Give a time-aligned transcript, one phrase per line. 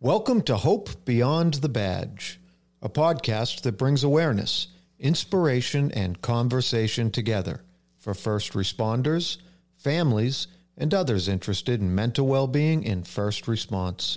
[0.00, 2.40] Welcome to Hope Beyond the Badge,
[2.80, 4.68] a podcast that brings awareness,
[4.98, 7.60] inspiration, and conversation together
[7.98, 9.36] for first responders,
[9.76, 10.46] families,
[10.78, 14.16] and others interested in mental well being in first response.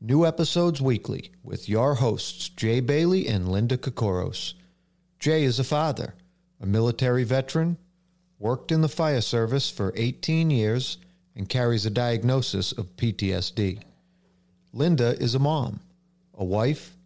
[0.00, 4.54] New episodes weekly with your hosts, Jay Bailey and Linda Kokoros.
[5.20, 6.14] Jay is a father,
[6.62, 7.76] a military veteran,
[8.38, 10.96] worked in the fire service for 18 years,
[11.34, 13.82] and carries a diagnosis of PTSD.
[14.72, 15.80] Linda is a mom,
[16.34, 16.96] a wife,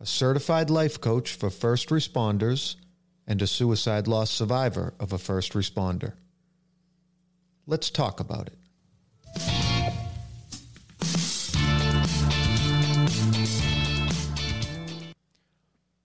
[0.00, 2.76] a certified life coach for first responders,
[3.26, 6.12] and a suicide loss survivor of a first responder.
[7.66, 8.58] Let's talk about it.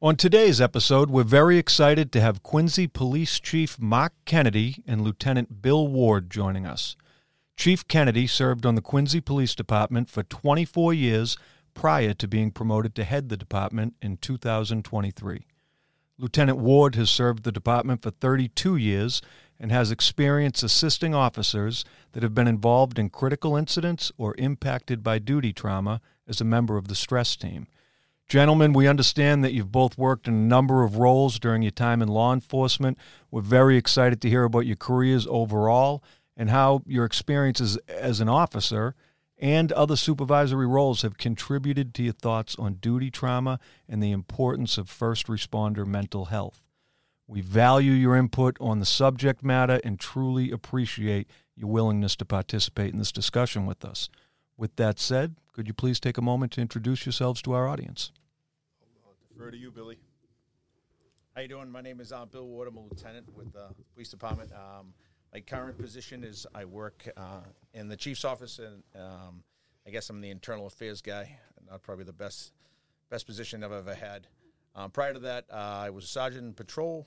[0.01, 5.61] On today's episode, we're very excited to have Quincy Police Chief Mark Kennedy and Lieutenant
[5.61, 6.97] Bill Ward joining us.
[7.55, 11.37] Chief Kennedy served on the Quincy Police Department for 24 years
[11.73, 15.47] prior to being promoted to head the department in 2023.
[16.17, 19.21] Lieutenant Ward has served the department for 32 years
[19.57, 25.19] and has experience assisting officers that have been involved in critical incidents or impacted by
[25.19, 27.67] duty trauma as a member of the stress team.
[28.27, 32.01] Gentlemen, we understand that you've both worked in a number of roles during your time
[32.01, 32.97] in law enforcement.
[33.29, 36.03] We're very excited to hear about your careers overall
[36.35, 38.95] and how your experiences as an officer
[39.37, 44.79] and other supervisory roles have contributed to your thoughts on duty trauma and the importance
[44.79, 46.63] of first responder mental health.
[47.27, 52.91] We value your input on the subject matter and truly appreciate your willingness to participate
[52.91, 54.09] in this discussion with us.
[54.57, 58.11] With that said, could you please take a moment to introduce yourselves to our audience?
[59.41, 59.97] I'll to you, Billy.
[61.35, 61.69] How you doing?
[61.69, 62.67] My name is uh, Bill Ward.
[62.67, 64.51] I'm a lieutenant with the police department.
[64.53, 64.93] Um,
[65.33, 67.41] my current position is I work uh,
[67.73, 69.43] in the chief's office, and um,
[69.85, 71.37] I guess I'm the internal affairs guy.
[71.69, 72.53] Not probably the best
[73.09, 74.27] best position I've ever had.
[74.73, 77.05] Um, prior to that, uh, I was a sergeant in patrol,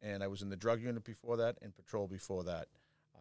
[0.00, 2.68] and I was in the drug unit before that, and patrol before that.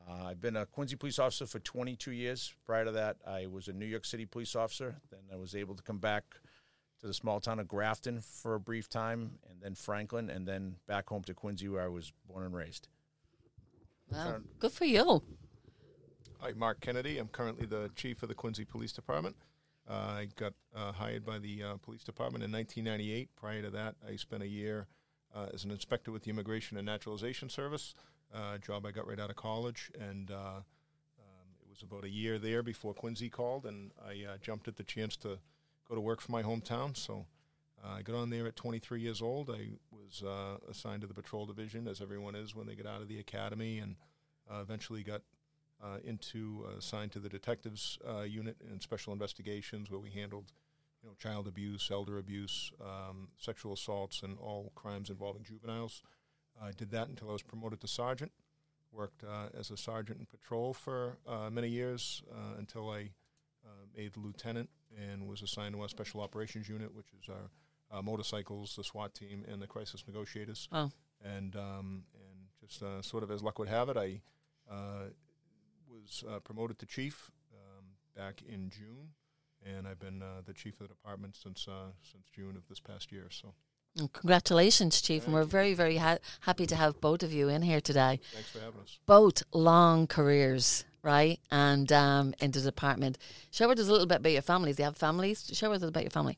[0.07, 2.53] Uh, I've been a Quincy police officer for 22 years.
[2.65, 4.95] Prior to that, I was a New York City police officer.
[5.09, 6.23] Then I was able to come back
[7.03, 10.77] to the small town of Grafton for a brief time, and then Franklin, and then
[10.87, 12.87] back home to Quincy, where I was born and raised.
[14.09, 14.37] Wow.
[14.57, 15.21] Good for you.
[16.39, 17.17] Hi, Mark Kennedy.
[17.17, 19.35] I'm currently the chief of the Quincy Police Department.
[19.85, 23.35] Uh, I got uh, hired by the uh, police department in 1998.
[23.35, 24.87] Prior to that, I spent a year
[25.35, 27.95] uh, as an inspector with the Immigration and Naturalization Service,
[28.33, 29.91] uh, a job I got right out of college.
[29.99, 34.69] And uh, um, it was about a year there before Quincy called, and I jumped
[34.69, 35.39] at the chance to
[35.87, 36.95] go to work for my hometown.
[36.95, 37.25] So
[37.85, 39.49] I got on there at 23 years old.
[39.49, 43.01] I was uh, assigned to the patrol division, as everyone is when they get out
[43.01, 43.95] of the academy, and
[44.49, 45.21] uh, eventually got
[45.83, 50.53] uh, into uh, assigned to the detectives uh, unit in special investigations, where we handled,
[51.01, 56.03] you know, child abuse, elder abuse, um, sexual assaults, and all crimes involving juveniles.
[56.61, 58.31] I did that until I was promoted to sergeant.
[58.91, 61.17] Worked uh, as a sergeant in patrol for
[61.51, 62.21] many years
[62.59, 63.09] until I
[63.97, 68.75] made lieutenant and was assigned to our special operations unit, which is our uh, motorcycles,
[68.75, 70.67] the SWAT team, and the crisis negotiators.
[70.71, 70.91] Oh.
[71.23, 74.21] And um, and just uh, sort of as luck would have it, I
[74.69, 75.09] uh,
[75.87, 79.09] was uh, promoted to chief um, back in June,
[79.65, 82.79] and I've been uh, the chief of the department since uh, since June of this
[82.79, 83.27] past year.
[83.29, 83.53] So.
[84.13, 87.61] Congratulations, Chief, Thank and we're very, very ha- happy to have both of you in
[87.61, 88.19] here today.
[88.33, 88.97] Thanks for having us.
[89.05, 91.39] Both long careers, right?
[91.51, 93.17] And um, in the department.
[93.51, 94.77] Share with us a little bit about your families.
[94.77, 95.49] Do you have families?
[95.53, 96.37] Share with us about your family.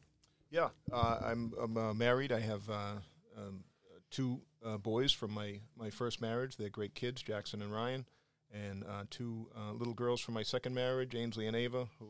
[0.51, 2.31] Yeah, uh, I'm, I'm uh, married.
[2.31, 2.93] I have uh,
[3.37, 3.63] um,
[4.11, 6.57] two uh, boys from my, my first marriage.
[6.57, 8.05] They're great kids, Jackson and Ryan,
[8.53, 12.07] and uh, two uh, little girls from my second marriage, Ainsley and Ava, who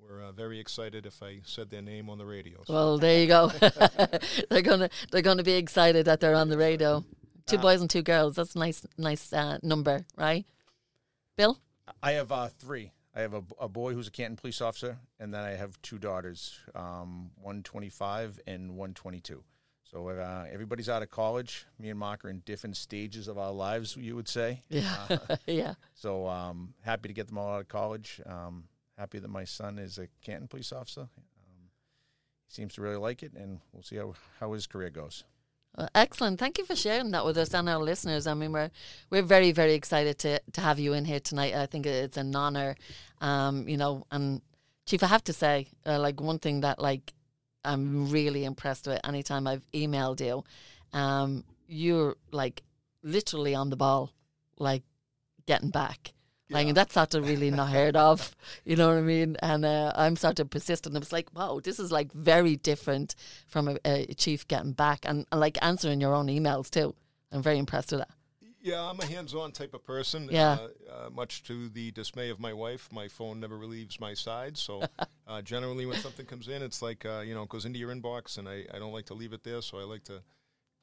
[0.00, 2.62] were very excited if I said their name on the radio.
[2.64, 2.72] So.
[2.72, 3.48] Well, there you go.
[4.50, 7.04] they're gonna they're gonna be excited that they're on the radio.
[7.46, 8.36] Two boys and two girls.
[8.36, 10.44] That's a nice nice number, right?
[11.36, 11.58] Bill,
[12.02, 12.92] I have three.
[13.14, 15.98] I have a, a, boy who's a Canton police officer, and then I have two
[15.98, 19.42] daughters, um, 125 and 122.
[19.90, 21.64] So uh, everybody's out of college.
[21.80, 24.62] Me and Mark are in different stages of our lives, you would say.
[24.68, 25.74] Yeah, uh, yeah.
[25.94, 28.20] So um, happy to get them all out of college.
[28.26, 28.64] Um,
[28.98, 31.02] happy that my son is a Canton police officer.
[31.02, 31.70] Um,
[32.46, 35.24] he seems to really like it, and we'll see how, how his career goes.
[35.76, 36.40] Well, excellent.
[36.40, 38.26] Thank you for sharing that with us and our listeners.
[38.26, 38.70] I mean, we're
[39.10, 41.54] we're very very excited to to have you in here tonight.
[41.54, 42.74] I think it's an honor.
[43.20, 44.42] Um, you know, and
[44.86, 47.12] Chief, I have to say, uh, like one thing that like
[47.64, 49.00] I'm really impressed with.
[49.04, 50.42] Anytime I've emailed you,
[50.98, 52.62] um, you're like
[53.02, 54.10] literally on the ball,
[54.58, 54.82] like
[55.46, 56.12] getting back.
[56.50, 56.72] Like Yeah.
[56.72, 58.34] that's sort of really not heard of,
[58.64, 59.36] you know what I mean?
[59.42, 60.96] And uh, I'm sort of persistent.
[60.96, 63.14] I was like, wow, this is like very different
[63.46, 66.94] from a, a chief getting back and, and like answering your own emails too.
[67.30, 68.10] I'm very impressed with that.
[68.60, 70.28] Yeah, I'm a hands-on type of person.
[70.32, 70.52] Yeah.
[70.52, 70.68] Uh,
[71.06, 74.56] uh, much to the dismay of my wife, my phone never leaves my side.
[74.58, 74.82] So
[75.28, 77.94] uh, generally, when something comes in, it's like uh, you know, it goes into your
[77.94, 79.62] inbox, and I, I don't like to leave it there.
[79.62, 80.22] So I like to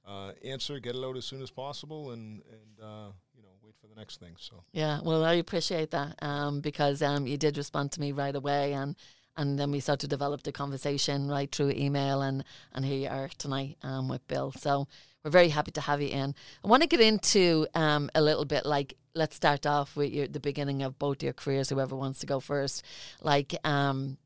[0.07, 3.74] uh, answer, get it out as soon as possible, and and uh, you know, wait
[3.85, 4.35] for the next thing.
[4.39, 8.35] So Yeah, well, I appreciate that um, because um, you did respond to me right
[8.35, 8.95] away, and
[9.37, 12.43] and then we started to develop the conversation right through email, and
[12.73, 14.51] and here you are tonight um, with Bill.
[14.57, 14.87] So
[15.23, 16.35] we're very happy to have you in.
[16.63, 20.27] I want to get into um, a little bit like let's start off with your,
[20.27, 21.69] the beginning of both your careers.
[21.69, 22.83] Whoever wants to go first,
[23.21, 24.17] like um,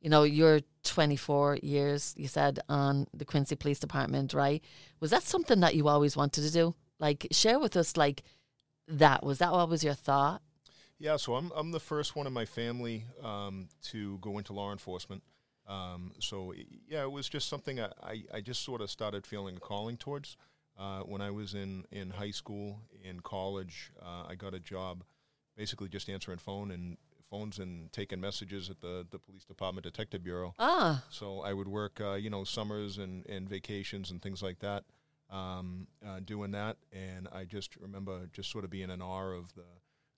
[0.00, 2.14] you know, you're 24 years.
[2.16, 4.62] You said on the Quincy Police Department, right?
[5.00, 6.74] Was that something that you always wanted to do?
[6.98, 8.22] Like, share with us, like
[8.88, 10.42] that was that what was your thought?
[10.98, 14.72] yeah, so I'm I'm the first one in my family um, to go into law
[14.72, 15.22] enforcement.
[15.68, 16.52] Um, so
[16.88, 19.96] yeah, it was just something I, I, I just sort of started feeling a calling
[19.96, 20.36] towards.
[20.78, 25.04] Uh, when I was in, in high school, in college, uh, I got a job
[25.56, 26.98] basically just answering phone and
[27.30, 30.54] phones and taking messages at the, the police department detective bureau.
[30.58, 34.58] Ah, So I would work, uh, you know, summers and, and vacations and things like
[34.60, 34.84] that,
[35.30, 36.76] um, uh, doing that.
[36.92, 39.64] And I just remember just sort of being in awe of the,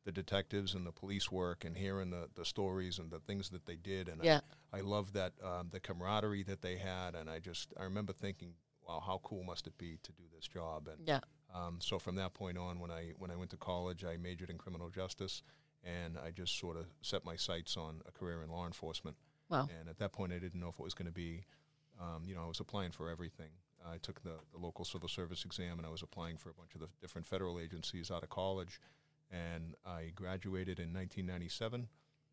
[0.04, 3.66] the detectives and the police work and hearing the, the stories and the things that
[3.66, 4.08] they did.
[4.08, 4.40] And yeah,
[4.72, 7.14] I, I loved that, um, the camaraderie that they had.
[7.14, 8.54] And I just, I remember thinking,
[8.86, 10.88] wow, how cool must it be to do this job?
[10.88, 11.20] And yeah,
[11.54, 14.50] um, so from that point on, when I when I went to college, I majored
[14.50, 15.42] in criminal justice,
[15.84, 19.16] and I just sort of set my sights on a career in law enforcement.
[19.48, 19.68] Wow.
[19.78, 21.44] And at that point, I didn't know if it was going to be,
[22.00, 23.50] um, you know, I was applying for everything.
[23.92, 26.74] I took the, the local civil service exam, and I was applying for a bunch
[26.74, 28.80] of the different federal agencies out of college.
[29.30, 31.88] And I graduated in 1997,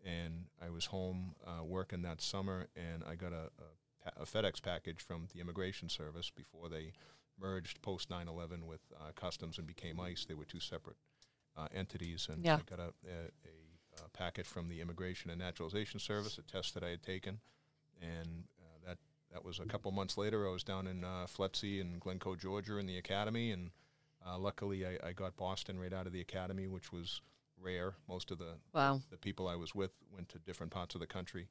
[0.05, 4.61] and I was home uh, working that summer, and I got a, a, a FedEx
[4.61, 6.93] package from the Immigration Service before they
[7.39, 10.23] merged post 9/11 with uh, Customs and became ICE.
[10.25, 10.97] They were two separate
[11.57, 12.57] uh, entities, and Yeah.
[12.57, 16.83] I got a, a, a, packet from the Immigration and Naturalization Service, a test that
[16.83, 17.39] I had taken,
[18.01, 18.45] and
[19.35, 20.47] that was a couple months later.
[20.47, 23.71] I was down in uh, FLETC and Glynco, Georgia, in the academy, and
[24.25, 27.19] uh, luckily I, I got Boston right out of the academy, which was
[27.61, 27.95] rare.
[28.07, 31.07] Most of the wow, the people I was with went to different parts of the
[31.07, 31.49] country.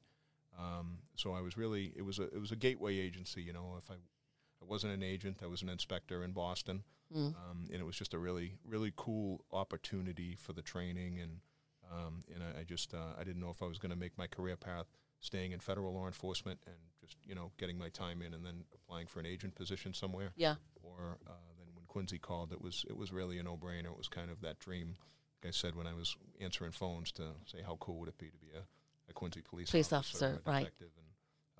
[0.59, 3.43] Um, so I was really it was a it was a gateway agency.
[3.43, 6.83] You know, if I I wasn't an agent, I was an inspector in Boston,
[7.15, 7.35] Mm.
[7.35, 11.39] um, and it was just a really really cool opportunity for the training and
[11.93, 14.17] um, and I, I just uh, I didn't know if I was going to make
[14.17, 14.87] my career path
[15.19, 18.63] staying in federal law enforcement and just you know getting my time in and then
[18.73, 22.85] applying for an agent position somewhere yeah, or uh, then when Quincy called, it was
[22.89, 23.85] it was really a no brainer.
[23.85, 24.95] It was kind of that dream,
[25.43, 28.27] like I said when I was answering phones to say how cool would it be
[28.27, 28.63] to be a,
[29.09, 30.69] a Quincy police Police officer, officer, right.
[30.79, 30.89] and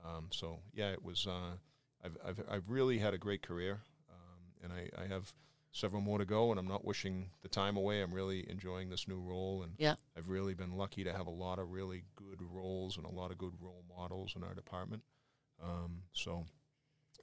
[0.06, 1.28] um, so yeah, it was.
[1.28, 1.58] Uh,
[2.04, 5.34] I've, I've I've really had a great career, um, and I, I have
[5.72, 8.02] several more to go, and I'm not wishing the time away.
[8.02, 9.96] I'm really enjoying this new role, and Yeah.
[10.18, 13.32] I've really been lucky to have a lot of really good roles and a lot
[13.32, 15.04] of good role models in our department.
[15.66, 16.46] Um, so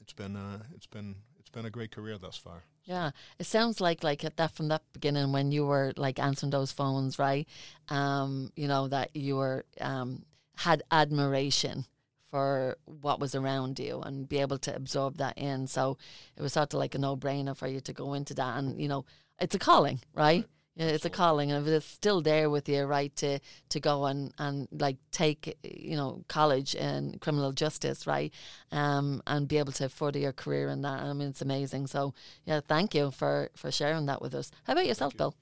[0.00, 2.65] it's been uh, it's been it's been a great career thus far.
[2.85, 3.11] yeah.
[3.39, 6.72] It sounds like like at that from that beginning when you were like answering those
[6.72, 7.46] phones, right?
[7.89, 10.25] Um, you know that you were um
[10.56, 11.87] had admiration
[12.31, 15.67] for what was around you and be able to absorb that in.
[15.67, 15.99] So
[16.37, 18.81] it was sort of like a no brainer for you to go into that, and
[18.81, 19.05] you know
[19.39, 20.41] it's a calling, right?
[20.41, 23.38] Yeah, it's a calling, and if it's still there with you, right, to
[23.69, 28.32] to go and and like take you know college in criminal justice, right,
[28.70, 31.02] um, and be able to further your career in that.
[31.02, 31.88] I mean, it's amazing.
[31.88, 32.14] So
[32.46, 34.50] yeah, thank you for for sharing that with us.
[34.64, 35.19] How about yourself, you.
[35.19, 35.36] Bill?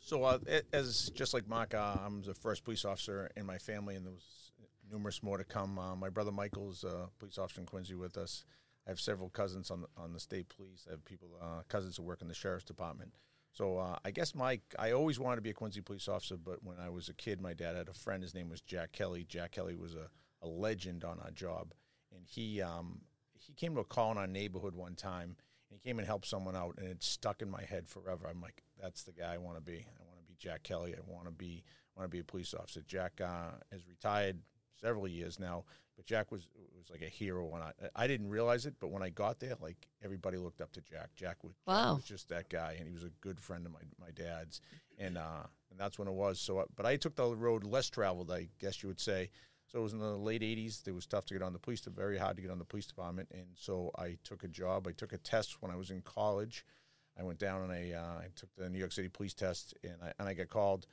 [0.00, 0.38] So, uh,
[0.72, 4.12] as just like Mark, uh, I'm the first police officer in my family, and there
[4.12, 4.52] was
[4.88, 5.80] numerous more to come.
[5.80, 8.44] Uh, my brother Michael is a police officer in Quincy with us.
[8.86, 10.86] I have several cousins on the, on the state police.
[10.86, 13.14] I have people, uh, cousins who work in the sheriff's department.
[13.56, 16.62] So uh, I guess my I always wanted to be a Quincy police officer, but
[16.62, 18.22] when I was a kid, my dad had a friend.
[18.22, 19.24] His name was Jack Kelly.
[19.26, 20.10] Jack Kelly was a,
[20.42, 21.72] a legend on our job,
[22.14, 23.00] and he um,
[23.38, 25.36] he came to a call in our neighborhood one time,
[25.70, 28.26] and he came and helped someone out, and it stuck in my head forever.
[28.28, 29.86] I'm like, that's the guy I want to be.
[29.88, 30.94] I want to be Jack Kelly.
[30.94, 31.64] I want to be
[31.96, 32.82] want to be a police officer.
[32.86, 34.36] Jack uh, has retired
[34.78, 35.64] several years now,
[35.96, 39.02] but Jack was was like a hero when I I didn't realize it, but when
[39.02, 41.10] I got there, like everybody looked up to Jack.
[41.16, 43.80] Jack was, Jack was just that guy, and he was a good friend of my
[44.00, 44.60] my dad's,
[44.98, 46.38] and uh, and that's when it was.
[46.38, 49.30] So, uh, but I took the road less traveled, I guess you would say.
[49.66, 50.86] So it was in the late '80s.
[50.86, 52.86] It was tough to get on the police, very hard to get on the police
[52.86, 54.86] department, and so I took a job.
[54.86, 56.64] I took a test when I was in college.
[57.18, 59.96] I went down and I uh, I took the New York City police test and
[60.02, 60.86] I and I got called.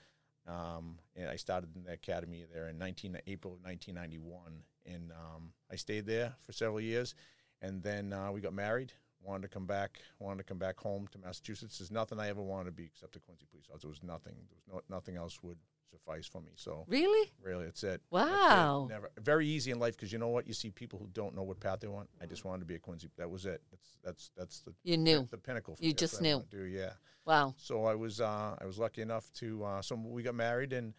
[0.46, 5.52] Um, and I started in the academy there in 19 April of 1991, and um,
[5.72, 7.16] I stayed there for several years,
[7.62, 8.92] and then uh, we got married.
[9.22, 10.00] Wanted to come back.
[10.20, 11.78] Wanted to come back home to Massachusetts.
[11.80, 13.88] There's nothing I ever wanted to be except a Quincy police officer.
[13.88, 14.34] There was nothing.
[14.50, 15.58] There was no, nothing else would
[15.90, 16.52] suffice for me.
[16.56, 17.32] So Really?
[17.42, 18.02] really, it's it.
[18.12, 18.32] That's it.
[18.34, 18.88] Wow.
[18.90, 20.46] Never very easy in life because you know what?
[20.48, 22.10] You see people who don't know what path they want.
[22.22, 23.10] I just wanted to be a Quincy.
[23.18, 23.62] That was it.
[23.72, 25.25] That's that's that's the You knew.
[25.32, 25.75] the pinnacle.
[25.78, 25.94] For You.
[25.94, 26.44] Just knew.
[26.50, 26.94] Do yeah.
[27.25, 27.54] Wow.
[27.58, 30.94] So I was uh, I was lucky enough to uh, so we got married and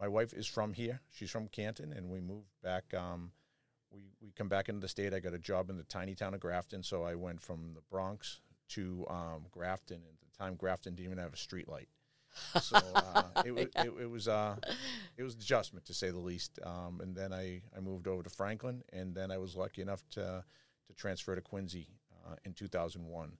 [0.00, 1.00] my wife is from here.
[1.10, 2.94] She's from Canton and we moved back.
[2.94, 3.32] Um,
[3.92, 5.12] we we come back into the state.
[5.12, 7.82] I got a job in the tiny town of Grafton, so I went from the
[7.90, 8.40] Bronx
[8.70, 9.96] to um, Grafton.
[9.96, 11.88] And at the time, Grafton didn't even have a street light.
[12.60, 14.56] So uh, it, wa- it, it was uh,
[15.16, 16.58] it was adjustment to say the least.
[16.64, 20.02] Um, and then I, I moved over to Franklin, and then I was lucky enough
[20.10, 20.44] to
[20.86, 21.88] to transfer to Quincy
[22.26, 23.32] uh, in 2001.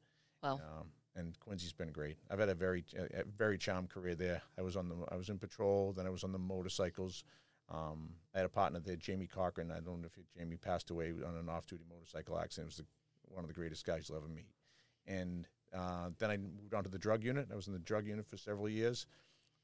[0.43, 0.52] Wow.
[0.55, 0.87] Um,
[1.17, 2.17] and Quincy's been great.
[2.31, 4.43] I've had a very a, very charmed career there.
[4.59, 7.25] I was on the I was in patrol, then I was on the motorcycles.
[7.73, 9.71] Um, I had a partner there, Jamie Cochran.
[9.71, 12.67] I don't know if Jamie passed away on an off-duty motorcycle accident.
[12.67, 12.85] It was the,
[13.33, 14.49] one of the greatest guys you'll ever meet.
[15.07, 17.49] And uh, then I moved on to the drug unit.
[17.52, 19.07] I was in the drug unit for several years.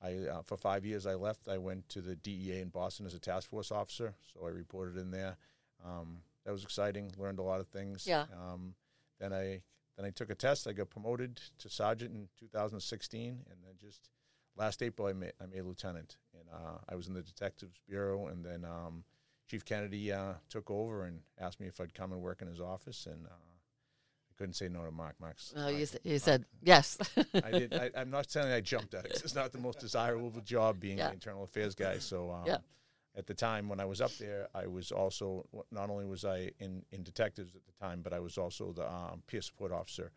[0.03, 1.49] I uh, for five years I left.
[1.49, 4.97] I went to the DEA in Boston as a task force officer, so I reported
[4.99, 5.37] in there.
[5.85, 7.11] Um, that was exciting.
[7.19, 8.07] Learned a lot of things.
[8.07, 8.27] Yeah.
[8.33, 8.75] Um,
[9.19, 9.63] then I
[9.97, 10.67] then I took a test.
[10.67, 14.11] I got promoted to sergeant in 2016, and then just
[14.57, 18.27] last April I made I made lieutenant, and uh, I was in the detectives bureau.
[18.29, 19.05] And then um,
[19.49, 22.61] Chief Kennedy uh, took over and asked me if I'd come and work in his
[22.61, 25.15] office, and uh, I couldn't say no to Mark.
[25.21, 26.99] Mark's Well, you, Mark- s- you said yes.
[27.45, 27.73] I did.
[27.75, 29.13] I, I'm not saying I jumped at it.
[29.13, 31.09] 'cause It's not the most desirable job being Yeah.
[31.09, 31.99] an internal affairs guy.
[31.99, 32.59] So um, Yeah.
[33.17, 36.51] At the time when I was up there, I was also not only was I
[36.59, 40.11] in in detectives at the time, but I was also the um, peer support officer,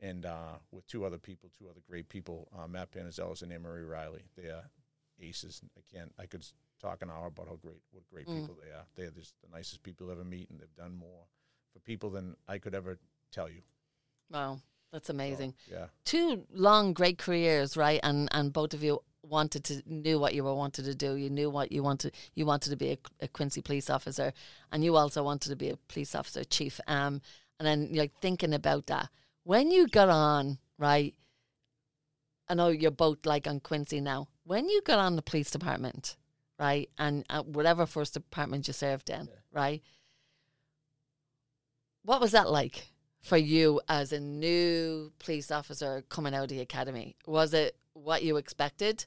[0.00, 3.62] and uh, with two other people, two other great people, uh, Matt Panazelis and Anne
[3.62, 4.24] Marie Riley.
[4.36, 4.64] They are
[5.20, 5.60] aces.
[5.76, 6.12] I can't.
[6.18, 6.46] I could
[6.80, 8.40] talk an hour about how great what great Mm.
[8.40, 8.86] people they are.
[8.94, 11.24] They are just the nicest people you'll ever meet, and they've done more
[11.72, 12.98] for people than I could ever
[13.32, 13.62] tell you.
[14.30, 14.60] wow.
[14.90, 15.54] That's So, amazing.
[15.70, 15.88] yeah.
[16.06, 18.00] Two long, great careers, right?
[18.02, 21.14] And and both of you wanted to knew what you were wanted to do.
[21.14, 22.14] You knew what you wanted.
[22.34, 24.32] You wanted to be a, a Quincy police officer,
[24.72, 26.80] and you also wanted to be a police officer chief.
[26.86, 27.20] Um,
[27.58, 29.08] and then like thinking about that
[29.48, 31.14] when you got on, right?
[32.50, 34.28] I know you're both like on Quincy now.
[34.44, 36.16] When you got on the police department,
[36.58, 39.82] right, and uh, whatever first department you served in, right?
[42.02, 42.90] What was that like
[43.22, 47.16] for you as a new police officer coming out of the academy?
[47.26, 49.06] Was it what you expected?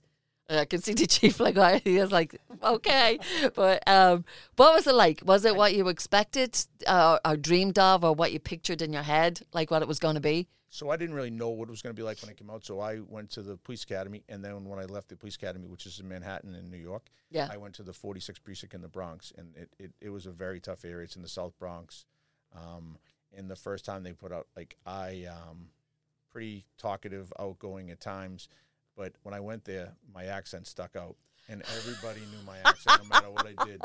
[0.50, 3.19] Uh, I can see the chief like he was like, okay,
[3.55, 5.21] but um, what was it like?
[5.25, 6.57] Was it what you expected,
[6.88, 10.00] uh, or dreamed of, or what you pictured in your head, like what it was
[10.00, 10.48] going to be?
[10.74, 12.50] So I didn't really know what it was going to be like when I came
[12.50, 12.63] out.
[12.63, 15.67] So I went to the police academy, and then when I left the police academy,
[15.67, 17.50] which is in Manhattan in New York, Yeah.
[17.51, 20.31] I went to the 46th precinct in the Bronx, and it, it, it was a
[20.31, 21.03] very tough area.
[21.03, 22.05] It's in the South Bronx.
[22.55, 22.98] Um,
[23.38, 25.67] and the first time they put out, like I, um,
[26.31, 28.48] pretty talkative, outgoing at times,
[29.01, 31.15] but when I went there, my accent stuck out,
[31.50, 33.81] and everybody knew my accent no matter what I did.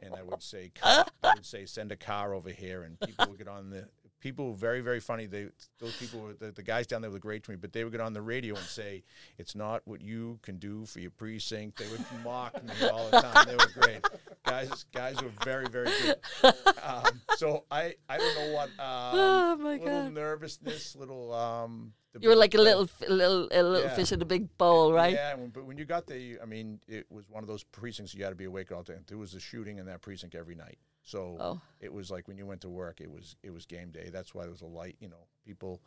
[0.00, 3.38] And I would say, I would say, send a car over here, and people would
[3.38, 3.88] get on the.
[4.20, 5.26] People were very, very funny.
[5.26, 5.48] They
[5.78, 7.92] those people were the, the guys down there were great to me, but they would
[7.92, 9.02] get on the radio and say,
[9.38, 13.20] "It's not what you can do for your precinct." They would mock me all the
[13.20, 13.46] time.
[13.46, 14.04] They were great
[14.44, 14.84] guys.
[14.92, 16.54] Guys were very, very good.
[16.82, 18.68] Um, so I, I don't know what.
[18.78, 19.18] Um,
[19.50, 20.12] Oh, my little God.
[20.12, 21.32] nervousness, little.
[21.34, 23.94] Um, You were like a little, f- little, a little Yeah.
[23.94, 25.12] fish in a big bowl, right?
[25.14, 28.14] yeah, but when you got there, you, I mean, it was one of those precincts
[28.14, 28.96] you had to be awake all day.
[29.06, 31.60] There was a shooting in that precinct every night, so Oh.
[31.80, 34.10] it was like when you went to work, it was it was game day.
[34.12, 34.96] That's why there was a light.
[35.00, 35.80] You know, people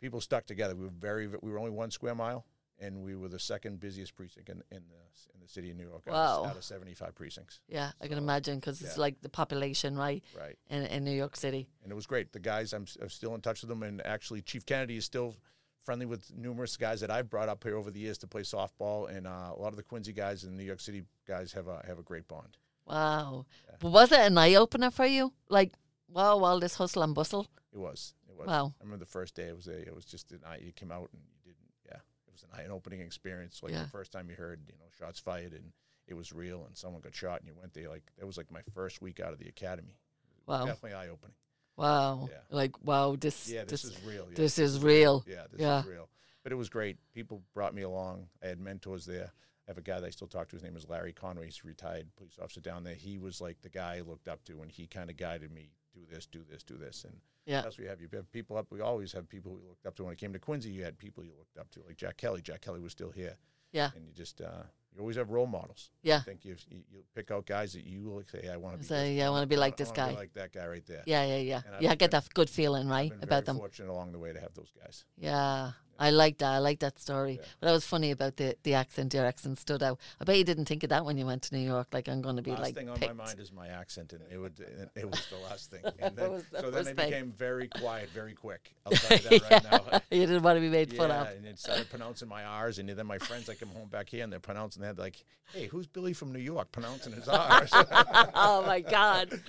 [0.00, 0.74] people stuck together.
[0.76, 2.46] We were very we were only one square mile,
[2.78, 5.88] and we were the second busiest precinct in, in the in the city of New
[5.88, 6.02] York.
[6.06, 6.14] out of-
[6.44, 6.50] Wow.
[6.50, 10.22] out of seventy five precincts, Yeah, I can imagine because it's like the population, right,
[10.36, 10.56] right?
[10.68, 11.68] in in New York City.
[11.82, 12.32] and it was great.
[12.32, 15.34] The guys, I'm, I'm still in touch with them, and actually, Chief Kennedy is still
[15.82, 19.08] friendly with numerous guys that I've brought up here over the years to play softball,
[19.10, 21.82] and uh, a lot of the Quincy guys and New York City guys have a
[21.86, 22.56] have a great bond.
[22.88, 23.46] Wow.
[23.82, 23.88] Yeah.
[23.88, 25.32] Was it an eye opener for you?
[25.48, 25.72] Like,
[26.08, 27.46] wow, all this hustle and bustle.
[27.72, 28.46] It was, it was.
[28.46, 28.74] Wow.
[28.80, 29.44] I remember the first day.
[29.44, 30.60] It was a, it was just an eye.
[30.64, 31.70] You came out and you didn't.
[31.86, 33.60] Yeah, it was an eye opening experience.
[33.62, 33.82] Like Yeah.
[33.82, 35.72] the first time you heard, you know, shots fired and
[36.06, 37.88] it was real, and someone got shot, and you went there.
[37.90, 39.98] Like that was like my first week out of the academy.
[40.46, 40.64] Wow.
[40.64, 41.34] Definitely eye opening.
[41.76, 42.28] Wow.
[42.30, 42.38] Yeah.
[42.50, 44.26] Like, wow, this, Yeah, this, this, is real.
[44.30, 45.24] Yeah, this is real.
[45.28, 45.80] Yeah, this Yeah.
[45.80, 46.08] is real.
[46.42, 46.96] But it was great.
[47.14, 48.28] People brought me along.
[48.42, 49.30] I had mentors there.
[49.68, 50.56] I have a guy that I still talk to.
[50.56, 51.44] His name is Larry Conway.
[51.44, 52.94] He's a retired police officer down there.
[52.94, 55.70] He was like the guy I looked up to, and he kind of guided me.
[55.94, 57.62] Do this, do this, do this, and Yeah.
[57.62, 58.00] That's what you have.
[58.00, 58.66] You have people up.
[58.70, 60.04] We always have people we looked up to.
[60.04, 62.40] When it came to Quincy, you had people you looked up to, like Jack Kelly.
[62.40, 63.36] Jack Kelly was still here.
[63.72, 63.90] Yeah.
[63.94, 64.62] And you just uh,
[64.94, 65.90] you always have role models.
[66.02, 66.18] Yeah.
[66.18, 66.82] I think you you,
[67.14, 68.84] pick out guys that you look say, hey, I want to be.
[68.86, 70.12] So, this- yeah, I wanna be like wanna this guy.
[70.12, 71.02] like that guy right there.
[71.06, 71.60] Yeah, yeah, yeah.
[71.80, 73.56] Yeah, I get been- that good feeling, right, about them.
[73.58, 75.04] Fortunate along the way to have those guys.
[75.18, 76.52] Yeah, I like that.
[76.52, 77.32] I like that story.
[77.32, 77.46] Yeah.
[77.60, 79.14] But that was funny about the the accent.
[79.14, 79.98] Your accent stood out.
[80.20, 81.88] I bet you didn't think of that when you went to New York.
[81.92, 82.60] Like I'm going to be like.
[82.60, 84.60] Last like thing on my mind is my accent, and it would
[84.94, 85.82] it, was the last thing.
[86.00, 88.72] And then, was the so then they became very quiet, very quick.
[88.86, 90.00] I'll tell you that right now.
[90.10, 91.26] you didn't want to be made fun of.
[91.26, 94.08] Yeah, and it started pronouncing my R's, and then my friends, I come home back
[94.08, 97.70] here, and they're pronouncing that like, "Hey, who's Billy from New York pronouncing his R's?"
[97.74, 99.40] oh my god,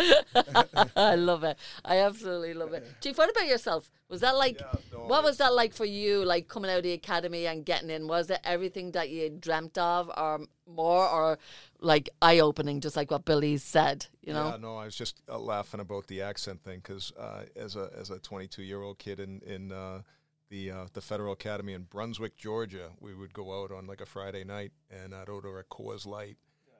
[0.95, 1.57] I love it.
[1.85, 2.87] I absolutely love it.
[3.01, 3.91] Chief, what about yourself?
[4.09, 4.59] Was that like?
[4.59, 6.25] Yeah, no, what was that like for you?
[6.25, 8.07] Like coming out of the academy and getting in?
[8.07, 11.39] Was it everything that you dreamt of, or more, or
[11.79, 14.05] like eye opening, just like what Billy said?
[14.21, 14.49] You know?
[14.49, 17.89] Yeah, no, I was just uh, laughing about the accent thing because uh, as a
[17.97, 20.01] as a 22 year old kid in in uh,
[20.49, 24.05] the uh, the Federal Academy in Brunswick, Georgia, we would go out on like a
[24.05, 26.37] Friday night and I'd order a Coors Light.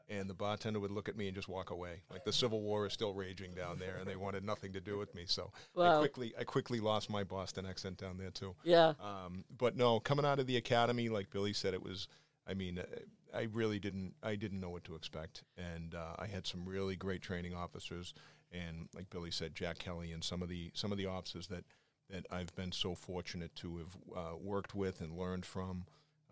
[0.10, 2.02] And the bartender would look at me and just walk away.
[2.10, 4.98] Like the Civil War is still raging down there, and they wanted nothing to do
[4.98, 5.26] with me.
[5.28, 8.56] So I quickly, I quickly lost my Boston accent down there too.
[8.64, 8.94] Yeah.
[9.00, 12.08] Um, but no, coming out of the academy, like Billy said, it was.
[12.48, 14.16] I mean, uh, I really didn't.
[14.24, 18.16] I didn't know what to expect, and uh, I had some really great training officers,
[18.52, 21.66] and like Billy said, Jack Kelly and some of the some of the officers that
[22.10, 25.86] that I've been so fortunate to have uh, worked with and learned from.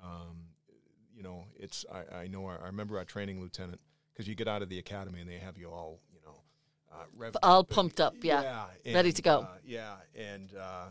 [0.03, 0.47] Um,
[1.17, 1.83] you know, it's.
[1.91, 2.45] I, I know.
[2.47, 3.81] I, I remember our training lieutenant
[4.13, 5.99] because you get out of the academy and they have you all.
[6.13, 6.35] You know.
[7.25, 8.65] Uh, All up and- pumped up, yeah.
[8.85, 9.39] Ready to go.
[9.41, 10.85] uh, yeah, and uh,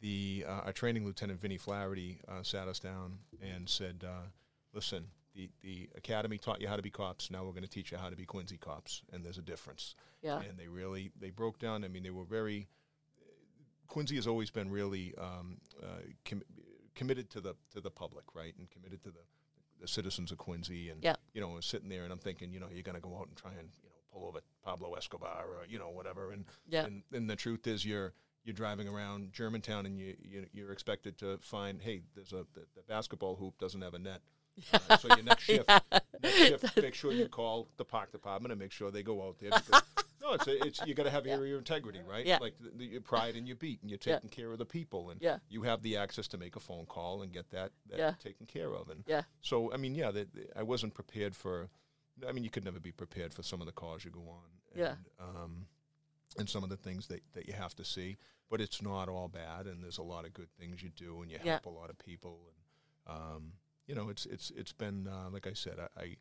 [0.00, 4.28] the uh, our training lieutenant Vinnie Flaherty uh, sat us down and said, uh,
[4.72, 7.30] "Listen, the the academy taught you how to be cops.
[7.30, 9.94] Now we're going to teach you how to be Quincy cops, and there's a difference."
[10.22, 10.40] Yeah.
[10.40, 11.84] And they really they broke down.
[11.84, 12.68] I mean, they were very.
[13.88, 15.86] Quincy has always been really um, uh,
[16.24, 16.42] com-
[16.94, 19.20] committed to the to the public, right, and committed to the
[19.80, 21.16] the citizens of Quincy, and Yeah.
[21.34, 23.16] you know, I was sitting there and I'm thinking, you know, you're going to go
[23.18, 26.44] out and try and you know pull over Pablo Escobar or you know whatever, and
[26.68, 26.86] Yeah.
[26.86, 28.12] and, and the truth is you're
[28.44, 32.60] you're driving around Germantown and you, you you're expected to find hey there's a the,
[32.76, 34.20] the basketball hoop doesn't have a net.
[34.88, 35.68] Uh, so your next shift,
[36.22, 39.36] next shift, make sure you call the park department and make sure they go out
[39.38, 39.50] there.
[39.66, 39.82] Because,
[40.26, 42.26] no, it's a, it's you got to have your, your integrity, right?
[42.26, 42.38] Yeah.
[42.40, 44.14] Like the, the, your pride and your beat, and you're Yeah.
[44.14, 45.38] taking care of the people, and Yeah.
[45.48, 48.12] you have the access to make a phone call and get that, that Yeah.
[48.22, 48.88] taken care of.
[48.88, 49.22] And Yeah.
[49.40, 51.68] so, I mean, yeah, the, the- I wasn't prepared for.
[52.26, 54.48] I mean, you could never be prepared for some of the calls you go on.
[54.72, 54.94] And, Yeah.
[55.20, 55.66] Um,
[56.38, 58.16] and some of the things that, that you have to see,
[58.50, 61.30] but it's not all bad, and there's a lot of good things you do, and
[61.30, 61.52] you Yeah.
[61.52, 62.56] help a lot of people, and
[63.16, 63.52] um,
[63.86, 66.16] you know, it's it's it's been uh, like I said, I, I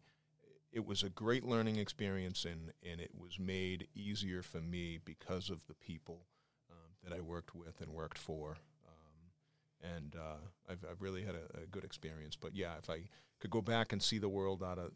[0.75, 5.49] it was a great learning experience, and and it was made easier for me because
[5.49, 6.27] of the people
[6.69, 8.57] um, that I worked with and worked for.
[8.85, 12.35] Um, and uh, I've, I've really had a, a good experience.
[12.35, 13.03] But yeah, if I
[13.39, 14.91] could go back and see the world out of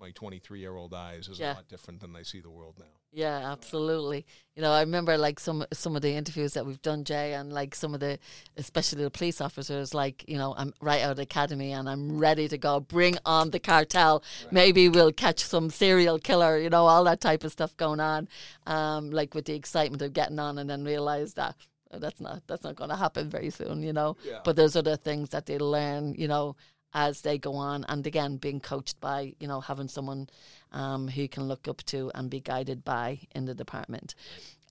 [0.00, 1.52] my 23 year old eyes, is Yeah.
[1.52, 2.86] a lot different than I see the world now.
[3.12, 4.24] Yeah, absolutely.
[4.54, 7.52] You know, I remember like some some of the interviews that we've done, Jay, and
[7.52, 8.18] like some of the,
[8.56, 9.92] especially the police officers.
[9.94, 12.78] Like, you know, I'm right out of the academy and I'm ready to go.
[12.80, 14.22] Bring on the cartel.
[14.50, 16.56] Maybe we'll catch some serial killer.
[16.58, 18.28] You know, all that type of stuff going on.
[18.66, 21.56] Um, like with the excitement of getting on, and then realize that
[21.90, 23.82] oh, that's not that's not going to happen very soon.
[23.82, 24.38] You know, Yeah.
[24.44, 26.14] but there's other things that they learn.
[26.16, 26.56] You know.
[26.92, 30.28] As they go on, and again, being coached by, you know, having someone
[30.72, 34.14] um, who can look up to and be guided by in the department.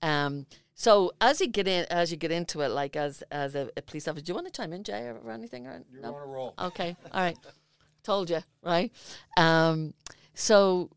[0.02, 3.70] Um, so as you get in, as you get into it, like as as a,
[3.76, 5.66] a police officer, do you want to chime in, Jay, or, or anything?
[5.66, 6.14] Or You're no?
[6.14, 6.54] on a roll.
[6.58, 7.38] Okay, all right.
[8.02, 8.90] Told you, right?
[9.36, 9.92] Um,
[10.34, 10.90] so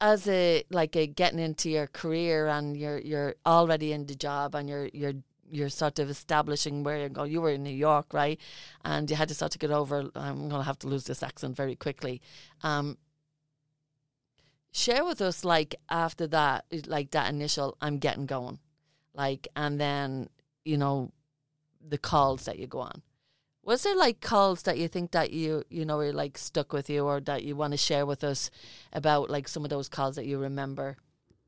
[0.00, 4.54] as a like a getting into your career and you're you're already in the job
[4.54, 5.14] and you're you're
[5.50, 7.24] you're sort of establishing where you go.
[7.24, 8.40] You were in New York, right?
[8.84, 10.10] And you had to sort of get over.
[10.14, 12.20] I'm going to have to lose this accent very quickly.
[12.62, 12.98] Um,
[14.72, 18.58] share with us, like after that, like that initial, I'm getting going,
[19.14, 20.28] like, and then
[20.64, 21.12] you know,
[21.86, 23.02] the calls that you go on.
[23.62, 26.90] Was there like calls that you think that you you know are like stuck with
[26.90, 28.50] you, or that you want to share with us
[28.92, 30.96] about like some of those calls that you remember,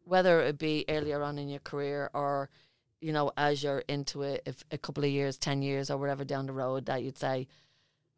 [0.04, 2.48] whether it be earlier on in your career or
[3.00, 6.24] you know as you're into it, if a couple of years, ten years, or whatever
[6.24, 7.46] down the road that you'd say,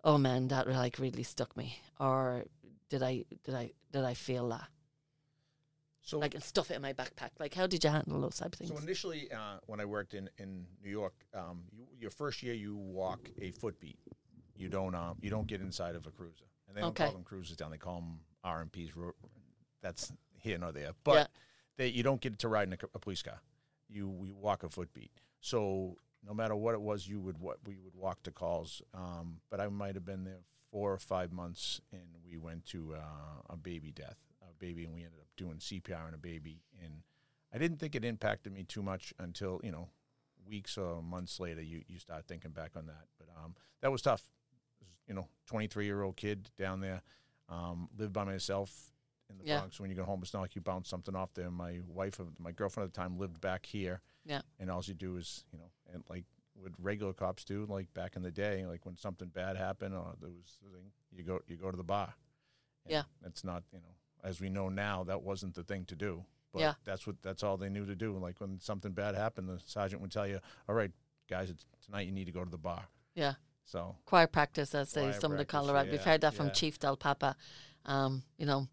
[0.05, 2.45] "Oh man, that like really stuck me," or
[2.89, 4.69] did I did I did I feel that?
[6.03, 7.31] So Like and stuff it in my backpack.
[7.39, 8.71] Like how did you handle those type of things?
[8.71, 12.55] So initially, uh, when I worked in, in New York, um, you, your first year
[12.55, 13.99] you walk a foot beat.
[14.57, 17.05] You don't um, you don't get inside of a cruiser, and they don't Okay.
[17.05, 17.71] call them cruisers down.
[17.71, 18.93] They call them RMPs.
[19.83, 20.93] That's here nor there.
[21.05, 21.27] But Yeah.
[21.77, 23.41] they, you don't get to ride in a police car.
[23.89, 25.11] You you walk a foot beat.
[25.41, 25.97] So
[26.27, 28.83] no matter what it was, you would what we would walk to calls.
[28.95, 32.95] Um, but I might have been there four or five months, and we went to
[32.95, 36.63] uh, a baby death, a baby, and we ended up doing CPR on a baby.
[36.85, 37.03] And
[37.53, 39.89] I didn't think it impacted me too much until you know
[40.47, 43.07] weeks or months later, you you start thinking back on that.
[43.19, 44.23] But um, that was tough.
[45.07, 47.03] You know, twenty three year old kid down there,
[47.49, 48.93] um, lived by myself
[49.31, 49.59] in the Yeah.
[49.61, 49.79] Bronx.
[49.81, 51.51] When you go home, it's not like you bounce something off there.
[51.51, 54.01] My wife, my girlfriend at the time, lived back here.
[54.25, 54.43] Yeah.
[54.59, 58.17] And all you do is, you know, and like what regular cops do, like back
[58.17, 61.57] in the day, like when something bad happened or there was thing, you go you
[61.57, 62.15] go to the bar.
[62.85, 63.03] And Yeah.
[63.23, 66.25] That's not, you know, as we know now, that wasn't the thing to do.
[66.53, 66.75] But Yeah.
[66.85, 68.17] that's what that's all they knew to do.
[68.19, 70.91] Like when something bad happened, the sergeant would tell you, "All right,
[71.29, 73.35] guys, it's, tonight you need to go to the bar." Yeah.
[73.65, 75.91] So choir practice, as they Choir some of the Colorado.
[75.91, 76.51] We've heard that from.
[76.53, 77.37] Chief Del Papa.
[77.85, 78.67] Um, you know,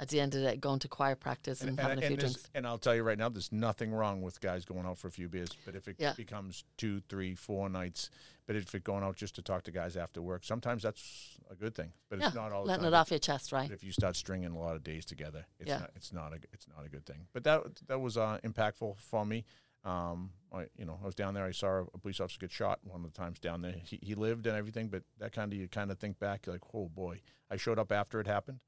[0.00, 2.48] at the end of it, going to choir practice and, having a few drinks.
[2.54, 5.10] and I'll tell you right now, there's nothing wrong with guys going out for a
[5.10, 5.50] few beers.
[5.66, 6.14] But if it Yeah.
[6.14, 8.08] becomes two, three, four nights,
[8.46, 11.54] but if it going out just to talk to guys after work, sometimes that's a
[11.54, 11.92] good thing.
[12.08, 13.68] But Yeah, it's not all the letting it off your chest, right?
[13.68, 15.78] But if you start stringing a lot of days together, it's Yeah.
[15.80, 17.28] not it's not a it's not a good thing.
[17.34, 19.44] But that that was uh, impactful for me.
[19.84, 21.44] Um, I you know I was down there.
[21.44, 23.72] I saw a police officer get shot one of the times down there.
[23.84, 26.62] He, he lived and everything, but that kind of you kind of think back like,
[26.74, 27.20] oh boy.
[27.50, 28.60] I showed up after it happened,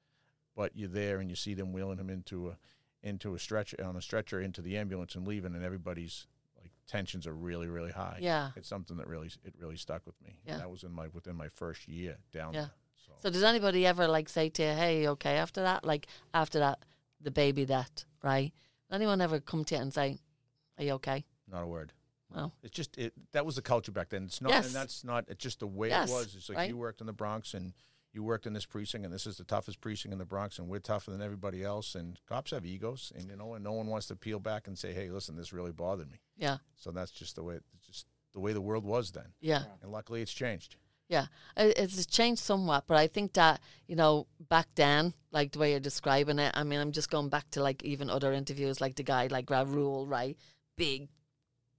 [0.54, 2.58] but you're there and you see them wheeling him into a
[3.02, 6.26] into a stretch on a stretcher into the ambulance and leaving, and everybody's
[6.60, 8.18] like tensions are really really high.
[8.20, 8.50] Yeah.
[8.56, 10.38] it's something that really it really stuck with me.
[10.46, 10.58] Yeah.
[10.58, 12.60] that was in my within my first year down Yeah.
[12.62, 12.70] there.
[13.06, 15.36] So, So did anybody ever like say to you, "Hey, okay"?
[15.36, 16.84] After that, like after that,
[17.20, 18.52] the baby that right?
[18.90, 20.18] Anyone ever come to you and say,
[20.78, 21.92] "Are you okay?" not a word.
[22.30, 23.12] Well, It's just it.
[23.32, 24.24] That was the culture back then.
[24.24, 24.66] It's not, Yes.
[24.66, 25.24] and that's not.
[25.28, 26.34] It's just the way Yes, it was.
[26.34, 26.68] It's like right.
[26.70, 27.74] you worked in the Bronx and
[28.12, 30.68] you worked in this precinct, and this is the toughest precinct in the Bronx, and
[30.68, 31.94] we're tougher than everybody else.
[31.94, 34.78] And cops have egos, and you know, and no one wants to peel back and
[34.78, 37.58] say, "Hey, listen, this really bothered me." yeah, So that's just the way.
[37.74, 39.64] It's just the way the world was then, yeah.
[39.82, 40.76] and luckily it's changed.
[41.08, 45.72] Yeah, it's changed somewhat, but I think that you know back then, like the way
[45.72, 46.52] you're describing it.
[46.54, 49.46] I mean, I'm just going back to like even other interviews, like the guy like
[49.46, 50.38] Raul, right?
[50.76, 51.08] Big,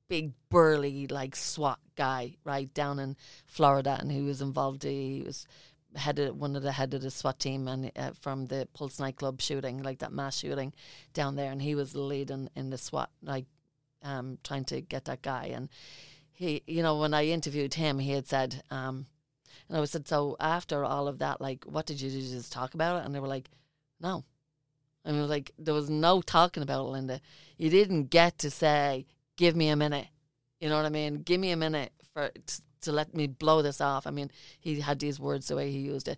[0.08, 3.16] big burly like SWAT guy, right down in
[3.46, 4.84] Florida, and he was involved.
[4.84, 5.48] He was
[5.96, 9.42] headed one of the head of the SWAT team, and uh, from the Pulse nightclub
[9.42, 10.74] shooting, like that mass shooting
[11.14, 13.46] down there, and he was the lead in, the SWAT, like
[14.02, 15.70] um, trying to get that guy, and
[16.32, 18.64] he, you know, when I interviewed him, he had said.
[18.72, 19.06] Um,
[19.70, 22.10] and I said, so after all of that, like, what did you?
[22.10, 23.06] Did you just talk about it?
[23.06, 23.50] And they were like,
[24.02, 24.24] no.
[25.06, 27.22] And I was like, there was no talking about it, Linda.
[27.58, 29.06] You didn't get to say,
[29.38, 30.08] give me a minute.
[30.60, 31.24] You know what I mean?
[31.24, 32.32] Give me a minute for
[32.84, 34.08] to let me blow this off.
[34.08, 36.18] I mean, he had these words the way he used it.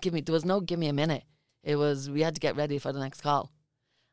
[0.00, 0.20] Give me.
[0.20, 1.24] There was no give me a minute.
[1.62, 3.50] It was we had to get ready for the next call.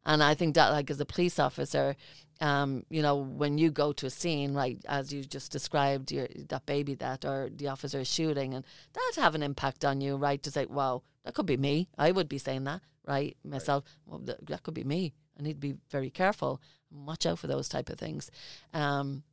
[0.05, 1.97] And I think that, like, as a police officer,
[2.39, 6.29] um, you know, when you go to a scene, right, as you just described, your,
[6.47, 10.15] that baby that or the officer is shooting, and that have an impact on you,
[10.15, 10.41] right?
[10.43, 11.89] To say, wow, that could be me.
[11.97, 13.35] I would be saying that, right?
[13.43, 15.13] Myself, well, that, that could be me.
[15.37, 18.31] I need to be very careful and watch out for those type of things.
[18.73, 19.23] Um,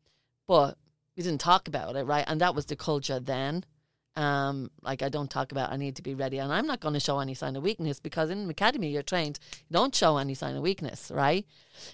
[0.49, 0.77] but
[1.17, 2.25] we didn't talk about it, right?
[2.27, 3.65] And that was the culture then.
[4.17, 6.95] Um, like I don't talk about I need to be ready, and I'm not going
[6.95, 10.35] to show any sign of weakness because in academy you're trained you don't show any
[10.35, 11.45] sign of weakness, right?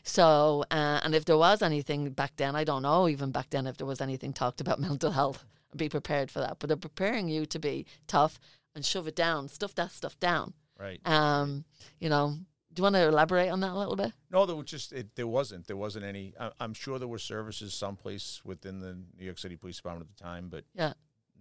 [0.02, 3.66] So, uh, and if there was anything back then, I don't know even back then
[3.66, 5.44] if there was anything talked about mental health.
[5.74, 8.40] Be prepared for that, but they're preparing you to be tough
[8.74, 10.52] and shove it down, stuff that stuff down.
[10.78, 11.00] Right.
[11.04, 11.64] Um,
[12.00, 12.36] you know,
[12.80, 14.12] you want to elaborate on that a little bit?
[14.30, 16.34] No, there was just it, there wasn't there wasn't any.
[16.38, 20.16] I, I'm sure there were services someplace within the New York City Police Department at
[20.16, 20.92] the time, but Yeah.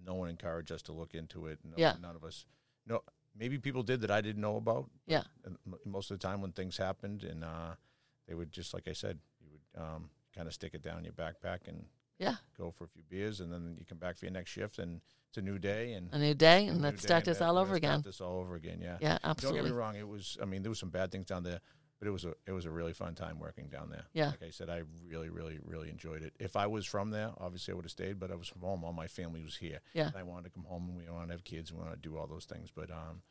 [0.06, 1.60] no one encouraged us to look into it.
[1.64, 1.96] No, Yeah.
[2.02, 2.46] none of us.
[2.86, 3.02] No,
[3.36, 4.90] maybe people did that I didn't know about.
[5.08, 5.24] Yeah.
[5.46, 7.76] And most of the time when things happened, and uh,
[8.28, 11.14] they would just like I said, you would um, kind of stick it down your
[11.14, 11.86] backpack and
[12.20, 14.78] Yeah, go for a few beers, and then you come back for your next shift,
[14.78, 17.76] and it's a new day, and a new day, and let's start this all over
[17.76, 18.02] again.
[18.04, 18.98] This all over again, yeah.
[19.00, 19.60] Yeah, absolutely.
[19.60, 19.96] Don't get me wrong.
[19.96, 20.38] It was.
[20.42, 21.62] I mean, there was some bad things down there,
[21.98, 24.04] but it was a it was a really fun time working down there.
[24.14, 24.28] Yeah.
[24.28, 26.34] Like I said, I really, really, really enjoyed it.
[26.40, 28.20] If I was from there, obviously I would have stayed.
[28.20, 28.84] But I was from home.
[28.84, 29.80] All my family was here.
[29.94, 30.08] Yeah.
[30.08, 32.04] And I wanted to come home, and we wanted to have kids, and we wanted
[32.04, 32.70] to do all those things.
[32.74, 33.22] But um,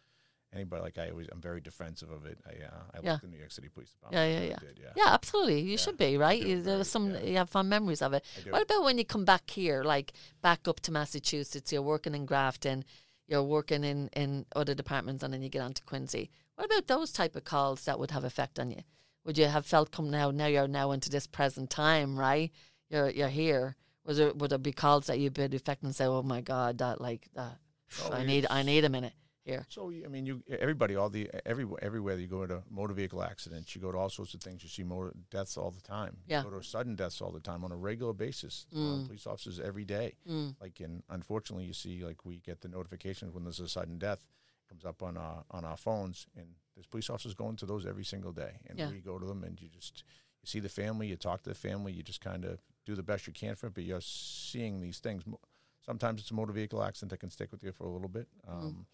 [0.54, 2.38] anybody like I always, I'm very defensive of it.
[2.46, 3.12] I uh, I Yeah.
[3.12, 4.30] like the New York City Police Department.
[4.32, 4.56] Yeah, yeah, yeah.
[4.58, 4.92] Did, yeah.
[4.96, 5.60] Yeah, absolutely.
[5.60, 6.40] You Yeah, should be right.
[6.40, 8.24] You, there was some you have fond memories of it.
[8.48, 11.72] What about when you come back here, like back up to Massachusetts?
[11.72, 12.84] You're working in Grafton,
[13.26, 16.30] you're working in in other departments, and then you get on to Quincy.
[16.56, 18.82] What about those type of calls that would have effect on you?
[19.24, 20.30] Would you have felt come now?
[20.30, 22.50] Now you're now into this present time, right?
[22.88, 23.76] You're you're here.
[24.04, 26.78] Was there would there be calls that you'd be affecting and say, "Oh my God,
[26.78, 27.58] that like that,
[28.02, 29.12] Oh, I need I need a minute
[29.68, 33.74] So I mean, you everybody, all the every everywhere you go to motor vehicle accidents,
[33.74, 34.62] you go to all sorts of things.
[34.62, 36.18] You see motor deaths all the time.
[36.26, 36.42] Yeah.
[36.44, 38.66] You go to sudden deaths all the time on a regular basis.
[38.72, 40.14] Uh, police officers every day.
[40.60, 44.26] Like, and unfortunately, you see like we get the notifications when there's a sudden death
[44.68, 48.04] comes up on our on our phones, and there's police officers going to those every
[48.04, 48.90] single day, and Yeah.
[48.90, 50.04] we go to them, and you just
[50.42, 53.02] you see the family, you talk to the family, you just kind of do the
[53.02, 55.24] best you can for it, but you're seeing these things.
[55.84, 58.28] Sometimes it's a motor vehicle accident that can stick with you for a little bit.
[58.46, 58.86] Um,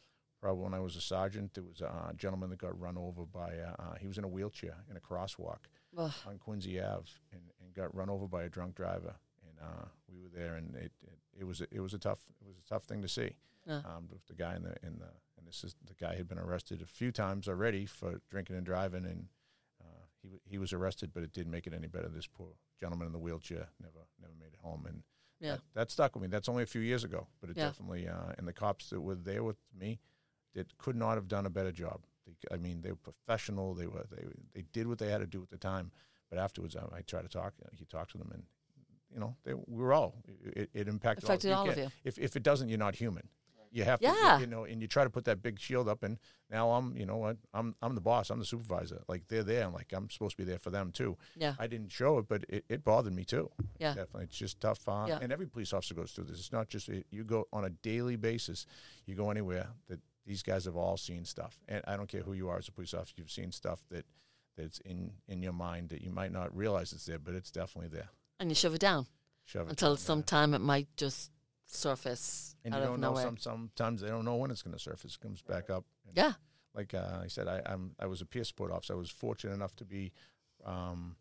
[0.44, 3.56] Probably when I was a sergeant, there was a gentleman that got run over by.
[3.56, 5.60] Uh, uh, he was in a wheelchair in a crosswalk
[5.96, 6.12] Ugh.
[6.26, 9.14] on Quincy Ave, and, and got run over by a drunk driver.
[9.48, 12.20] And uh, we were there, and it, it it was a- it was a tough
[12.42, 13.30] it was a tough thing to see.
[13.66, 13.76] Yeah.
[13.86, 16.38] Um, with the guy in the in the and this is the guy had been
[16.38, 19.28] arrested a few times already for drinking and driving, and
[19.80, 22.08] uh, he he was arrested, but it didn't make it any better.
[22.08, 25.04] This poor gentleman in the wheelchair never never made it home, and
[25.40, 25.52] Yeah.
[25.52, 26.28] that, that stuck with me.
[26.28, 27.68] That's only a few years ago, but it Yeah.
[27.68, 30.00] definitely uh, and the cops that were there with me,
[30.54, 32.00] that could not have done a better job.
[32.26, 33.74] They, I mean, they were professional.
[33.74, 35.90] They were they they did what they had to do at the time.
[36.30, 37.52] But afterwards, I, I try to talk.
[37.78, 38.42] You talk to them, and
[39.12, 40.14] you know, they, we were all.
[40.56, 41.90] It, it impacted, Affected all of you.
[42.02, 43.28] If if it doesn't, you're not human.
[43.70, 44.38] You have to, Yeah.
[44.38, 46.16] you know, and you try to put that big shield up, and
[46.48, 49.02] now I'm, you know what, I'm I'm the boss, I'm the supervisor.
[49.08, 51.16] Like they're there, and like I'm supposed to be there for them too.
[51.36, 51.54] Yeah.
[51.58, 53.50] I didn't show it, but it, it bothered me too.
[53.80, 53.88] Yeah.
[53.94, 54.78] definitely, it's just tough.
[54.88, 55.18] Uh, Yeah.
[55.20, 56.38] And every police officer goes through this.
[56.38, 58.64] It's not just you go on a daily basis.
[59.06, 62.32] You go anywhere that these guys have all seen stuff, and I don't care who
[62.32, 64.04] you are as a police officer, you've seen stuff that
[64.56, 67.88] that's in in your mind that you might not realize it's there, but it's definitely
[67.88, 68.08] there.
[68.40, 69.06] And you shove it down
[69.44, 71.30] Shove it until down sometime it might just
[71.66, 73.08] surface and out you of don't know.
[73.10, 73.24] nowhere.
[73.24, 75.14] Some sometimes they don't know when it's going to surface.
[75.14, 75.84] It comes back up.
[76.14, 76.32] Yeah.
[76.74, 78.94] like uh, I said, I, I'm I was a peer support officer.
[78.94, 80.12] I was fortunate enough to be.
[80.64, 81.16] Um,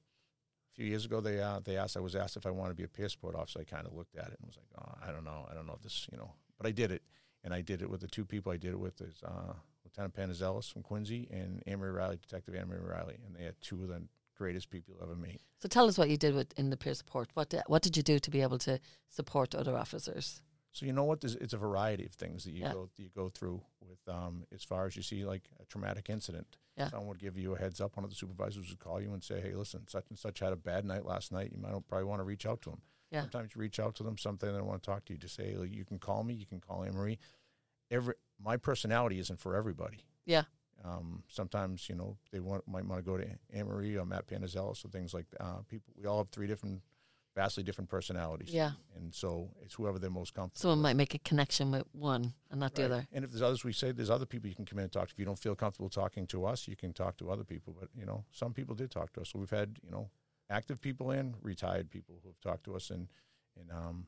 [0.71, 1.97] a few years ago, they uh, they asked.
[1.97, 3.59] I was asked if I wanted to be a peer support officer.
[3.59, 5.45] I kind of looked at it and was like, oh, I don't know.
[5.49, 6.31] I don't know if this, you know.
[6.57, 7.03] But I did it,
[7.43, 9.53] and I did it with the two people I did it with is uh,
[9.84, 13.56] Lieutenant Panazelis from Quincy and Anne Marie Riley, Detective Anne Marie Riley, and they had
[13.62, 14.01] two of the
[14.38, 15.41] greatest people you'll ever meet.
[15.60, 17.29] So tell us what you did with in the peer support.
[17.34, 18.79] What did, what did you do to be able to
[19.10, 20.41] support other officers?
[20.71, 21.21] So you know what?
[21.21, 22.73] There's, it's a variety of things that you Yeah.
[22.73, 26.58] go you go through with um, as far as you see like a traumatic incident.
[26.75, 26.89] Yeah.
[26.89, 27.95] Someone would give you a heads up.
[27.95, 30.51] One of the supervisors would call you and say, "Hey, listen, such and such had
[30.51, 31.51] a bad night last night.
[31.53, 32.82] You might probably want to reach out to them."
[33.13, 33.21] Yeah.
[33.21, 34.17] Sometimes you reach out to them.
[34.17, 35.19] Something they want to talk to you.
[35.19, 36.34] Just say, "Look, "You can call me.
[36.34, 37.19] You can call Anne Marie."
[37.91, 40.04] Every my personality isn't for everybody.
[40.26, 40.43] Yeah.
[40.84, 44.28] Um, sometimes you know they want might want to go to Anne Marie or Matt
[44.28, 45.43] Panazelis or things like that.
[45.43, 45.93] Uh, people.
[45.95, 46.82] We all have three different,
[47.36, 48.52] vastly different personalities.
[48.52, 48.71] Yeah.
[48.95, 50.60] And so it's whoever they're most comfortable.
[50.60, 50.84] Someone with.
[50.84, 53.08] might make a connection with one and not the other.
[53.13, 55.08] And if there's others, we say there's other people you can come in and talk
[55.08, 55.13] to.
[55.13, 57.76] If you don't feel comfortable talking to us, you can talk to other people.
[57.80, 59.30] But you know, some people did talk to us.
[59.32, 60.10] So we've had you know
[60.49, 63.08] active people and retired people who have talked to us, and
[63.60, 64.08] and um,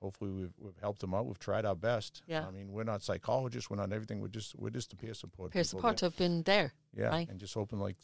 [0.00, 1.26] hopefully we've we've helped them out.
[1.26, 2.22] We've tried our best.
[2.26, 2.46] Yeah.
[2.46, 3.70] I mean, we're not psychologists.
[3.70, 4.20] We're not everything.
[4.20, 5.52] We're just we're just the peer support.
[5.52, 6.72] Peer support have been there.
[6.96, 7.28] yeah, right.
[7.28, 7.96] and just hoping like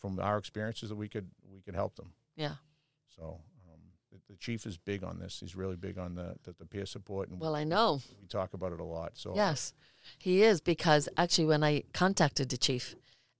[0.00, 2.12] from our experiences that we could we could help them.
[2.36, 2.54] Yeah.
[3.16, 3.40] So.
[3.70, 3.80] Um,
[4.12, 5.40] the, the chief is big on this.
[5.40, 8.00] He's really big on the, the, the peer support, and Well, I know.
[8.20, 9.12] we talk about it a lot.
[9.14, 9.74] So Yes,
[10.18, 12.94] he is because actually, when I contacted the chief,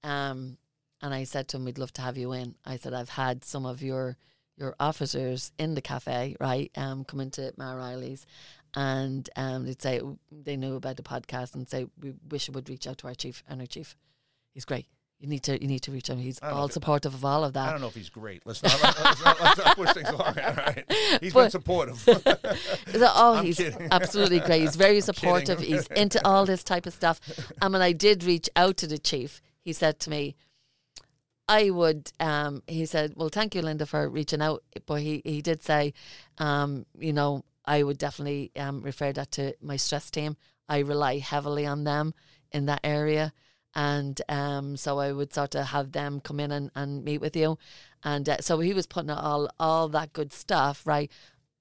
[0.05, 0.59] um,
[1.02, 3.44] and I said to him, "We'd love to have you in." I said, "I've had
[3.44, 4.16] some of your
[4.56, 6.70] your officers in the cafe, right?
[6.76, 8.26] Um, come into Mar Riley's,
[8.74, 10.00] and um, they'd say
[10.32, 13.14] they knew about the podcast and say we wish you would reach out to our
[13.14, 13.96] chief and our chief.
[14.54, 14.87] He's great.
[15.20, 16.18] You need to you need to reach out.
[16.18, 17.68] He's I don't know all supportive of all of that.
[17.68, 18.42] I don't know if he's great.
[18.44, 20.38] Let's not, let's not, let's not push things along.
[20.38, 20.84] All right.
[21.20, 22.08] He's But- been supportive.
[23.00, 23.88] Oh, I'm he's kidding.
[23.90, 24.61] absolutely great.
[24.62, 25.58] He's very supportive.
[25.61, 27.20] He's into all this type of stuff.
[27.61, 30.37] And when I did reach out to the chief, he said to me,
[31.48, 34.62] I would, um, he said, well, thank you, Linda, for reaching out.
[34.87, 35.94] But he, he did say,
[36.37, 40.37] um, you know, I would definitely um, refer that to my stress team.
[40.68, 42.14] I rely heavily on them
[42.52, 43.32] in that area.
[43.74, 47.37] And um, so I would sort of have them come in and, and meet with
[47.37, 47.58] you.
[48.04, 51.11] And uh, so he was putting all, all that good stuff, right?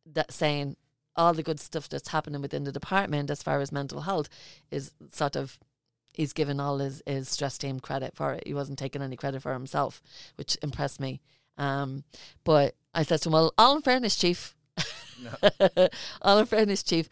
[0.05, 0.75] That saying
[1.15, 4.29] all the good stuff that's happening within the department as far as mental health
[4.69, 5.59] is sort of
[6.13, 8.43] he's given all his, his stress team credit for it.
[8.45, 10.01] He wasn't taking any credit for himself,
[10.35, 11.21] which impressed me.
[11.57, 12.03] Um,
[12.43, 14.55] but I said to him, Well, all in fairness, Chief.
[16.21, 17.09] all in fairness, Chief,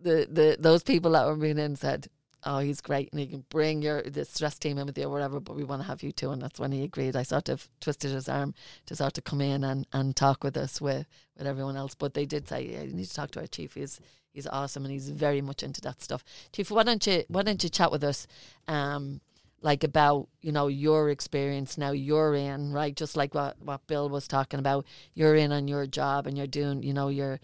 [0.00, 2.08] the, the those people that were being in said,
[2.44, 5.10] Oh, he's great and he can bring your the stress team in with you or
[5.10, 7.14] whatever, but we want to have you too and that's when he agreed.
[7.14, 8.54] I sort of twisted his arm
[8.86, 11.06] to sort of come in and, and talk with us with,
[11.38, 11.94] with everyone else.
[11.94, 13.74] But they did say, Yeah, you need to talk to our chief.
[13.74, 14.00] He's
[14.32, 16.24] he's awesome and he's very much into that stuff.
[16.52, 18.26] Chief, why don't you why don't you chat with us
[18.68, 19.20] um
[19.62, 22.96] like about, you know, your experience now you're in, right?
[22.96, 24.84] Just like what, what Bill was talking about.
[25.14, 27.38] You're in on your job and you're doing, you know, you're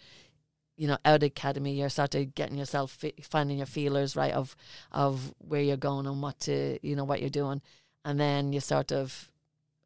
[0.77, 4.33] you know, out of academy, you're sort of getting yourself fi- finding your feelers right
[4.33, 4.55] of
[4.93, 7.61] of where you're going and what to, you know, what you're doing,
[8.05, 9.31] and then you sort of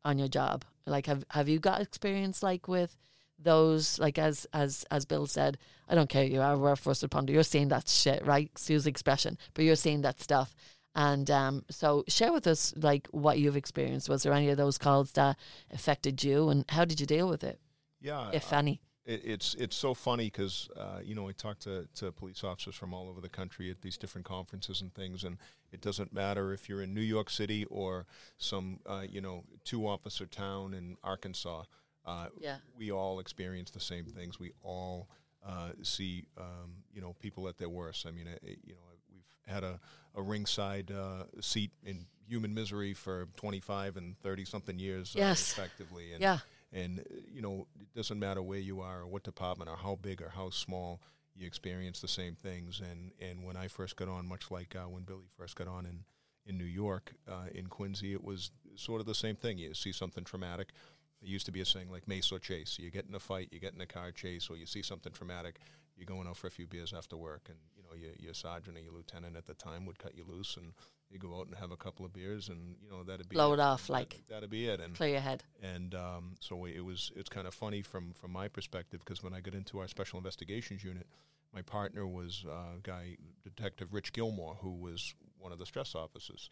[0.04, 0.66] on your job.
[0.84, 2.98] Like, have have you got experience like with
[3.42, 3.98] those?
[3.98, 7.30] Like, as as as Bill said, I don't care you are we're first responder.
[7.30, 8.50] You're seeing that shit, right?
[8.54, 10.54] The expression, but you're seeing that stuff.
[10.94, 14.08] And um, so, share with us like what you've experienced.
[14.08, 15.38] Was there any of those calls that
[15.72, 17.60] affected you, and how did you deal with it,
[18.00, 18.80] Yeah, if uh, any?
[19.04, 22.74] it, it's it's so funny because uh, you know I talk to, to police officers
[22.74, 25.38] from all over the country at these different conferences and things, and
[25.72, 29.86] it doesn't matter if you're in New York City or some uh, you know two
[29.86, 31.64] officer town in Arkansas.
[32.04, 32.58] Uh, Yeah.
[32.76, 34.38] we all experience the same things.
[34.40, 35.08] We all
[35.44, 38.06] uh, see um, you know people at their worst.
[38.06, 38.80] I mean, uh, you know
[39.12, 39.80] we've had a,
[40.14, 45.40] a ringside uh, seat in human misery for 25 and 30 something years uh, Yes.
[45.40, 46.38] respectively, and Yeah,
[46.72, 49.96] and uh, you know it doesn't matter where you are or what department or how
[49.96, 51.00] big or how small
[51.34, 54.86] you experience the same things and and when i first got on much like uh,
[54.86, 56.04] when billy first got on in
[56.44, 59.92] in new york uh, in quincy it was sort of the same thing you see
[59.92, 60.68] something traumatic
[61.22, 63.48] there used to be a saying like mace or chase you get in a fight
[63.52, 65.60] you get in a car chase or you see something traumatic
[65.96, 68.76] you're going out for a few beers after work and you know your, your sergeant
[68.76, 70.72] or your lieutenant at the time would cut you loose and
[71.10, 73.52] you go out and have a couple of beers and you know that'd be Blow
[73.52, 74.22] it off, That- like.
[74.28, 75.44] that'd be it and clear your head.
[75.62, 79.34] and um, so it was it's kind of funny from from my perspective because when
[79.34, 81.06] I got into our special investigations unit,
[81.54, 85.94] my partner was uh, a guy Detective Rich Gilmore, who was one of the stress
[85.94, 86.48] officers,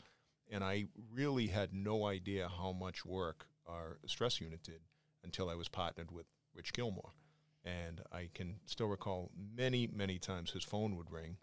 [0.50, 4.80] and I really had no idea how much work our stress unit did
[5.22, 7.12] until I was partnered with Rich Gilmore,
[7.64, 11.36] and I can still recall many many times his phone would ring,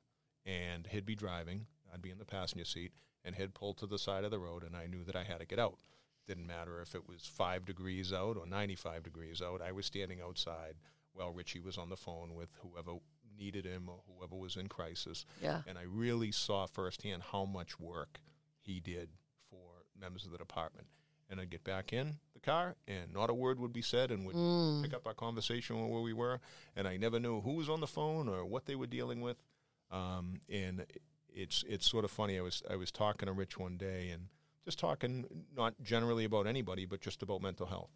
[0.46, 2.92] and he'd be driving, I'd be in the passenger seat,
[3.24, 5.40] and he'd pull to the side of the road, and I knew that I had
[5.40, 5.78] to get out.
[6.28, 9.62] Didn't matter if it was five degrees out or 95 degrees out.
[9.62, 10.76] I was standing outside
[11.14, 13.00] while Richie was on the phone with whoever
[13.38, 15.26] needed him or whoever was in crisis.
[15.42, 18.20] Yeah, And I really saw firsthand how much work
[18.60, 19.10] he did
[19.50, 20.88] for members of the department.
[21.30, 24.26] And I'd get back in the car, and not a word would be said, and
[24.26, 24.82] would Mm.
[24.84, 26.40] pick up our conversation where we were.
[26.76, 29.38] And I never knew who was on the phone or what they were dealing with.
[29.92, 30.86] Um, and
[31.34, 32.38] it's it's sort of funny.
[32.38, 34.30] I was I was talking to Rich one day, and
[34.64, 37.92] just talking not generally about anybody, but just about mental health.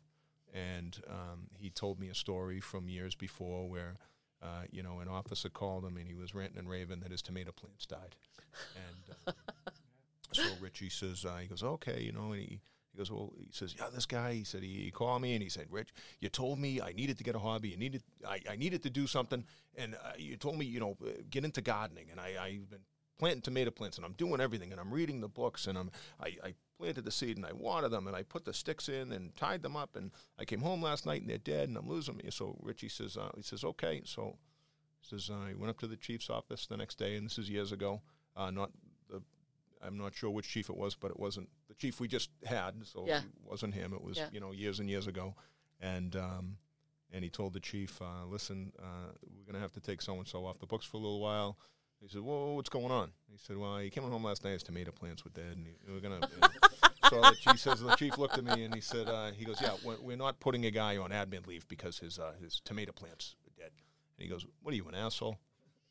[0.53, 3.95] And um, he told me a story from years before where,
[4.41, 7.21] uh, you know, an officer called him and he was ranting and raving that his
[7.21, 8.15] tomato plants died.
[8.75, 9.31] And uh,
[10.33, 12.59] so Richie says, uh, he goes, okay, you know, and he,
[12.91, 15.41] he goes, well, he says, yeah, this guy, he said, he, he called me and
[15.41, 17.69] he said, Rich, you told me I needed to get a hobby.
[17.69, 19.45] You needed, I, I needed to do something.
[19.77, 22.07] And uh, you told me, you know, uh, get into gardening.
[22.11, 22.81] And I, I've been
[23.17, 26.35] planting tomato plants and I'm doing everything and I'm reading the books and I'm, I,
[26.43, 29.35] I planted the seed and I watered them and I put the sticks in and
[29.37, 29.95] tied them up.
[29.95, 32.25] And I came home last night and they're dead and I'm losing me.
[32.29, 34.01] So Richie says, uh, he says, okay.
[34.03, 34.35] So
[34.99, 37.37] he says, uh, I went up to the chief's office the next day and this
[37.37, 38.01] is years ago.
[38.35, 38.71] Uh, not
[39.09, 39.21] the,
[39.81, 42.85] I'm not sure which chief it was, but it wasn't the chief we just had.
[42.85, 43.19] So Yeah.
[43.19, 43.93] it wasn't him.
[43.93, 44.29] It was, Yeah.
[44.31, 45.35] you know, years and years ago.
[45.79, 46.57] And, um,
[47.11, 50.17] and he told the chief, uh, listen, uh, we're going to have to take so
[50.17, 51.57] and so off the books for a little while.
[52.01, 54.53] He said, "Whoa, what's going on?" He said, "Well, he came home last night.
[54.53, 56.19] His tomato plants were dead, and he, we're gonna."
[57.11, 59.61] so the chief says, the chief looked at me and he said, uh, "He goes,
[59.61, 62.91] yeah, we're, we're not putting a guy on admin leave because his uh, his tomato
[62.91, 63.69] plants are dead."
[64.17, 65.37] And he goes, "What are you, an asshole?"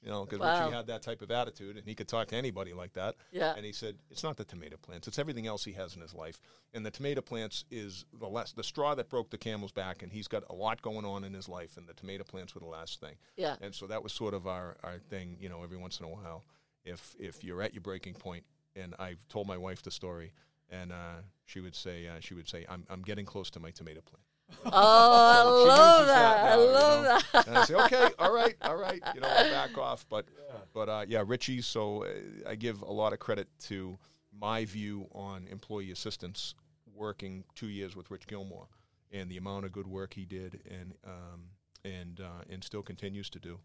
[0.03, 0.65] You know, because Wow.
[0.65, 3.17] Richie had that type of attitude, and he could talk to anybody like that.
[3.33, 3.55] Yeah.
[3.55, 6.15] And he said, "It's not the tomato plants; it's everything else he has in his
[6.15, 6.41] life.
[6.73, 10.03] And the tomato plants is the last, the straw that broke the camel's back.
[10.03, 12.61] And he's got a lot going on in his life, and the tomato plants were
[12.61, 15.63] the last thing." yeah, And so that was sort of our, our thing, you know,
[15.63, 16.45] every once in a while.
[16.85, 20.33] If if you're at your breaking point, and I've told my wife the story,
[20.71, 23.71] and uh, she would say, uh, she would say, I'm, I'm getting close to my
[23.71, 24.25] tomato plant.
[24.67, 26.45] Oh, I love that.
[26.45, 27.19] I now, you love know.
[27.33, 27.47] that.
[27.49, 30.05] And I say, okay, all right, all right, you know, I'll back off.
[30.09, 30.27] But
[30.75, 31.63] but uh, yeah, Richie.
[31.63, 32.09] So uh,
[32.51, 33.99] I give a lot of credit to
[34.39, 36.55] my view on employee assistance,
[36.95, 38.69] working two years with Rich Gilmore,
[39.11, 41.43] and the amount of good work he did, and um,
[41.85, 43.59] and uh, and still continues to do,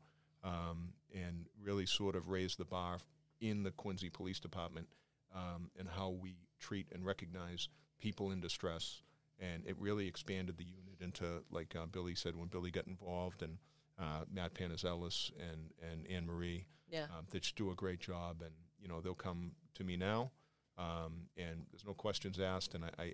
[0.43, 2.99] um, and really sort of raised the bar
[3.41, 4.87] in the Quincy Police Department,
[5.35, 7.67] um, and how we treat and recognize
[7.99, 9.01] people in distress.
[9.39, 13.41] And it really expanded the unit into, like uh, Billy said, when Billy got involved,
[13.41, 13.57] and
[13.99, 18.41] uh, Matt Panazelis and and Anne Marie, Yeah, um, that just do a great job,
[18.41, 20.31] and you know they'll come to me now,
[20.77, 22.75] um, and there's no questions asked.
[22.75, 23.13] And I, I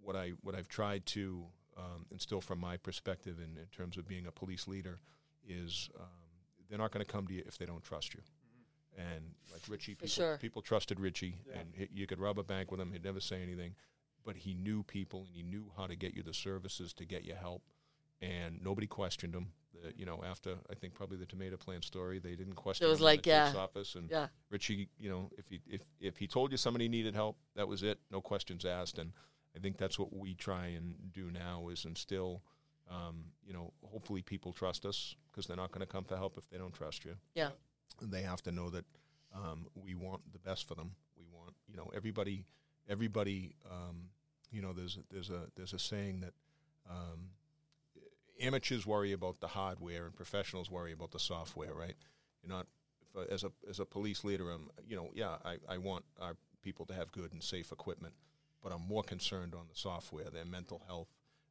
[0.00, 1.44] what I what I've tried to
[1.76, 5.00] um, instill from my perspective in, in terms of being a police leader
[5.46, 6.06] is um,
[6.68, 8.20] they're not going to come to you if they don't trust you.
[8.96, 10.36] And like Richie, people, sure.
[10.36, 13.40] people trusted Richie, and he, you could rob a bank with him; he'd never say
[13.42, 13.74] anything,
[14.24, 17.24] but he knew people and he knew how to get you the services to get
[17.24, 17.62] you help.
[18.20, 19.48] and nobody questioned him.
[19.74, 22.86] The, you know, after I think probably the tomato plant story, they didn't question.
[22.86, 23.52] It was him in the like, yeah.
[23.56, 24.28] office and Yeah.
[24.48, 27.82] Richie, you know, if he if if he told you somebody needed help, that was
[27.82, 28.98] it, no questions asked.
[28.98, 29.12] And
[29.56, 32.42] I think that's what we try and do now is instill,
[32.88, 36.38] um, you know, hopefully people trust us because they're not going to come for help
[36.38, 37.16] if they don't trust you.
[37.34, 37.50] Yeah.
[38.00, 38.84] they have to know that
[39.34, 40.92] um, we want the best for them.
[41.18, 42.44] We want, you know, everybody,
[42.88, 44.10] everybody, um,
[44.50, 46.32] you know, there's there's a there's a saying that.
[46.90, 47.30] Um,
[48.40, 51.94] amateurs worry about the hardware and professionals worry about the software, right?
[52.42, 52.66] You're not
[53.16, 54.50] uh, as a as a police leader.
[54.50, 58.14] I'm you know yeah I, I want our people to have good and safe equipment,
[58.62, 61.08] but I'm more concerned on the software, their mental health,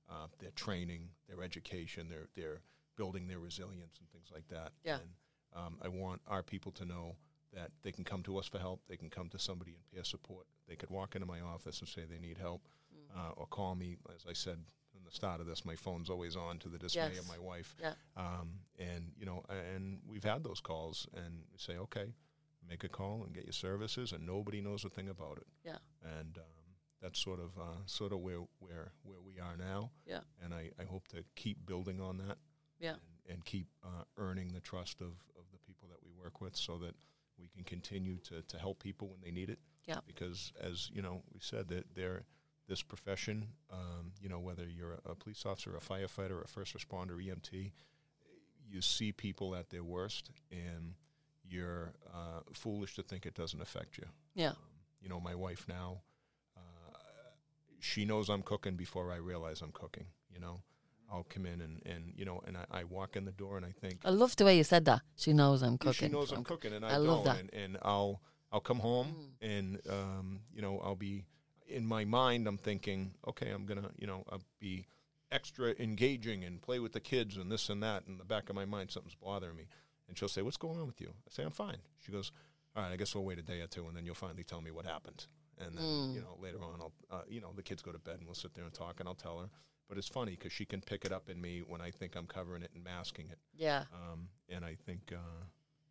[0.09, 2.61] uh, their training, their education, their their
[2.97, 4.71] building their resilience and things like that.
[4.83, 4.95] Yeah.
[4.95, 5.09] And
[5.55, 7.15] um, I want our people to know
[7.53, 8.81] that they can come to us for help.
[8.87, 10.45] They can come to somebody in peer support.
[10.67, 13.17] They could walk into my office and say they need help, Mm.
[13.17, 13.97] uh, or call me.
[14.15, 14.57] As I said
[14.95, 17.19] in the start of this, my phone's always on to the dismay Yes.
[17.19, 17.75] of my wife.
[17.79, 17.93] Yeah.
[18.15, 22.13] Um, and you know, and we've had those calls, and we say, okay,
[22.67, 25.47] make a call and get your services, and nobody knows a thing about it.
[25.65, 25.77] Yeah.
[26.19, 29.91] And um, that's sort of uh, sort of where where where we are now.
[30.05, 30.21] Yeah.
[30.41, 32.37] And I, I hope to keep building on that.
[32.79, 32.91] Yeah.
[32.91, 32.99] And,
[33.35, 36.77] and keep uh, earning the trust of, of the people that we work with, so
[36.79, 36.95] that
[37.41, 39.59] we can continue to, to help people when they need it.
[39.87, 39.99] Yeah.
[40.05, 42.23] Because as you know, we said that they're
[42.67, 46.77] this profession, um, you know, whether you're a, a police officer, a firefighter, a first
[46.77, 47.71] responder, EMT,
[48.69, 50.93] you see people at their worst, and
[51.43, 54.05] you're uh, foolish to think it doesn't affect you.
[54.35, 54.51] Yeah.
[54.51, 54.55] Um,
[55.01, 56.01] you know, my wife now,
[56.55, 56.95] uh,
[57.79, 60.05] she knows I'm cooking before I realize I'm cooking.
[60.33, 60.61] You know,
[61.11, 63.65] I'll come in and, and you know, and I, I walk in the door and
[63.65, 65.01] I think I love the way you said that.
[65.15, 66.07] She knows I'm cooking.
[66.07, 67.33] She knows I'm cooking, and I, I love don't.
[67.33, 67.39] that.
[67.39, 69.07] And, and I'll I'll come home,
[69.41, 69.47] Mm.
[69.49, 71.25] and um, you know I'll be
[71.67, 72.47] in my mind.
[72.47, 74.85] I'm thinking, okay, I'm gonna you know I'll be
[75.31, 78.03] extra engaging and play with the kids and this and that.
[78.07, 79.67] In the back of my mind, something's bothering me,
[80.07, 82.31] and she'll say, "What's going on with you?" I say, "I'm fine." She goes,
[82.75, 84.61] "All right, I guess we'll wait a day or two, and then you'll finally tell
[84.61, 85.25] me what happened."
[85.57, 86.13] And then Mm.
[86.15, 88.35] you know later on, I'll uh, you know the kids go to bed, and we'll
[88.35, 89.49] sit there and talk, and I'll tell her.
[89.91, 92.25] But it's funny because she can pick it up in me when I think I'm
[92.25, 93.39] covering it and masking it.
[93.57, 93.83] Yeah.
[93.93, 95.43] Um, and I think, uh,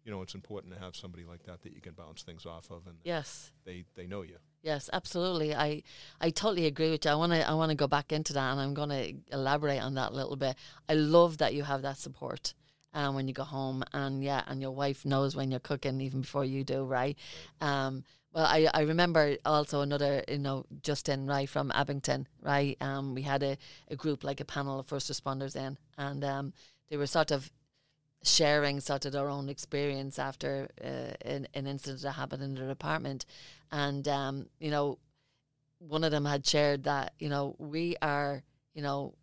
[0.07, 2.71] you know, it's important to have somebody like that that you can bounce things off
[2.71, 3.53] of, and Yes.
[3.67, 4.39] they, they know you.
[4.63, 5.55] Yes, absolutely.
[5.55, 5.83] I
[6.19, 7.11] I totally agree with you.
[7.11, 9.83] I want to I want to go back into that, and I'm going to elaborate
[9.83, 10.57] on that a little bit.
[10.89, 12.55] I love that you have that support.
[12.95, 16.23] Um, when you go home, and yeah, and your wife knows when you're cooking even
[16.23, 17.17] before you do, right?
[17.61, 22.77] Um, well, I, I remember also another, you know, Justin, right, from Abington, right?
[22.81, 23.57] Um, we had a,
[23.89, 26.53] a group, like a panel of first responders in, and um,
[26.89, 27.51] they were sort of
[28.23, 32.69] sharing sort of their own experience after uh, an, an incident that happened in their
[32.69, 33.25] department.
[33.73, 34.99] And, um, you know,
[35.79, 38.43] one of them had shared that, you know, we are,
[38.75, 39.15] you know,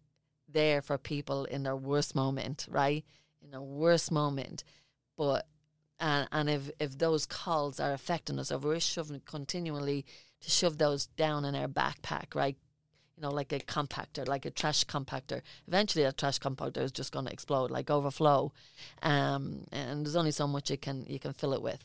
[0.49, 3.05] there for people in their worst moment, right?
[3.43, 4.63] In their worst moment.
[5.15, 5.45] But,
[5.99, 10.05] and, and if, if those calls are affecting us, if we're shoving continually
[10.41, 12.55] to shove those down in our backpack, right?
[13.15, 15.41] You know, like a compactor, like a trash compactor.
[15.67, 18.53] Eventually, that trash compactor is just going to explode, like overflow,
[19.01, 21.83] um, and there's only so much you can you can fill it with.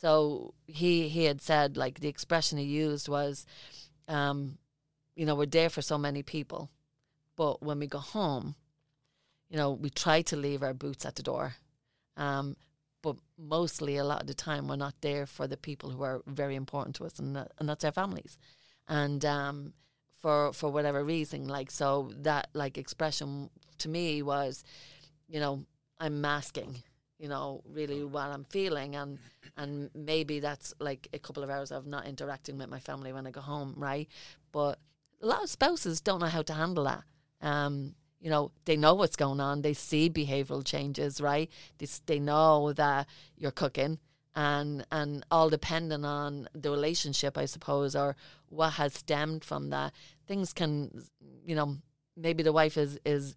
[0.00, 3.46] So he he had said like the expression he used was,
[4.08, 4.58] um,
[5.14, 6.68] you know, we're there for so many people,
[7.36, 8.56] but when we go home,
[9.48, 11.54] you know, we try to leave our boots at the door,
[12.16, 12.56] um,
[13.02, 16.22] but mostly a lot of the time we're not there for the people who are
[16.26, 18.38] very important to us, and and that's our families,
[18.88, 19.72] and um,
[20.20, 24.64] for for whatever reason, like so that like expression to me was,
[25.28, 25.64] you know,
[25.98, 26.82] I'm masking,
[27.18, 29.18] you know, really what I'm feeling, and
[29.56, 33.26] and maybe that's like a couple of hours of not interacting with my family when
[33.26, 34.08] I go home, right?
[34.52, 34.78] But
[35.20, 37.02] a lot of spouses don't know how to handle that.
[37.40, 39.62] Um, you know, they know what's going on.
[39.62, 41.50] They see behavioral changes, right?
[41.78, 43.98] They, they know that you're cooking,
[44.36, 48.16] and and all depending on the relationship, I suppose, or
[48.48, 49.92] what has stemmed from that.
[50.28, 51.02] Things can,
[51.44, 51.78] you know,
[52.16, 53.34] maybe the wife is is,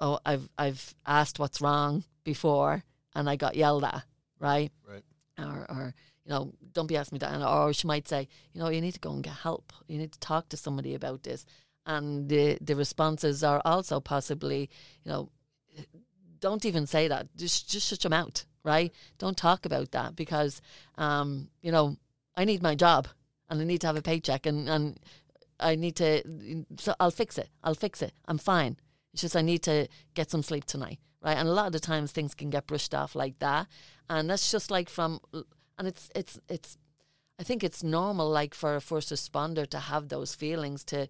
[0.00, 4.02] oh, I've I've asked what's wrong before, and I got yelled at,
[4.40, 4.72] right?
[4.88, 5.04] Right.
[5.38, 7.46] Or or you know, don't be asking me that.
[7.46, 9.72] Or she might say, you know, you need to go and get help.
[9.88, 11.44] You need to talk to somebody about this.
[11.84, 14.70] And the the responses are also possibly,
[15.04, 15.30] you know,
[16.38, 17.28] don't even say that.
[17.36, 18.92] Just just shut your mouth, right?
[19.18, 20.60] Don't talk about that because,
[20.96, 21.96] um, you know,
[22.36, 23.08] I need my job
[23.48, 25.00] and I need to have a paycheck and and
[25.58, 26.64] I need to.
[26.78, 27.48] So I'll fix it.
[27.64, 28.12] I'll fix it.
[28.26, 28.76] I'm fine.
[29.12, 31.36] It's just I need to get some sleep tonight, right?
[31.36, 33.66] And a lot of the times things can get brushed off like that,
[34.08, 35.20] and that's just like from,
[35.78, 36.78] and it's it's it's.
[37.40, 41.08] I think it's normal, like for a first responder, to have those feelings, to,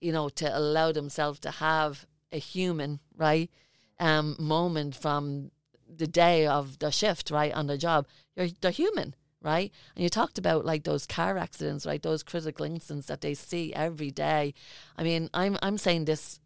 [0.00, 3.50] you know, to allow themselves to have a human, right?
[3.98, 5.50] Um, moment from
[5.88, 8.06] the day of the shift, right, on the job.
[8.34, 9.72] You're they're human, right?
[9.94, 12.02] And you talked about like those car accidents, right?
[12.02, 14.54] Those critical incidents that they see every day.
[14.96, 16.40] I mean, I'm I'm saying this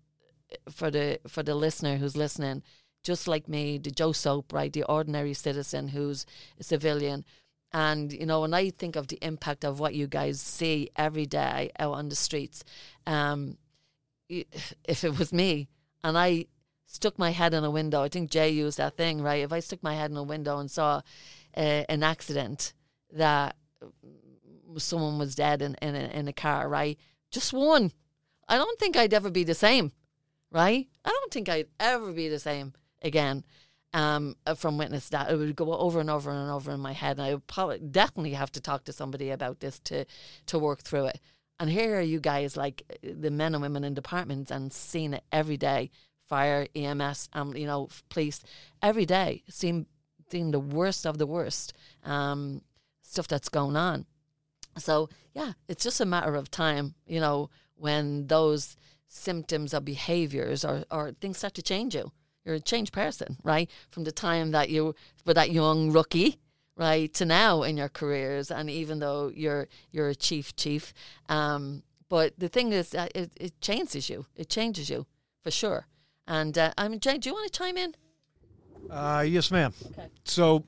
[0.71, 2.63] for the for the listener who's listening,
[3.03, 6.27] just like me, the Joe Soap, right, the ordinary citizen who's
[6.59, 7.25] a civilian.
[7.73, 11.27] And you know, when I think of the impact of what you guys see every
[11.27, 12.65] day out on the streets,
[13.07, 13.57] um,
[14.29, 15.69] if it was me
[16.03, 16.47] and I
[16.87, 19.43] stuck my head in a window, I think Jay used that thing, right?
[19.43, 21.03] If I stuck my head in a window and saw
[21.57, 22.75] uh, an accident
[23.13, 23.57] that
[24.77, 26.99] someone was dead in in a, in a car, right?
[27.31, 27.93] Just one.
[28.49, 29.93] I don't think I'd ever be the same,
[30.51, 30.89] right?
[31.05, 33.45] I don't think I'd ever be the same again
[33.93, 35.31] um, from witness that.
[35.31, 37.79] It would go over and over and over in my head, and I would probably
[37.79, 40.05] definitely have to talk to somebody about this to
[40.47, 41.21] to work through it.
[41.59, 45.25] And here are you guys, like the men and women in departments, and seeing it
[45.33, 45.91] every day.
[46.27, 48.41] Fire, EMS, um, you know, police,
[48.81, 49.87] every day, seeing
[50.31, 51.73] seeing the worst of the worst
[52.05, 52.63] um,
[53.03, 54.07] stuff that's going on.
[54.79, 58.77] So yeah, it's just a matter of time, you know, when those
[59.09, 62.13] symptoms of behaviors or, or things start to change you.
[62.51, 63.71] You're a changed person, right?
[63.91, 66.41] From the time that you were that young rookie,
[66.77, 70.93] right, to now in your careers, and even though you're you're a chief chief,
[71.29, 74.27] um, but the thing is that it, it changes you.
[74.35, 75.07] It changes you
[75.45, 75.87] for sure.
[76.27, 77.95] And uh, I mean, Jay, do you want to chime in?
[78.91, 79.73] Uh, yes, ma'am.
[79.93, 80.09] Okay.
[80.25, 80.65] So,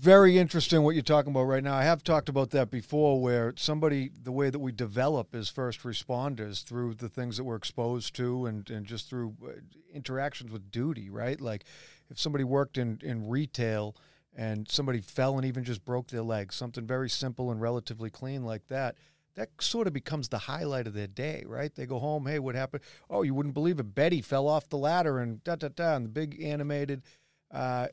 [0.00, 1.74] very interesting what you're talking about right now.
[1.74, 5.82] I have talked about that before, where somebody, the way that we develop as first
[5.82, 9.50] responders through the things that we're exposed to and, and just through uh,
[9.92, 11.38] interactions with duty, right?
[11.38, 11.64] Like
[12.08, 13.94] if somebody worked in, in retail
[14.34, 18.42] and somebody fell and even just broke their leg, something very simple and relatively clean
[18.42, 18.96] like that,
[19.34, 21.74] that sort of becomes the highlight of their day, right?
[21.74, 22.84] They go home, hey, what happened?
[23.10, 23.94] Oh, you wouldn't believe it.
[23.94, 27.02] Betty fell off the ladder and da da da, and the big animated.
[27.50, 27.88] Uh,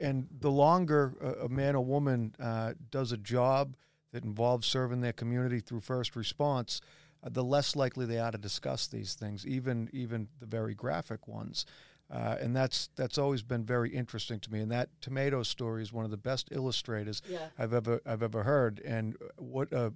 [0.00, 3.76] and the longer a, a man or woman uh, does a job
[4.12, 6.80] that involves serving their community through first response,
[7.22, 11.28] uh, the less likely they are to discuss these things, even even the very graphic
[11.28, 11.66] ones.
[12.10, 14.60] Uh, and that's that's always been very interesting to me.
[14.60, 17.38] And that tomato story is one of the best illustrators Yeah.
[17.56, 18.80] I've ever I've ever heard.
[18.84, 19.92] And what a,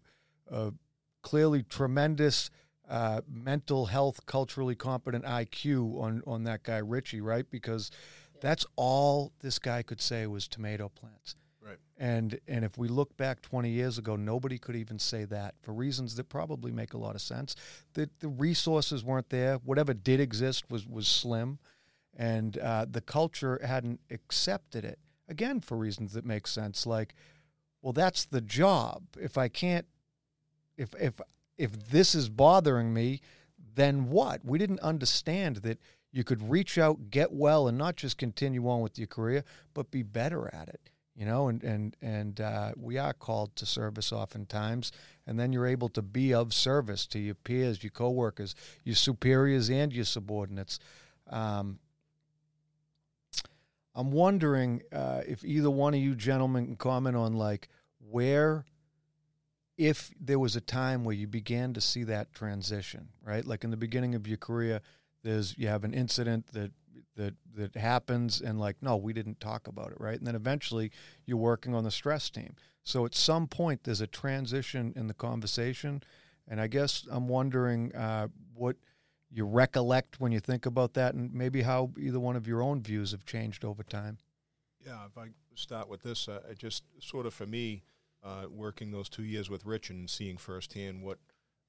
[0.49, 0.73] a
[1.23, 2.51] clearly tremendous
[2.89, 7.51] uh, mental health, culturally competent IQ on on that guy Richie, right?
[7.51, 7.91] Because
[8.45, 11.35] that's all this guy could say was tomato plants.
[11.65, 11.79] Right.
[11.97, 15.73] And and if we look back 20 years ago, nobody could even say that for
[15.73, 17.57] reasons that probably make a lot of sense.
[17.95, 19.57] The the resources weren't there.
[19.65, 21.59] Whatever did exist was was slim,
[22.15, 24.99] and uh, the culture hadn't accepted it.
[25.27, 27.15] Again, for reasons that make sense, like,
[27.81, 29.05] well, that's the job.
[29.19, 29.87] If I can't,
[30.77, 31.15] if if
[31.57, 33.23] if this is bothering me,
[33.75, 34.45] then what?
[34.45, 35.79] We didn't understand that
[36.15, 39.43] you could reach out, get well, and not just continue on with your career,
[39.75, 40.89] but be better at it.
[41.17, 44.93] You know, and and and uh, we are called to service oftentimes,
[45.27, 48.55] and then you're able to be of service to your peers, your coworkers,
[48.85, 50.79] your superiors, and your subordinates.
[51.31, 51.81] Um,
[53.97, 57.69] I'm wondering uh, if either one of you gentlemen can comment on like
[58.09, 58.65] where,
[59.77, 63.45] if there was a time where you began to see that transition, right?
[63.45, 64.81] Like in the beginning of your career,
[65.25, 66.71] there's you have an incident that
[67.17, 70.19] that that happens, and like no, we didn't talk about it, right?
[70.19, 70.93] And then eventually
[71.27, 72.55] you're working on the stress team.
[72.85, 76.03] So at some point there's a transition in the conversation,
[76.47, 78.77] and I guess I'm wondering uh, what
[79.31, 82.83] you recollect when you think about that, and maybe how either one of your own
[82.83, 84.19] views have changed over time.
[84.85, 87.83] Yeah, if I start with this, uh, I just sort of for me,
[88.23, 91.19] uh, working those two years with Rich and seeing firsthand what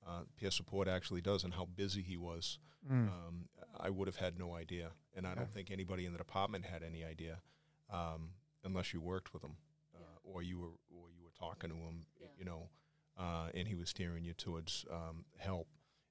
[0.06, 3.10] uh, peer support actually does and how busy he was, Mm.
[3.10, 3.50] um,
[3.80, 5.36] I would have had no idea, and I Yeah.
[5.36, 7.42] don't think anybody in the department had any idea,
[7.90, 9.58] um, unless you worked with him,
[9.96, 12.28] uh, or you were or you were talking to him, Yeah.
[12.38, 12.70] you know,
[13.18, 15.68] uh, and he was steering you towards um, help.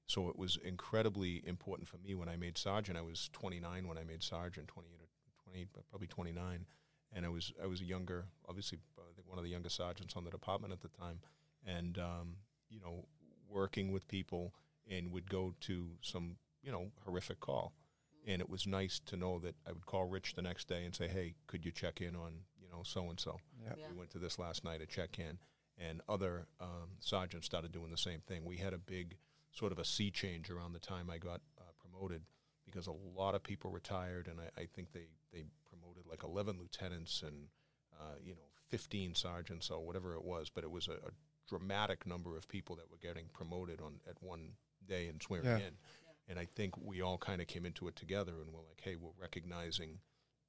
[0.07, 2.97] So it was incredibly important for me when I made sergeant.
[2.97, 6.67] I was 29 when I made sergeant, 28 or 20, but probably 29,
[7.13, 10.15] and I was I was a younger, obviously I think one of the younger sergeants
[10.17, 11.21] on the department at the time,
[11.63, 12.37] and um,
[12.69, 13.07] you know,
[13.55, 14.53] working with people
[14.89, 17.73] and would go to some you know horrific call,
[18.27, 20.93] and it was nice to know that I would call Rich the next day and
[20.93, 23.39] say, hey, could you check in on you know so and so.
[23.89, 25.39] We went to this last night at check in,
[25.77, 28.45] and other um, sergeants started doing the same thing.
[28.45, 29.17] We had a big
[29.51, 32.23] sort of a sea change around the time I got uh, promoted
[32.65, 36.57] because a lot of people retired, and I, I think they, they promoted like 11
[36.59, 37.47] lieutenants and
[37.99, 41.11] uh, you know 15 sergeants or whatever it was, but it was a, a
[41.47, 44.53] dramatic number of people that were getting promoted on at one
[44.87, 45.57] day and swearing Yeah.
[45.67, 45.77] in.
[46.27, 48.95] And I think we all kind of came into it together, and we're like, hey,
[48.95, 49.99] we're recognizing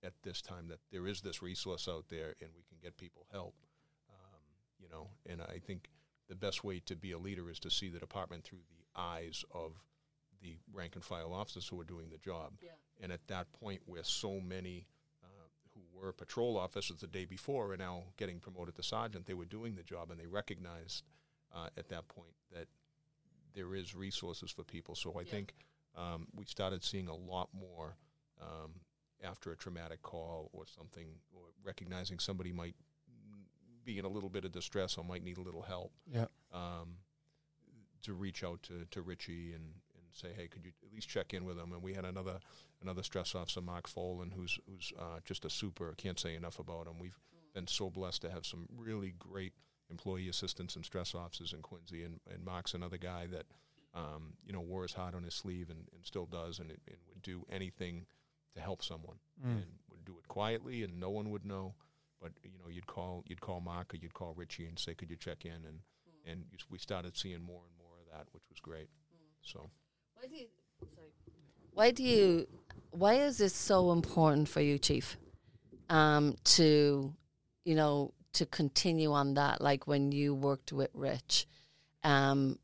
[0.02, 3.26] at this time that there is this resource out there, and we can get people
[3.30, 3.54] help.
[4.08, 4.40] Um,
[4.78, 5.90] you know, and I think
[6.28, 9.44] the best way to be a leader is to see the department through the eyes
[9.52, 9.72] of
[10.42, 12.54] the rank and file officers who are doing the job.
[12.62, 12.70] Yeah.
[13.00, 14.95] And at that point, where so many who
[16.00, 19.74] were patrol officers the day before are now getting promoted to sergeant, they were doing
[19.76, 21.04] the job, and they recognized
[21.54, 22.66] uh, at that point that
[23.54, 24.94] there is resources for people.
[24.94, 25.30] So I Yeah.
[25.30, 25.54] think
[25.94, 27.96] um, we started seeing a lot more
[28.40, 28.80] um,
[29.24, 32.76] after a traumatic call or something, or recognizing somebody might
[33.84, 36.26] be in a little bit of distress or might need a little help Yeah.
[36.52, 36.98] um,
[38.02, 39.74] to reach out to, to Richie and, and
[40.16, 41.72] say, hey, could you at least check in with them?
[41.72, 42.38] And we had another
[42.82, 45.92] another stress officer, Mark Folan, who's who's uh, just a super.
[45.96, 46.98] Can't say enough about him.
[46.98, 47.18] We've
[47.54, 49.52] been so blessed to have some really great
[49.90, 53.46] employee assistants and stress officers in Quincy, and, and Mark's another guy that
[53.94, 56.78] um, you know wore his heart on his sleeve and, and still does, and, and
[57.08, 58.06] would do anything
[58.54, 59.50] to help someone, Mm.
[59.50, 61.74] and would do it quietly, and no one would know.
[62.20, 65.10] But you know, you'd call you'd call Mark or you'd call Richie and say, could
[65.10, 65.52] you check in?
[65.66, 65.80] And
[66.24, 68.88] and we started seeing more and more of that, which was great.
[69.42, 69.70] So
[70.18, 70.46] Why do you?
[70.94, 71.08] Sorry.
[71.72, 72.46] Why do you?
[72.90, 75.16] Why is this so important for you, Chief?
[75.88, 77.14] Um, to,
[77.64, 81.46] you know, to continue on that, like when you worked with Rich,
[82.02, 82.58] um,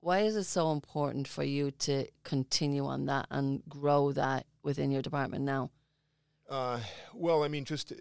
[0.00, 4.90] why is it so important for you to continue on that and grow that within
[4.90, 5.70] your department now?
[6.48, 6.80] Uh,
[7.14, 7.96] well, I mean, just uh,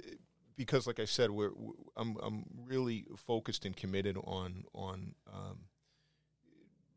[0.55, 5.59] because, like I said, we're w- I'm I'm really focused and committed on on um,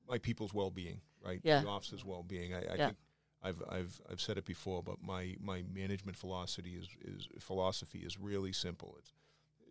[0.08, 1.40] my people's well being, right?
[1.42, 1.60] Yeah.
[1.62, 2.54] The officers' well being.
[2.54, 2.86] I, I Yeah.
[2.86, 2.96] think
[3.42, 8.18] I've I've I've said it before, but my my management philosophy is is philosophy is
[8.18, 8.96] really simple.
[8.98, 9.12] It's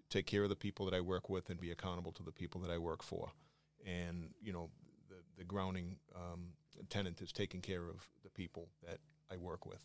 [0.10, 2.62] take care of the people that I work with and be accountable to the people
[2.62, 3.32] that I work for,
[3.86, 4.70] and you know
[5.10, 6.54] the the grounding um,
[6.90, 9.00] tenant is taking care of the people that
[9.32, 9.80] I work with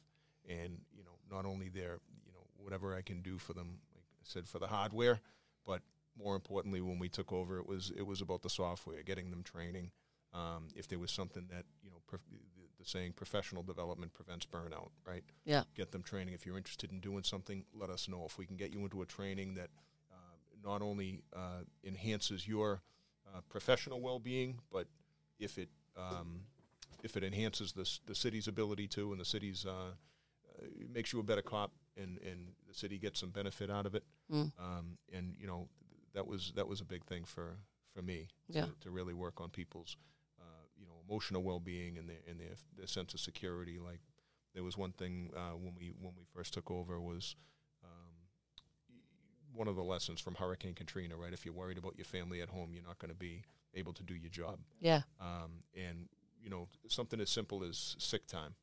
[0.48, 4.04] and you know not only their you know whatever I can do for them, like
[4.04, 5.20] I said, for the hardware,
[5.66, 5.82] but
[6.18, 9.42] more importantly, when we took over, it was it was about the software, getting them
[9.42, 9.90] training.
[10.32, 14.46] Um, if there was something that you know, prof- the, the saying professional development prevents
[14.46, 15.24] burnout, right?
[15.44, 15.64] Yeah.
[15.74, 16.34] Get them training.
[16.34, 18.24] If you're interested in doing something, let us know.
[18.26, 19.70] If we can get you into a training that
[20.12, 20.14] uh,
[20.64, 22.80] not only uh, enhances your
[23.26, 24.86] uh, professional well-being, but
[25.38, 26.42] if it um,
[27.02, 31.18] if it enhances the, the city's ability to, and the city's uh, uh, makes you
[31.18, 34.04] a better cop, and, and the city gets some benefit out of it.
[34.32, 34.52] Mm.
[34.58, 35.68] Um, and you know
[36.14, 37.56] that was that was a big thing for
[37.94, 38.66] for me Yeah.
[38.66, 39.96] to, to really work on people's
[41.10, 43.78] emotional well being and their and their, their sense of security.
[43.78, 44.00] Like
[44.54, 47.36] there was one thing uh, when we when we first took over was.
[47.82, 47.90] Um,
[49.52, 51.32] one of the lessons from Hurricane Katrina, right?
[51.32, 53.42] If you're worried about your family at home, you're not going to be
[53.74, 55.02] able to do your job Yeah.
[55.20, 56.08] um, and
[56.40, 58.54] you know something as simple as sick time.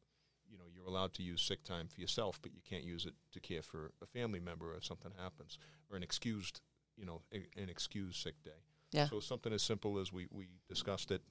[0.49, 3.15] You know, you're allowed to use sick time for yourself, but you can't use it
[3.33, 5.57] to care for a family member if something happens,
[5.91, 6.61] or an excused,
[6.95, 8.61] you know, a, an excused sick day.
[8.93, 9.09] Yeah.
[9.09, 11.21] So something as simple as we we discussed it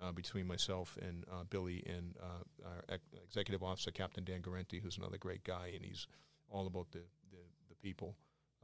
[0.00, 4.80] uh, between myself and uh, Billy and uh, our ex- executive officer, Captain Dan Garenti,
[4.82, 6.06] who's another great guy, and he's
[6.50, 7.38] all about the the,
[7.68, 8.16] the people.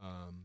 [0.02, 0.44] Um,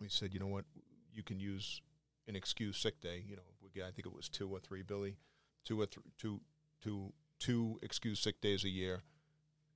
[0.00, 0.64] we said, you know what,
[1.12, 1.80] you can use
[2.26, 3.22] an excuse sick day.
[3.26, 5.16] You know, we get, I think it was two or three, Billy,
[5.64, 6.40] two or th- two,
[6.82, 9.02] two, two excused sick days a year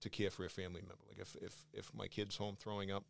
[0.00, 1.04] to care for a family member.
[1.08, 3.04] Like if if if my kid's home throwing up,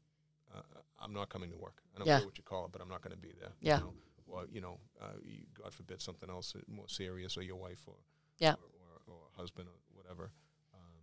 [0.55, 0.61] uh,
[1.01, 1.83] I'm not coming to work.
[1.95, 2.19] I don't Yeah.
[2.19, 3.53] care what you call it, but I'm not going to be there.
[3.61, 3.79] Yeah.
[3.79, 3.93] You know?
[4.27, 7.97] Or you know, uh, you, God forbid something else more serious, or your wife, or
[8.39, 8.55] Yeah.
[8.55, 10.31] or, or, or husband, or whatever.
[10.75, 11.03] Um,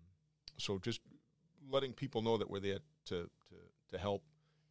[0.57, 1.01] so just
[1.69, 3.55] letting people know that we're there to to
[3.91, 4.23] to help,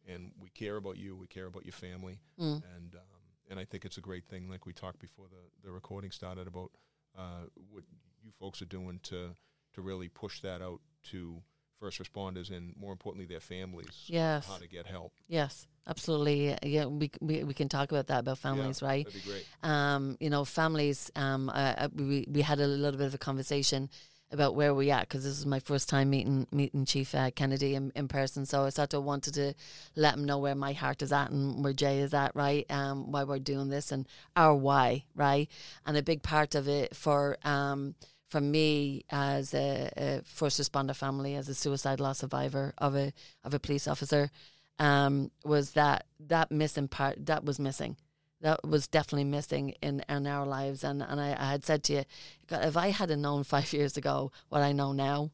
[0.07, 1.15] and we care about you.
[1.15, 2.63] We care about your family Mm.
[2.75, 3.01] and um,
[3.49, 4.49] and I think it's a great thing.
[4.49, 6.71] Like we talked before the, the recording started about
[7.17, 7.83] uh, what
[8.23, 9.35] you folks are doing to
[9.73, 10.81] to really push that out
[11.11, 11.41] to
[11.79, 14.05] first responders and more importantly their families.
[14.07, 14.47] Yes.
[14.47, 15.13] how to get help.
[15.27, 15.67] Yes.
[15.87, 16.55] Absolutely.
[16.63, 16.85] Yeah.
[16.85, 19.05] We, we we can talk about that about families, right?
[19.05, 19.45] That'd be great.
[19.63, 21.11] um, you know, families.
[21.15, 23.89] Um, uh, we we had a little bit of a conversation
[24.31, 27.73] about where we at because this is my first time meeting meeting Chief uh, Kennedy
[27.73, 28.45] in, in person.
[28.45, 29.55] So I sort of wanted to
[29.95, 32.69] let him know where my heart is at and where Jay is at, right?
[32.69, 35.49] Um, why we're doing this and our why, right?
[35.87, 37.95] And a big part of it for um
[38.29, 43.11] for me as a, a first responder family, as a suicide loss survivor of a
[43.43, 44.31] of a police officer,
[44.77, 47.97] um, was that that missing part that was missing
[48.41, 50.83] that was definitely missing in, in our lives.
[50.83, 52.03] And, and I, I had said to you,
[52.47, 55.31] God, if I had known five years ago what I know now,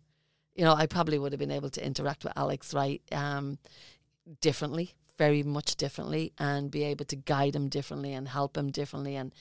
[0.55, 3.57] you know, I probably would have been able to interact with Alex, right, um,
[4.39, 9.15] differently, very much differently, and be able to guide him differently and help him differently
[9.15, 9.33] and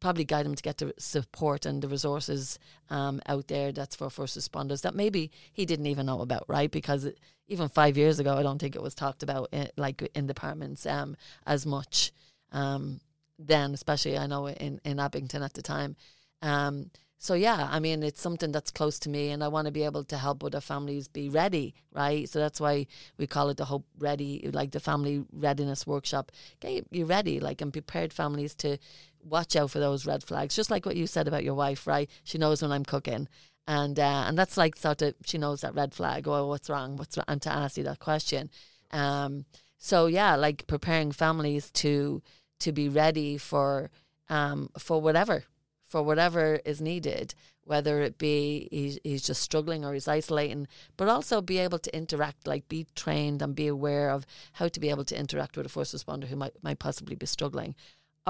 [0.00, 4.10] probably guide him to get the support and the resources um, out there that's for
[4.10, 6.70] first responders that maybe he didn't even know about, right?
[6.70, 10.08] Because it, even five years ago, I don't think it was talked about in, like
[10.14, 12.12] in departments um, as much
[12.52, 13.00] um,
[13.38, 15.96] then, especially I know in, in Abington at the time.
[16.42, 16.90] Um,
[17.22, 19.84] so yeah, I mean it's something that's close to me, and I want to be
[19.84, 22.26] able to help other families be ready, right?
[22.26, 22.86] So that's why
[23.18, 26.32] we call it the Hope Ready, like the Family Readiness Workshop.
[26.60, 28.78] Get you ready, like and prepared families to
[29.22, 32.10] watch out for those red flags, just like what you said about your wife, right?
[32.24, 33.28] She knows when I'm cooking,
[33.66, 36.26] and uh, and that's like sort of she knows that red flag.
[36.26, 36.96] Oh, what's wrong?
[36.96, 37.26] What's wrong?
[37.28, 38.50] And to ask you that question.
[38.90, 39.44] Um,
[39.78, 42.22] so yeah, like preparing families to
[42.60, 43.90] to be ready for
[44.28, 45.44] um for whatever
[45.90, 51.08] for whatever is needed, whether it be he's, he's just struggling or he's isolating, but
[51.08, 54.88] also be able to interact, like be trained and be aware of how to be
[54.88, 57.74] able to interact with a first responder who might, might possibly be struggling.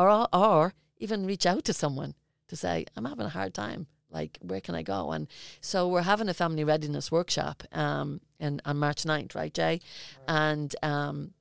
[0.01, 2.15] Or, or even reach out to someone
[2.49, 3.87] to say, I'm having a hard time.
[4.11, 5.13] Like, where can I go?
[5.13, 5.29] And
[5.61, 9.81] so we're having a family readiness workshop um, in, on March 9th, right, Jay?
[10.27, 11.33] And um,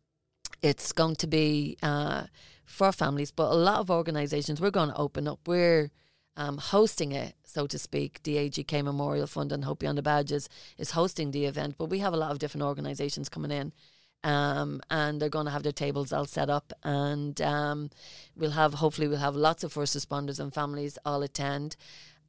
[0.61, 2.25] it's going to be uh,
[2.65, 5.39] for families, but a lot of organizations, we're going to open up.
[5.47, 5.89] We're
[6.37, 8.21] um, hosting it, so to speak.
[8.23, 10.47] The AGK Memorial Fund and Hope Beyond the Badges
[10.77, 13.73] is hosting the event, but we have a lot of different organisations coming in.
[14.23, 17.89] Um, and they're going to have their tables all set up, and um,
[18.35, 21.77] we'll have hopefully we'll have lots of first responders and families all attend,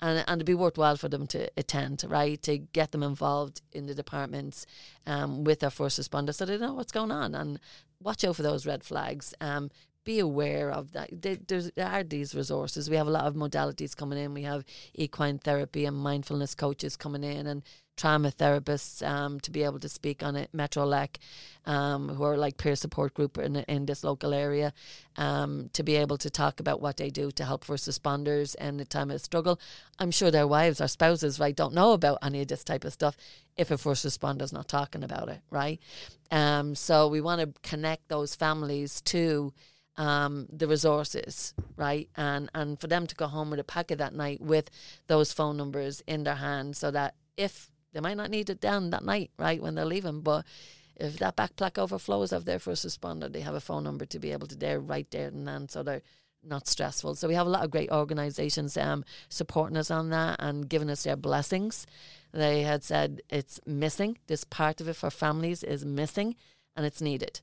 [0.00, 2.40] and and it'd be worthwhile for them to attend, right?
[2.42, 4.66] To get them involved in the departments
[5.04, 7.58] um, with their first responders, so they know what's going on and
[8.00, 9.34] watch out for those red flags.
[9.40, 9.70] Um,
[10.04, 11.10] be aware of that.
[11.46, 12.88] There's, there are these resources.
[12.88, 14.34] We have a lot of modalities coming in.
[14.34, 17.62] We have equine therapy and mindfulness coaches coming in, and
[17.96, 20.48] trauma therapists um, to be able to speak on it.
[20.54, 21.16] Metrolec,
[21.66, 24.72] um, who are like peer support group in in this local area,
[25.16, 28.78] um, to be able to talk about what they do to help first responders in
[28.78, 29.60] the time of struggle.
[29.98, 32.92] I'm sure their wives or spouses, right, don't know about any of this type of
[32.94, 33.16] stuff
[33.56, 35.78] if a first responder's not talking about it, right?
[36.30, 39.52] Um, so we want to connect those families to
[40.00, 42.08] um, the resources, right?
[42.16, 44.70] And and for them to go home with a packet that night with
[45.08, 48.90] those phone numbers in their hand, so that if they might not need it down
[48.90, 50.46] that night, right, when they're leaving, but
[50.96, 54.32] if that backpack overflows of their first responder, they have a phone number to be
[54.32, 56.02] able to there right there and then, so they're
[56.42, 57.14] not stressful.
[57.16, 60.88] So we have a lot of great organisations um, supporting us on that and giving
[60.88, 61.86] us their blessings.
[62.32, 64.18] They had said it's missing.
[64.28, 66.36] This part of it for families is missing,
[66.76, 67.40] and it's needed.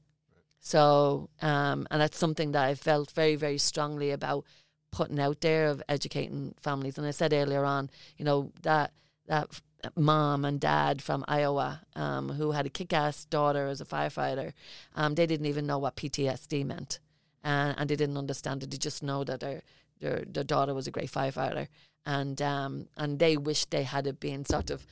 [0.68, 4.44] So, um, and that's something that I felt very, very strongly about
[4.92, 6.98] putting out there of educating families.
[6.98, 8.92] And I said earlier on, you know, that
[9.28, 9.62] that
[9.96, 14.52] mom and dad from Iowa um, who had a kick-ass daughter as a firefighter,
[14.94, 17.00] um, they didn't even know what PTSD meant,
[17.46, 18.72] uh, and they didn't understand it.
[18.72, 19.62] They just know that their
[20.02, 21.70] their, their daughter was a great firefighter,
[22.06, 24.86] and um, and they wished they had been sort of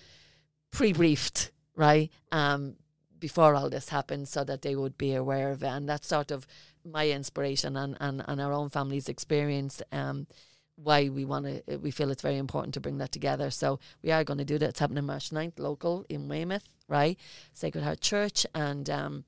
[0.71, 2.09] pre-briefed, right?
[2.31, 2.77] Um,
[3.19, 5.67] before all this happened so that they would be aware of it.
[5.67, 6.47] And that's sort of
[6.83, 9.81] my inspiration and, and, and our own family's experience.
[9.91, 10.27] Um,
[10.75, 13.49] why we want to, we feel it's very important to bring that together.
[13.49, 14.69] So we are going to do that.
[14.69, 17.17] It's happening March 9th, local in Weymouth, right?
[17.53, 18.45] Sacred Heart Church.
[18.53, 19.23] And, um,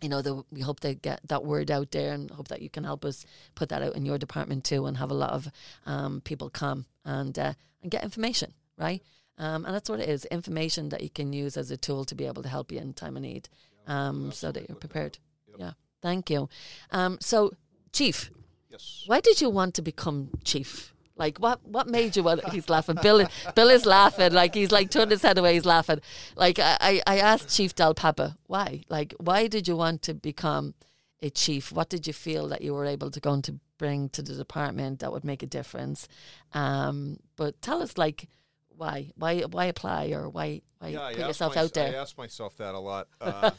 [0.00, 2.70] you know, the, we hope to get that word out there and hope that you
[2.70, 5.48] can help us put that out in your department too and have a lot of
[5.84, 9.02] um, people come and, uh, and get information, right?
[9.38, 12.14] Um, and that's what it is information that you can use as a tool to
[12.14, 13.48] be able to help you in time of need
[13.86, 15.18] um, so that you're prepared.
[15.48, 15.56] Yep.
[15.60, 16.48] Yeah, thank you.
[16.90, 17.52] Um, so,
[17.92, 18.30] Chief,
[18.70, 19.04] yes.
[19.06, 20.94] why did you want to become Chief?
[21.18, 21.66] Like what?
[21.66, 22.46] What made you want?
[22.50, 22.98] He's laughing.
[23.00, 24.34] Bill, Bill is laughing.
[24.34, 25.54] Like he's like turned his head away.
[25.54, 26.00] He's laughing.
[26.36, 28.82] Like I, I asked Chief Del Papa why.
[28.90, 30.74] Like why did you want to become
[31.22, 31.72] a chief?
[31.72, 34.34] What did you feel that you were able to go and to bring to the
[34.34, 36.08] department that would make a difference?
[36.52, 38.28] Um, but tell us, like,
[38.76, 41.88] why why why apply or why why yeah, put yourself my, out there?
[41.88, 43.08] I ask myself that a lot.
[43.20, 43.50] Uh,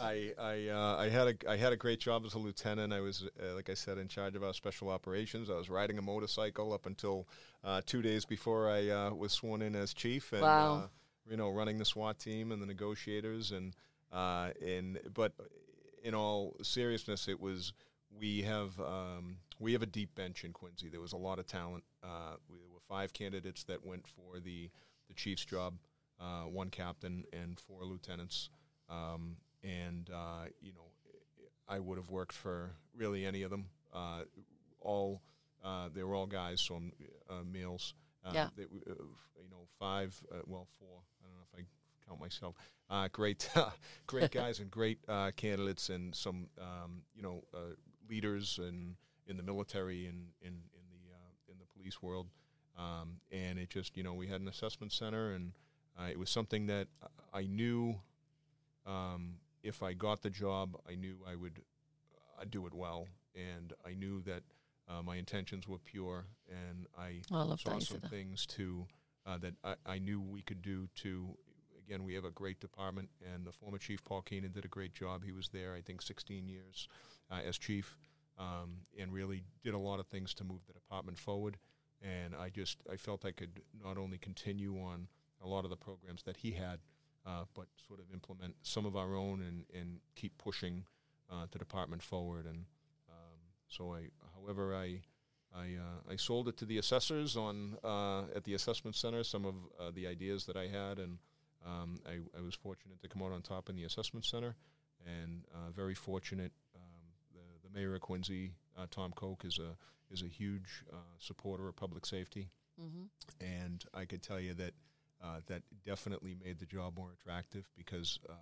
[0.00, 2.92] I I uh, I had a I had a great job as a lieutenant.
[2.92, 5.48] I was uh, like I said in charge of our special operations.
[5.48, 7.28] I was riding a motorcycle up until
[7.64, 10.32] uh, two days before I uh, was sworn in as chief.
[10.32, 10.74] And, wow.
[10.74, 10.86] Uh,
[11.28, 13.74] you know, running the SWAT team and the negotiators and
[14.60, 15.32] in but
[16.04, 17.72] in all seriousness, it was
[18.18, 20.88] we have um, we have a deep bench in Quincy.
[20.88, 21.84] There was a lot of talent.
[22.48, 22.58] we
[22.88, 24.70] five candidates that went for the,
[25.08, 25.74] the chief's job,
[26.20, 28.50] uh, one captain and four lieutenants.
[28.88, 30.90] Um, and, uh, you know,
[31.68, 33.66] I would have worked for really any of them.
[33.92, 34.22] Uh,
[34.80, 35.22] all,
[35.64, 36.80] uh, they were all guys, so
[37.28, 37.94] uh, males.
[38.24, 38.48] Uh, yeah.
[38.56, 41.00] They, you know, five, well, four.
[41.20, 42.54] I don't know if I count myself.
[43.12, 43.48] great,
[44.06, 44.98] great guys and great
[45.36, 47.42] candidates, and some, um, you know,
[48.08, 48.94] leaders and
[49.26, 52.28] in the military and in, in the in the police world.
[52.78, 55.52] Um, and it just, you know, we had an assessment center, and
[55.98, 56.88] uh, it was something that
[57.32, 57.96] I knew
[58.86, 61.60] um, if I got the job, I knew I would
[62.38, 64.42] uh, do it well, and I knew that
[64.88, 68.86] uh, my intentions were pure, and I Oh, I love saw some things to
[69.26, 71.36] uh, that I, I knew we could do to.
[71.88, 74.92] Again, we have a great department, and the former chief Paul Keenan did a great
[74.92, 75.22] job.
[75.24, 76.88] He was there, I think, 16 years
[77.30, 77.96] uh, as chief,
[78.38, 81.58] um, and really did a lot of things to move the department forward.
[82.06, 85.08] And I just I felt I could not only continue on
[85.42, 86.78] a lot of the programs that he had,
[87.26, 90.84] uh, but sort of implement some of our own and, and keep pushing
[91.30, 92.46] uh, the department forward.
[92.46, 92.66] And
[93.08, 93.38] um,
[93.68, 95.00] so I, however, I
[95.54, 99.24] I, uh, I sold it to the assessors on uh, at the assessment center.
[99.24, 101.18] Some of uh, the ideas that I had, and
[101.64, 104.54] um, I, I was fortunate to come out on top in the assessment center,
[105.04, 106.52] and uh, very fortunate.
[106.74, 106.82] Um,
[107.32, 109.76] the the mayor of Quincy, uh, Tom Koch, is a
[110.10, 112.48] is a huge uh, supporter of public safety
[112.78, 113.04] hmm
[113.40, 114.72] and I could tell you that
[115.22, 118.32] uh, that definitely made the job more attractive because uh,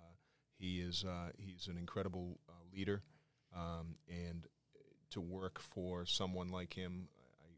[0.57, 3.01] he is uh, he's an incredible uh, leader,
[3.55, 4.45] um, and
[5.11, 7.07] to work for someone like him,
[7.43, 7.49] I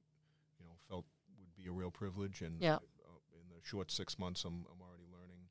[0.59, 1.05] you know felt
[1.39, 2.41] would be a real privilege.
[2.41, 2.75] And Yeah.
[2.75, 5.49] uh, in the short six months, I'm I'm already learning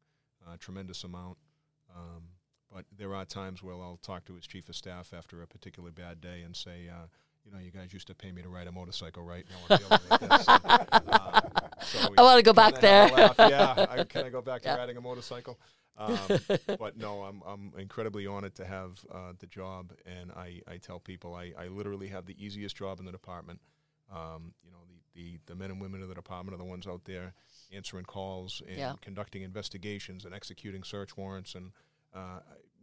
[0.52, 1.38] a tremendous amount.
[1.94, 2.22] Um,
[2.72, 5.92] but there are times where I'll talk to his chief of staff after a particularly
[5.92, 7.06] bad day and say, uh,
[7.44, 9.44] you know, you guys used to pay me to ride a motorcycle, right?
[9.50, 10.46] Now I'm to make this.
[11.06, 11.40] Uh,
[11.82, 13.02] so I want to go back there.
[13.04, 13.36] have a laugh.
[13.38, 14.76] Yeah, I, can I go back to Yeah.
[14.76, 15.58] riding a motorcycle?
[15.96, 16.38] Um,
[16.78, 20.98] but no, I'm I'm incredibly honored to have uh, the job, and I, I tell
[20.98, 23.60] people I, I literally have the easiest job in the department.
[24.12, 24.78] Um, you know,
[25.14, 27.32] the, the, the men and women of the department are the ones out there
[27.72, 28.92] answering calls and Yeah.
[29.00, 31.54] conducting investigations and executing search warrants.
[31.54, 31.72] And
[32.16, 32.40] uh,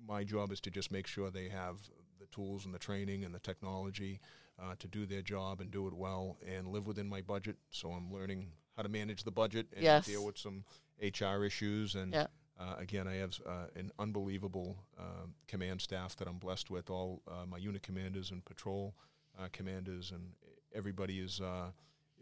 [0.08, 1.78] my job is to just make sure they have
[2.20, 4.20] the tools and the training and the technology
[4.62, 7.58] uh, to do their job and do it well and live within my budget.
[7.72, 10.06] So I'm learning how to manage the budget and Yes.
[10.06, 10.64] deal with some
[11.02, 11.96] HR issues.
[11.96, 12.28] And Yeah.
[12.60, 16.90] uh, again, I have uh, an unbelievable um, command staff that I'm blessed with.
[16.90, 18.94] All uh, my unit commanders and patrol
[19.40, 20.34] uh, commanders, and
[20.74, 21.72] everybody is uh,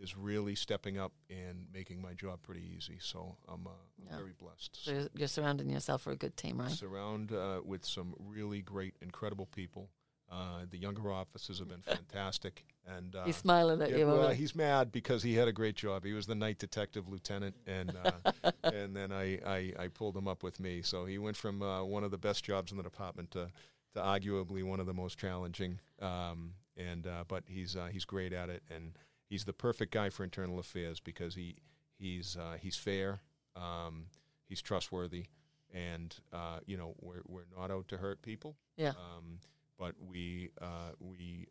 [0.02, 2.98] is really stepping up and making my job pretty easy.
[3.00, 4.18] So I'm, uh, I'm Yeah.
[4.18, 4.76] very blessed.
[4.84, 6.72] So you're- you're surrounding yourself with a good team, right?
[6.72, 9.90] Surround uh, with some really great, incredible people.
[10.30, 14.08] Uh, the younger officers have been fantastic, and uh, He's smiling at yeah, you.
[14.08, 16.06] well, he's mad because he had a great job.
[16.06, 20.30] He was the night detective lieutenant, and uh, and then I, I, I pulled him
[20.30, 20.82] up with me.
[20.84, 23.52] So he went from uh, one of the best jobs in the department to,
[23.94, 25.80] to arguably one of the most challenging.
[26.02, 28.94] Um, and uh, but he's uh, he's great at it, and
[29.32, 31.56] he's the perfect guy for internal affairs because he
[31.98, 33.22] he's uh, he's fair,
[33.56, 34.06] um,
[34.48, 35.26] he's trustworthy,
[35.74, 38.56] and uh, you know we're we're not out to hurt people.
[38.78, 38.90] Yeah.
[38.90, 39.40] Um,
[39.80, 41.48] but we uh, we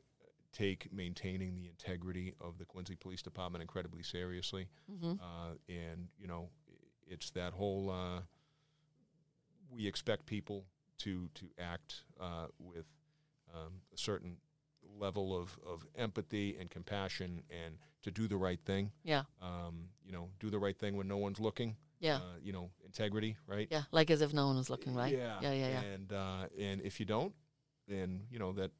[0.52, 4.68] take maintaining the integrity of the Quincy Police Department incredibly seriously.
[4.88, 6.48] hmm Uh, and, you know,
[7.06, 8.20] it's that whole, uh,
[9.70, 10.64] we expect people
[10.98, 12.86] to, to act uh, with
[13.54, 14.38] um, a certain
[14.98, 18.90] level of, of empathy and compassion and to do the right thing.
[19.04, 21.76] Yeah, Um, you know, do the right thing when no one's looking.
[22.00, 23.68] yeah, Uh, you know, integrity, right?
[23.70, 23.82] yeah.
[23.92, 25.12] Like as if no one was looking, right?
[25.12, 25.68] Yeah, yeah, yeah.
[25.68, 25.80] yeah.
[25.82, 27.34] And uh, and if you don't,
[27.88, 28.70] then you know that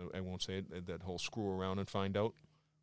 [0.00, 0.70] uh, I won't say it.
[0.70, 2.34] that- That whole screw around and find out.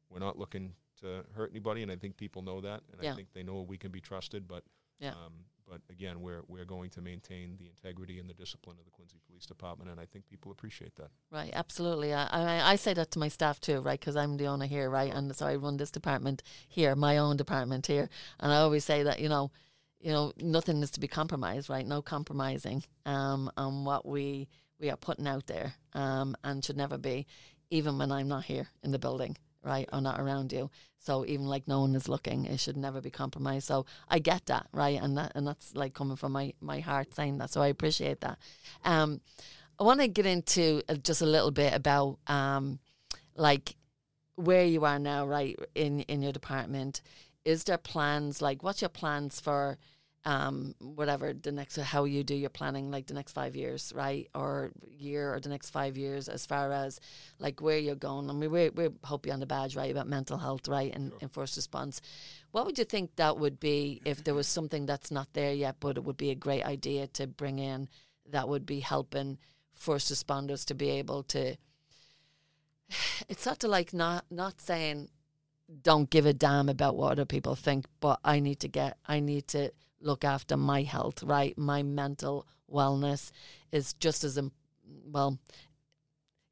[0.09, 3.13] We're not looking to hurt anybody, and I think people know that, and Yeah.
[3.13, 4.47] I think they know we can be trusted.
[4.47, 4.63] But
[4.99, 5.11] Yeah.
[5.11, 8.91] um, but again, we're we're going to maintain the integrity and the discipline of the
[8.91, 11.09] Quincy Police Department, and I think people appreciate that.
[11.32, 12.13] Right, absolutely.
[12.13, 13.99] I, I I say that to my staff too, right?
[13.99, 15.13] Because I'm the owner here, right?
[15.13, 18.09] And so I run this department here, my own department here,
[18.39, 19.51] and I always say that you know,
[19.99, 21.86] you know, nothing is to be compromised, right?
[21.86, 24.47] No compromising um, on what we
[24.80, 27.28] we are putting out there, um, and should never be,
[27.70, 30.70] even when I'm not here in the building, right, or not around you.
[30.99, 33.68] So even like no one is looking, it should never be compromised.
[33.68, 37.14] So I get that, right, and that and that's like coming from my my heart
[37.14, 37.51] saying that.
[37.51, 38.38] So I appreciate that.
[38.84, 39.22] Um,
[39.80, 42.80] I want to get into uh, just a little bit about um,
[43.36, 43.76] like
[44.36, 47.01] where you are now, right in in your department.
[47.45, 48.41] Is there plans?
[48.41, 49.78] Like, what's your plans for
[50.30, 54.30] um, whatever the next how you do your planning, like the next five years, right,
[54.36, 56.99] or year or the next five years, as far as
[57.39, 58.30] like where you're going?
[58.30, 61.13] I mean, we we hope you on the badge, right, about mental health, right, and,
[61.19, 61.99] and first response.
[62.51, 65.77] What would you think that would be if there was something that's not there yet,
[65.80, 67.89] but it would be a great idea to bring in
[68.30, 69.39] that would be helping
[69.73, 71.55] first responders to be able to
[73.30, 75.09] it's sort of like not not saying
[75.82, 79.19] don't give a damn about what other people think but i need to get i
[79.19, 79.71] need to
[80.02, 83.32] look after my health right my mental wellness
[83.72, 84.39] is just as
[85.06, 85.38] well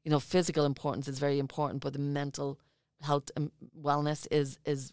[0.04, 2.58] you know physical importance is very important but the mental
[3.02, 4.92] health and wellness is is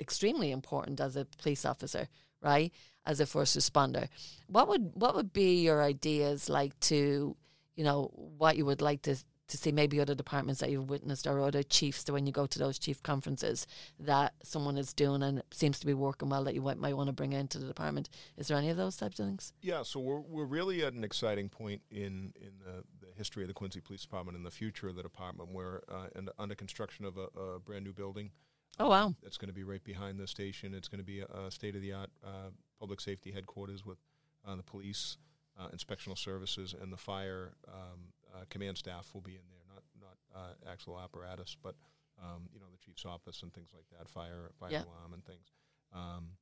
[0.00, 2.08] extremely important as a police officer,
[2.42, 2.72] right?
[3.06, 4.08] As a first responder,
[4.46, 7.36] what would what would be your ideas like to,
[7.76, 9.16] you know, what you would like to
[9.50, 12.46] to see maybe other departments that you've witnessed or other chiefs that when you go
[12.46, 13.66] to those chief conferences
[13.98, 16.96] that someone is doing and it seems to be working well that you might, might
[16.96, 18.08] want to bring into the department.
[18.36, 19.52] Is there any of those types of things?
[19.60, 23.48] Yeah, so we're, we're really at an exciting point in, in the, the history of
[23.48, 25.50] the Quincy Police Department and the future of the department.
[25.52, 28.30] We're uh, in, under construction of a, a brand new building.
[28.78, 29.14] Oh, wow.
[29.22, 30.74] That's going to be right behind the station.
[30.74, 33.98] It's going to be a, a state of the art uh, public safety headquarters with
[34.46, 35.18] uh, the police,
[35.58, 39.64] uh, inspectional services, and the fire um, uh, command staff will be in there.
[39.68, 41.74] Not not uh, actual apparatus, but
[42.22, 44.84] um, you know the chief's office and things like that, fire fire Yeah.
[44.84, 45.52] alarm and things.
[45.92, 46.36] Um,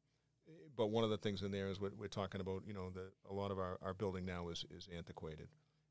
[0.49, 2.63] eh, but one of the things in there is we're, we're talking about.
[2.67, 5.49] You know, the, a lot of our, our building now is is antiquated,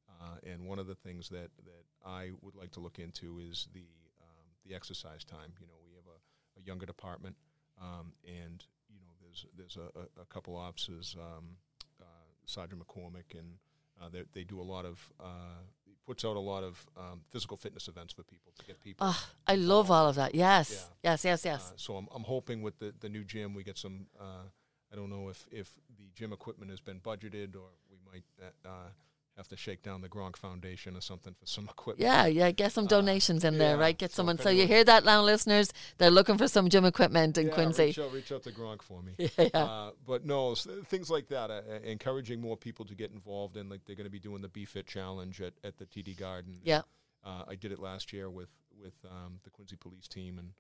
[0.10, 3.68] uh, and one of the things that that I would like to look into is
[3.74, 3.88] the
[4.22, 5.54] um, the exercise time.
[5.60, 7.36] You know, we have a, a younger department,
[7.82, 11.58] um, and you know, there's there's a, a, a couple officers, um,
[12.02, 12.06] uh,
[12.46, 13.58] Sergeant McCormick, and
[14.02, 15.64] uh, they they do a lot of uh,
[16.08, 19.08] puts out a lot of um, physical fitness events for people to get people.
[19.10, 20.34] Oh, I love all of that.
[20.34, 20.72] Yes.
[21.04, 21.12] Yeah.
[21.12, 21.70] Yes, yes, yes.
[21.70, 24.08] Uh, so I'm, I'm hoping with the, the new gym we get some.
[24.20, 24.48] Uh,
[24.92, 28.68] I don't know if, if the gym equipment has been budgeted or we might uh,
[28.68, 28.90] uh,
[29.38, 32.00] have to shake down the Gronk Foundation or something for some equipment.
[32.02, 33.98] yeah, yeah, get some Uh, donations in there, yeah, right?
[33.98, 34.38] Get so someone.
[34.40, 35.72] So you hear that now, listeners?
[35.98, 37.84] They're looking for some gym equipment in Yeah, Quincy.
[37.86, 39.14] Reach out, reach out to Gronk for me.
[39.18, 39.64] Yeah, yeah.
[39.64, 43.70] Uh, but no, things like that, uh, uh, encouraging more people to get involved in.
[43.70, 46.60] Like they're going to be doing the BFit challenge at, at the TD Garden.
[46.64, 46.82] Yeah.
[47.24, 48.50] Uh, I did it last year with
[48.82, 50.52] with um, the Quincy Police team, and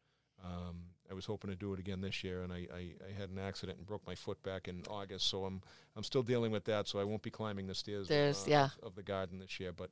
[0.43, 0.75] um,
[1.09, 2.43] I was hoping to do it again this year.
[2.43, 5.45] And I, I, I had an accident and broke my foot back in August, so
[5.45, 5.61] I'm
[5.95, 6.87] I'm still dealing with that.
[6.87, 8.65] So I won't be climbing the stairs uh, yeah.
[8.81, 9.71] of, of the garden this year.
[9.71, 9.89] But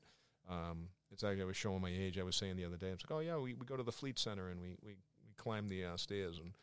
[0.50, 2.18] um, it's like I was showing my age.
[2.20, 3.84] I was saying the other day, I was like, oh yeah, we, we go to
[3.84, 6.54] the Fleet Center and we we, we climb the uh, stairs and.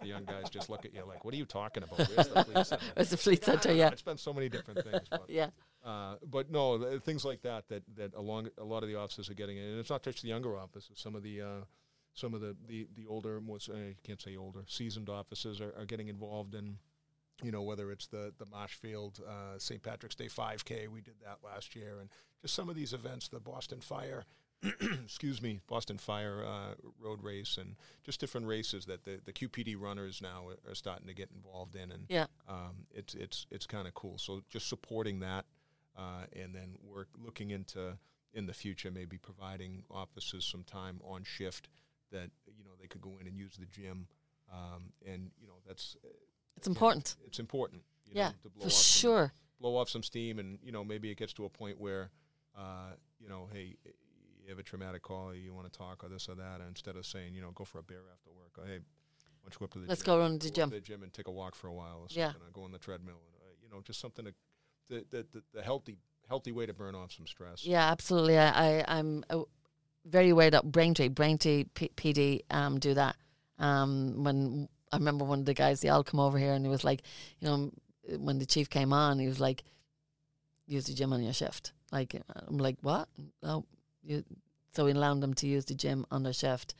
[0.00, 1.96] The young guys just look at you like, "What are you talking about?
[1.96, 3.86] Where's the fleet center?" It's the fleet center, yeah.
[3.90, 5.02] It's been so many different things.
[5.08, 5.50] But, Yeah.
[5.84, 9.30] uh, but no, th- things like that that that along a lot of the officers
[9.30, 10.96] are getting, and it's not just the younger officers.
[10.96, 11.46] Some of the uh,
[12.14, 15.74] some of the the, the older, more s- I can't say older, seasoned officers are,
[15.78, 16.78] are getting involved in.
[17.42, 19.82] You know, whether it's the the Marshfield uh, St.
[19.82, 22.08] Patrick's Day 5K, we did that last year, and
[22.40, 24.24] just some of these events, the Boston Fire,
[25.04, 29.74] excuse me, Boston Fire uh, Road Race, and just different races that the, the QPD
[29.80, 32.26] runners now are, are starting to get involved in, and Yeah.
[32.48, 34.18] um, it's it's it's kind of cool.
[34.18, 35.44] So just supporting that,
[35.96, 37.96] uh, and then we're looking into
[38.34, 41.68] in the future maybe providing officers some time on shift
[42.12, 44.06] that you know they could go in and use the gym,
[44.52, 46.08] um, and you know that's uh,
[46.56, 47.16] It's important.
[47.26, 47.82] it's important.
[48.06, 49.32] You Yeah, know, to blow For off some, sure.
[49.60, 52.10] blow off some steam, and you know maybe it gets to a point where,
[52.56, 53.76] uh, you know, hey,
[54.42, 56.96] you have a traumatic call, you want to talk or this or that, and instead
[56.96, 59.58] of saying, you know, go for a beer after work, or hey, why don't you
[59.58, 60.68] go up to the Let's gym, go run to the gym.
[60.70, 62.32] to the gym and take a walk for a while, or Yeah.
[62.52, 64.34] go on the treadmill, uh, you know, just something to
[64.88, 65.96] the the, the, the healthy
[66.28, 67.64] healthy way to burn off some stress.
[67.64, 68.38] Yeah, absolutely.
[68.38, 68.50] I,
[68.80, 69.42] I I'm uh,
[70.04, 73.16] very aware that Braintree, Braintree P- PD, um, do that.
[73.58, 76.70] Um, when I remember one of the guys, they all come over here, and he
[76.70, 77.02] was like,
[77.40, 77.70] you know,
[78.18, 79.62] when the chief came on, he was like,
[80.66, 81.72] use the gym on your shift.
[81.90, 83.08] Like I'm like, what?
[83.42, 83.66] No,
[84.02, 84.24] you.
[84.74, 86.74] So we allowed them to use the gym on their shift,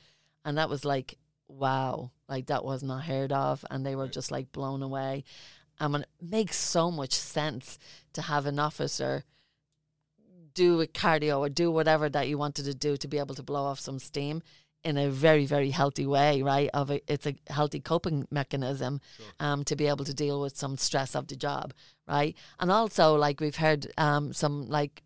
[0.44, 4.30] and that was like, wow, like that was not heard of, and they were just
[4.30, 5.24] like blown away.
[5.80, 7.78] Um, and it makes so much sense
[8.14, 9.24] to have an officer
[10.54, 13.42] do a cardio or do whatever that you wanted to do to be able to
[13.42, 14.42] blow off some steam
[14.84, 16.68] in a very very healthy way right?
[16.74, 19.26] Of a, it's a healthy coping mechanism Sure.
[19.40, 21.72] um to be able to deal with some stress of the job
[22.08, 22.36] right?
[22.58, 25.02] And also like we've heard um some like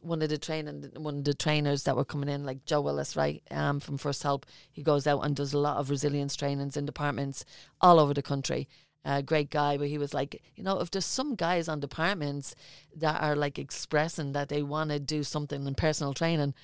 [0.00, 3.16] one of the training one of the trainers that were coming in like Joe Willis
[3.16, 3.42] right?
[3.50, 6.84] Um from First Help he goes out and does a lot of resilience trainings in
[6.86, 7.44] departments
[7.80, 8.68] all over the country
[9.04, 12.54] uh, great guy, but he was like, you know, if there's some guys on departments
[12.96, 16.54] that are like expressing that they want to do something in personal training,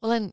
[0.00, 0.32] well then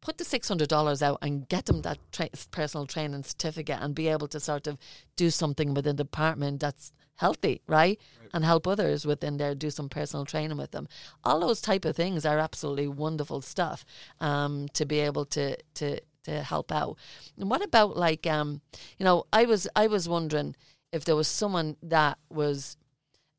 [0.00, 3.94] put the six hundred dollars out and get them that tra- personal training certificate and
[3.94, 4.78] be able to sort of
[5.16, 7.98] do something within the department that's healthy, right?
[8.20, 8.30] Right.
[8.34, 10.88] And help others within there do some personal training with them.
[11.22, 13.84] All those type of things are absolutely wonderful stuff
[14.20, 16.96] um, to be able to to to help out.
[17.38, 18.60] And what about like um,
[18.98, 20.54] you know, I was I was wondering
[20.94, 22.76] if there was someone that was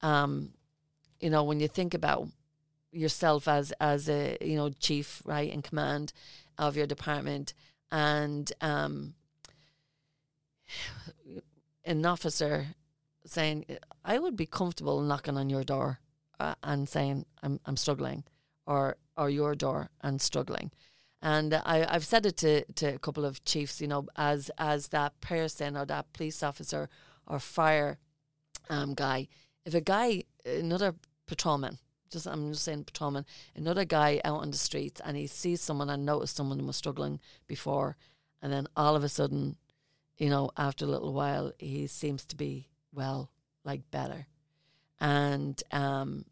[0.02, 0.52] um,
[1.20, 2.28] you know, when you think about
[2.92, 6.14] yourself as as a you know chief right in command
[6.58, 7.54] of your department
[7.92, 9.14] and um
[11.84, 12.68] an officer
[13.26, 13.66] saying
[14.06, 16.00] I would be comfortable knocking on your door
[16.40, 18.24] uh, and saying I'm I'm struggling
[18.66, 20.72] or or your door and struggling
[21.22, 24.90] And I, I've said it to, to a couple of chiefs, you know, as as
[24.90, 26.90] that person or that police officer
[27.28, 27.98] or fire
[28.70, 29.28] um, guy,
[29.66, 30.96] if a guy, another
[31.28, 31.78] patrolman,
[32.12, 35.90] just I'm just saying patrolman, another guy out on the streets and he sees someone
[35.90, 37.98] and noticed someone who was struggling before,
[38.42, 39.58] and then all of a sudden,
[40.18, 43.32] you know, after a little while, he seems to be well,
[43.64, 44.28] like better,
[45.00, 46.26] and um,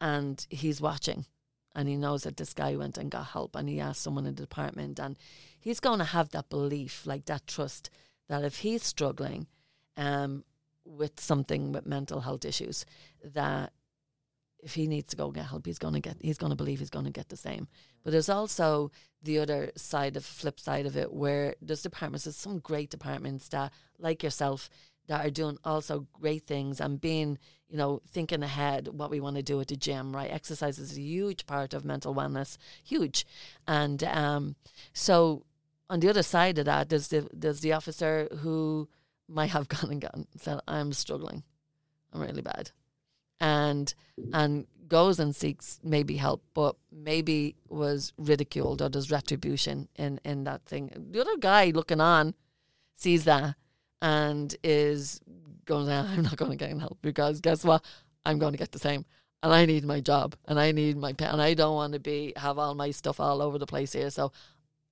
[0.00, 1.26] and he's watching
[1.74, 4.34] and he knows that this guy went and got help and he asked someone in
[4.34, 5.16] the department and
[5.58, 7.90] he's going to have that belief like that trust
[8.28, 9.46] that if he's struggling
[9.96, 10.44] um,
[10.84, 12.84] with something with mental health issues
[13.22, 13.72] that
[14.62, 17.10] if he needs to go get help he's to get he's to believe he's to
[17.10, 17.68] get the same
[18.02, 18.90] but there's also
[19.22, 23.48] the other side of flip side of it where there's departments there's some great departments
[23.48, 24.70] that like yourself
[25.06, 27.38] that are doing also great things and being,
[27.68, 30.30] you know, thinking ahead what we want to do at the gym, right?
[30.30, 33.26] Exercise is a huge part of mental wellness, huge.
[33.68, 34.56] And um,
[34.92, 35.44] so
[35.90, 38.88] on the other side of that, there's the there's the officer who
[39.34, 41.42] might have gone and gone said, I'm struggling.
[42.12, 42.70] I'm really bad.
[43.40, 43.92] And
[44.32, 50.44] and goes and seeks maybe help, but maybe was ridiculed or there's retribution in, in
[50.44, 50.90] that thing.
[51.10, 52.34] The other guy looking on
[52.94, 53.56] sees that
[54.02, 55.20] and is
[55.64, 57.84] going, ah, I'm not going to get any help because guess what?
[58.26, 59.04] I'm going to get the same.
[59.42, 61.98] And I need my job and I need my pen and I don't want to
[61.98, 64.10] be have all my stuff all over the place here.
[64.10, 64.32] So,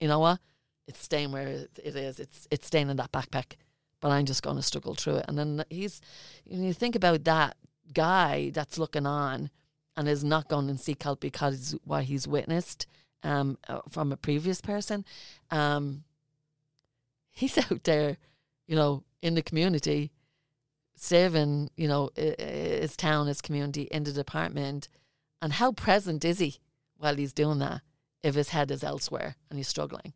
[0.01, 0.41] you know what?
[0.87, 2.21] It's staying where it is.
[2.21, 3.55] It's it's staying in that backpack.
[4.03, 5.25] But I'm just going to struggle through it.
[5.29, 6.03] And then he's,
[6.45, 7.57] you think about that
[7.95, 9.49] guy that's looking on
[9.97, 12.87] and is not going to seek help because what he's witnessed
[13.23, 15.07] um, uh, from a previous person,
[15.51, 16.05] um,
[17.31, 18.19] he's out there
[18.73, 20.11] you know, in the community,
[20.97, 24.89] saving, you know, his town, his community in the department.
[25.41, 26.59] And how present is he
[26.97, 27.83] while he's doing that
[28.23, 30.15] if his head is elsewhere and he's struggling?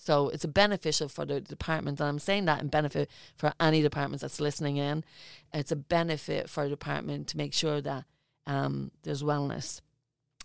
[0.00, 3.82] So it's a beneficial for the department, and I'm saying that in benefit for any
[3.82, 5.04] departments that's listening in.
[5.52, 8.04] It's a benefit for the department to make sure that
[8.46, 9.80] um, there's wellness,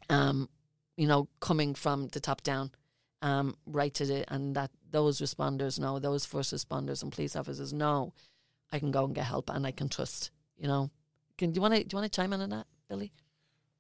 [0.10, 0.50] um,
[0.98, 2.72] you know, coming from the top down
[3.22, 7.72] um, right to the and that those responders know, those first responders and police officers
[7.72, 8.12] know,
[8.72, 10.32] I can go and get help and I can trust.
[10.58, 10.90] You know,
[11.38, 13.14] can do you want to do you want to chime in on that, Billy?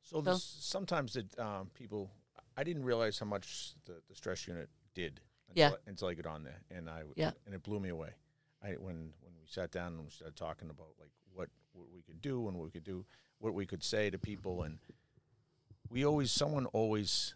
[0.03, 2.11] So sometimes that um, people,
[2.55, 5.19] I didn't realize how much the, the stress unit did
[5.55, 5.75] until, yeah.
[5.75, 7.31] I, until I got on there, and I yeah.
[7.45, 8.09] and it blew me away.
[8.63, 12.01] I when when we sat down and we started talking about like what what we
[12.01, 13.05] could do and what we could do,
[13.39, 14.79] what we could say to people, and
[15.89, 17.35] we always someone always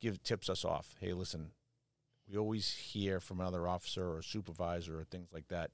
[0.00, 0.94] give tips us off.
[1.00, 1.50] Hey, listen,
[2.28, 5.70] we always hear from another officer or supervisor or things like that.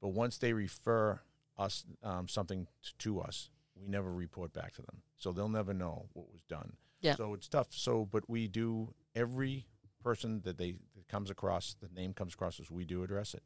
[0.00, 1.20] But once they refer
[1.56, 5.74] us um, something t- to us, we never report back to them, so they'll never
[5.74, 6.74] know what was done.
[7.00, 7.14] Yeah.
[7.14, 7.68] So it's tough.
[7.70, 9.66] So, but we do every
[10.08, 13.42] person that they that comes across, the name comes across as we do address it.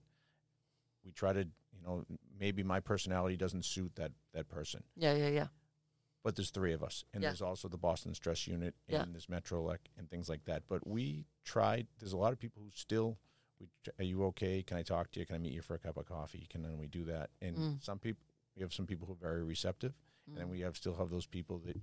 [1.04, 2.04] We try to, you know,
[2.38, 4.82] maybe my personality doesn't suit that that person.
[4.96, 5.46] Yeah, yeah, yeah
[6.24, 7.30] but there's three of us, and yeah.
[7.30, 9.04] there's also the Boston Stress Unit, and yeah.
[9.10, 10.62] there's Metrolec and things like that.
[10.68, 11.86] But we tried.
[11.98, 13.18] There's a lot of people who still.
[13.60, 14.62] We, are you okay?
[14.62, 15.26] Can I talk to you?
[15.26, 16.46] Can I meet you for a cup of coffee?
[16.50, 17.30] Can then we do that?
[17.40, 17.84] And mm.
[17.84, 18.22] some people,
[18.56, 20.32] we have some people who are very receptive, mm.
[20.32, 21.80] and then we have still have those people that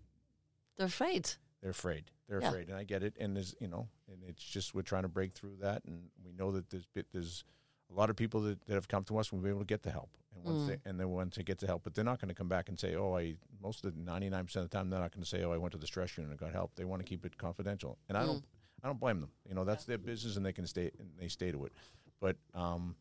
[0.77, 1.29] they're afraid.
[1.61, 2.05] They're afraid.
[2.27, 2.49] They're yeah.
[2.49, 3.15] afraid, and I get it.
[3.19, 6.31] And there's, you know, and it's just we're trying to break through that, and we
[6.31, 7.43] know that there's bit there's
[7.91, 9.81] a lot of people that, that have come to us, we'll be able to get
[9.81, 10.09] the help.
[10.35, 10.67] And once Mm.
[10.67, 12.69] they and then once they get the help, but they're not going to come back
[12.69, 15.11] and say, "Oh, I." Most of the ninety nine percent of the time, they're not
[15.11, 17.01] going to say, "Oh, I went to the stress unit and got help." They want
[17.01, 18.43] to keep it confidential, and I don't.
[18.81, 19.31] I don't blame them.
[19.45, 21.73] You know, that's their business, and they can stay and they stay to it.
[22.21, 22.95] But um,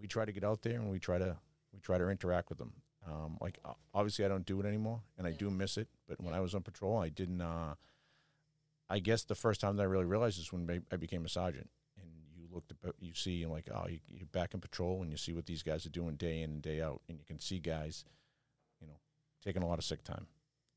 [0.00, 1.36] we try to get out there and we try to
[1.72, 2.72] we try to interact with them.
[3.06, 3.58] Um, like
[3.92, 5.88] obviously, I don't do it anymore, and I do miss it.
[6.06, 7.40] But when I was on patrol, I didn't.
[7.40, 7.74] Uh,
[8.94, 11.68] I guess the first time that I really realized is when I became a sergeant
[12.00, 12.06] And
[12.36, 15.16] you look at you see and like oh you, you're back in patrol and you
[15.16, 17.58] see what these guys are doing day in and day out and you can see
[17.58, 18.04] guys
[18.80, 18.94] you know
[19.44, 20.28] taking a lot of sick time.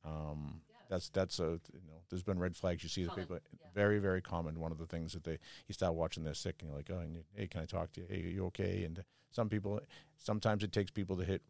[0.04, 0.78] Um, yeah.
[0.90, 2.82] that's that's a you know there's been red flags.
[2.82, 3.68] You see the people yeah.
[3.76, 4.60] very very common.
[4.60, 5.38] One of the things that they
[5.68, 7.92] you start watching they're sick and you're like oh and you, hey can I talk
[7.94, 8.08] to you?
[8.10, 8.84] Hey are you okay?
[8.84, 9.80] And some people
[10.18, 11.44] sometimes it takes people to hit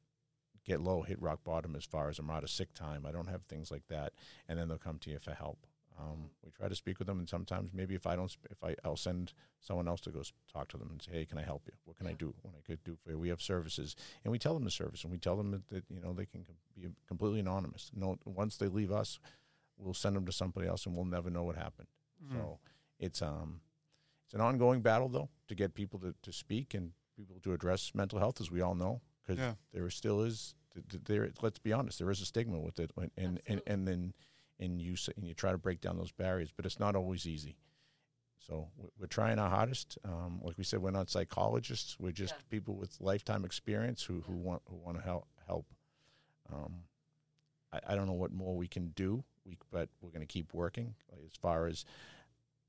[0.65, 3.05] get low hit rock bottom as far as I'm out of sick time.
[3.05, 4.11] I don't have things like that.
[4.49, 5.66] And then they'll come to you for help
[5.99, 8.75] um, we try to speak with them, and sometimes maybe if I don't, if I,
[8.85, 10.21] I'll send someone else to go
[10.51, 11.73] talk to them and say, "Hey, can I help you?
[11.85, 12.33] What can I do?
[12.41, 15.03] What I could do for you?" We have services, and we tell them the service,
[15.03, 16.45] and we tell them that, that you know they can
[16.79, 17.91] be completely anonymous.
[17.95, 19.19] No, once they leave us,
[19.77, 21.87] we'll send them to somebody else, and we'll never know what happened.
[22.23, 22.35] Mm.
[22.35, 22.59] So
[22.99, 23.61] it's um,
[24.25, 27.91] it's an ongoing battle though to get people to, to speak and people to address
[27.95, 29.53] mental health, as we all know, because yeah.
[29.73, 30.53] there still is
[31.05, 31.29] there.
[31.41, 34.13] Let's be honest, there is a stigma with it, and and, and then
[34.59, 37.57] and you and you try to break down those barriers, but it's not always easy.
[38.39, 39.97] So we- we're trying our hardest.
[40.03, 41.99] Um, like we said, we're not psychologists.
[41.99, 42.41] We're just Yeah.
[42.49, 45.27] people with lifetime experience who, who want who want to help.
[45.47, 45.65] help.
[46.51, 46.83] Um,
[47.73, 50.53] I, I don't know what more we can do, we, but we're going to keep
[50.53, 50.95] working.
[51.25, 51.83] As far as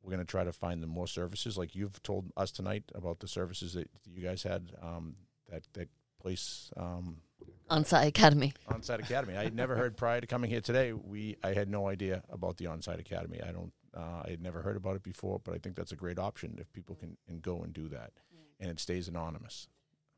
[0.02, 3.20] we're going to try to find the more services, like you've told us tonight about
[3.20, 4.72] the services that you guys had.
[4.82, 5.16] Um,
[5.48, 5.88] that that
[6.20, 7.22] place um,
[7.70, 8.54] On-site academy.
[8.68, 9.36] on-site academy.
[9.36, 10.92] I had never heard prior to coming here today.
[10.94, 13.40] We I had no idea about the on-site academy.
[13.42, 13.72] I don't.
[13.94, 16.56] Uh, I had never heard about it before, but I think that's a great option
[16.60, 18.12] if people can and go and do that,
[18.60, 19.68] and it stays anonymous.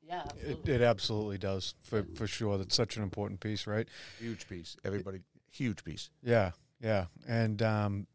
[0.06, 2.56] Yeah, It, it absolutely does for for sure.
[2.58, 3.88] That's such an important piece, right?
[4.20, 4.76] Huge piece.
[4.84, 5.20] Everybody,
[5.50, 6.10] huge piece.
[6.22, 8.06] Yeah, yeah, and um,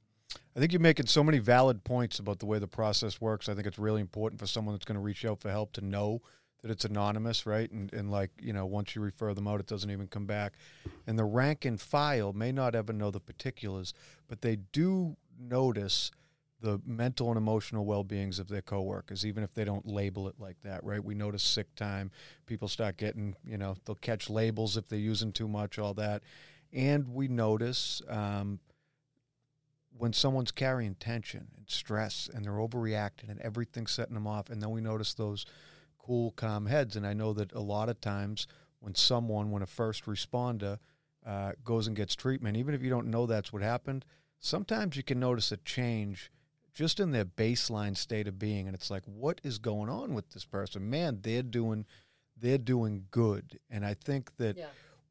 [0.56, 3.49] I think you're making so many valid points about the way the process works.
[3.49, 5.82] I think it's really important for someone that's going to reach out for help to
[5.82, 6.22] know
[6.65, 7.69] that it's anonymous, right?
[7.69, 10.53] And and like you know, once you refer them out, it doesn't even come back.
[11.05, 13.93] And the rank and file may not ever know the particulars,
[14.27, 16.09] but they do notice
[16.61, 20.55] the mental and emotional well-beings of their coworkers even if they don't label it like
[20.63, 22.09] that right we notice sick time
[22.45, 26.23] people start getting you know they'll catch labels if they're using too much all that
[26.71, 28.59] and we notice um,
[29.97, 34.63] when someone's carrying tension and stress and they're overreacting and everything's setting them off and
[34.63, 35.45] then we notice those
[36.06, 36.95] cool calm heads.
[36.95, 38.48] And i know that a lot of times
[38.80, 40.77] when someone when a first responder
[41.26, 44.06] uh, goes and gets treatment even if you don't know that's what happened
[44.40, 46.32] sometimes you can notice a change
[46.73, 48.68] just in their baseline state of being.
[48.68, 50.90] And it's like what is going on with this person?
[50.90, 51.86] Man they're doing
[52.38, 53.60] they're doing good.
[53.69, 54.68] And i think that Yeah.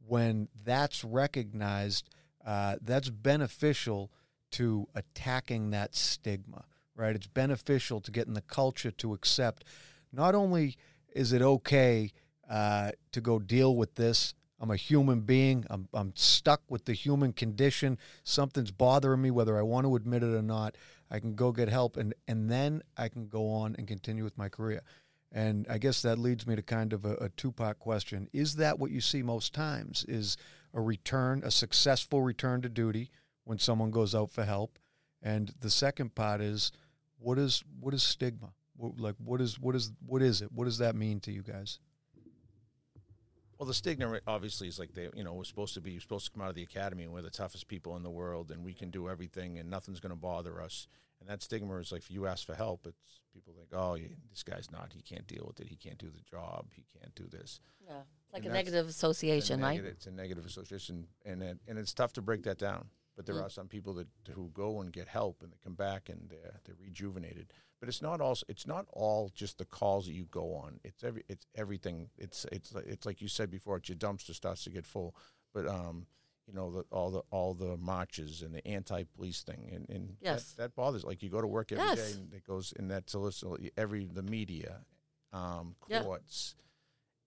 [0.06, 2.08] when that's recognized
[2.46, 4.12] uh, that's beneficial
[4.52, 6.64] to attacking that stigma
[6.96, 7.16] right?
[7.16, 9.64] It's beneficial to getting the culture to accept
[10.14, 10.76] not only
[11.14, 12.10] is it okay
[12.50, 16.92] uh, to go deal with this i'm a human being I'm, I'm stuck with the
[16.92, 20.76] human condition something's bothering me whether i want to admit it or not
[21.10, 24.38] i can go get help and, and then i can go on and continue with
[24.38, 24.82] my career
[25.34, 28.28] and I guess that leads me to kind of a, a two part question.
[28.32, 30.04] Is that what you see most times?
[30.08, 30.36] Is
[30.72, 33.10] a return, a successful return to duty
[33.42, 34.78] when someone goes out for help?
[35.20, 36.70] And the second part is
[37.18, 38.52] what is what is stigma?
[38.76, 40.52] What, like what is what is what is it?
[40.52, 41.78] What does that mean to you guys?
[43.58, 46.26] Well, the stigma obviously is like they, you know, we're supposed to be, we're supposed
[46.26, 48.64] to come out of the academy and we're the toughest people in the world and
[48.64, 50.88] we can do everything and nothing's going to bother us.
[51.20, 54.08] And that stigma is like, if you ask for help, it's people think, oh, yeah,
[54.30, 57.14] this guy's not, he can't deal with it, he can't do the job, he can't
[57.14, 57.60] do this.
[57.86, 58.02] Yeah.
[58.32, 59.82] Like And a negative It's a association, right?
[59.82, 62.86] It's a negative association, and it, and it's tough to break that down.
[63.16, 63.44] But there Mm.
[63.46, 66.60] are some people that who go and get help and they come back and they're
[66.64, 67.52] they're rejuvenated.
[67.80, 70.80] But it's not all it's not all just the calls that you go on.
[70.82, 72.10] It's every it's everything.
[72.18, 73.76] It's it's like- it's like you said before.
[73.76, 75.14] It's your dumpster starts to get full.
[75.52, 76.06] But um,
[76.46, 80.52] you know the, all the all the marches and the anti-police thing and, and Yes.
[80.52, 81.04] that, that bothers.
[81.04, 82.14] Like you go to work every day Yes.
[82.16, 84.84] and it goes in that solicit every the media,
[85.32, 86.54] um, courts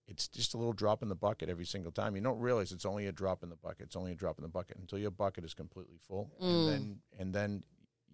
[0.08, 2.16] it's just a little drop in the bucket every single time.
[2.16, 3.82] You don't realize it's only a drop in the bucket.
[3.86, 6.44] It's only a drop in the bucket until your bucket is completely full, Mm.
[6.48, 7.64] and then and then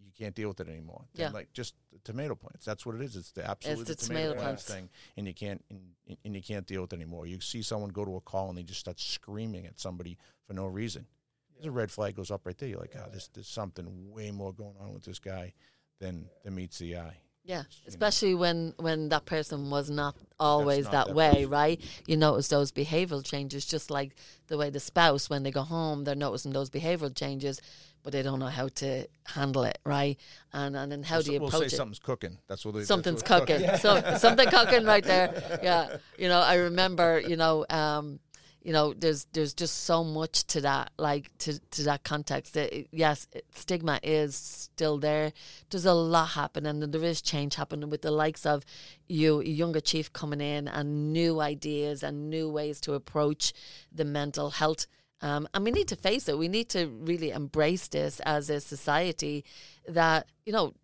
[0.05, 1.07] you can't deal with it anymore.
[1.15, 1.35] Then, Yeah.
[1.35, 2.65] like just the tomato plants.
[2.65, 3.17] That's what it is.
[3.17, 4.91] It's the absolute the tomato, tomato plants plants.
[4.91, 5.95] thing, and you can't and,
[6.25, 7.27] and you can't deal with it anymore.
[7.27, 10.53] You see someone go to a call and they just start screaming at somebody for
[10.53, 11.07] no reason.
[11.55, 12.69] There's a red flag goes up right there.
[12.69, 15.55] You're like, oh, there's there's something way more going on with this guy
[16.01, 17.19] than than meets the eye.
[17.45, 17.65] Yeah, you know.
[17.89, 21.51] especially when when that person was not always not that, that way, person.
[21.51, 21.81] right?
[22.07, 24.17] You notice those behavioral changes, just like
[24.49, 27.61] the way the spouse, when they go home, they're noticing those behavioral changes,
[28.03, 30.19] but they don't know how to handle it, right?
[30.53, 31.77] And and then how do you we'll approach say it?
[31.77, 32.39] something's cooking.
[32.49, 33.77] That's what they, Something's what's cooking.
[33.79, 35.61] So something cooking right there.
[35.63, 38.21] Yeah, you know, I remember, you know, um,
[38.65, 42.57] you know, there's there's just so much to that, like to to that context.
[42.57, 45.33] It- yes, stigma is still there.
[45.71, 48.65] There's a lot happening, and there is change happening with the likes of
[49.07, 53.53] you, a younger chief coming in, and new ideas and new ways to approach
[53.93, 54.87] the mental health.
[55.21, 56.39] Um, and we need to face it.
[56.39, 59.45] We need to really embrace this as a society.
[59.87, 60.75] That you know,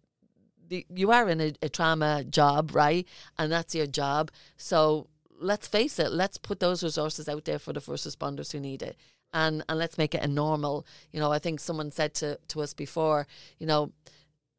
[0.69, 3.07] you are in a, a trauma job, right?
[3.39, 4.31] And that's your job.
[4.57, 5.09] So
[5.41, 8.83] let's face it, let's put those resources out there for the first responders who need
[8.83, 8.97] it.
[9.33, 10.87] And and let's make it a normal.
[11.13, 13.27] You know, I think someone said to, to us before,
[13.59, 13.93] you know,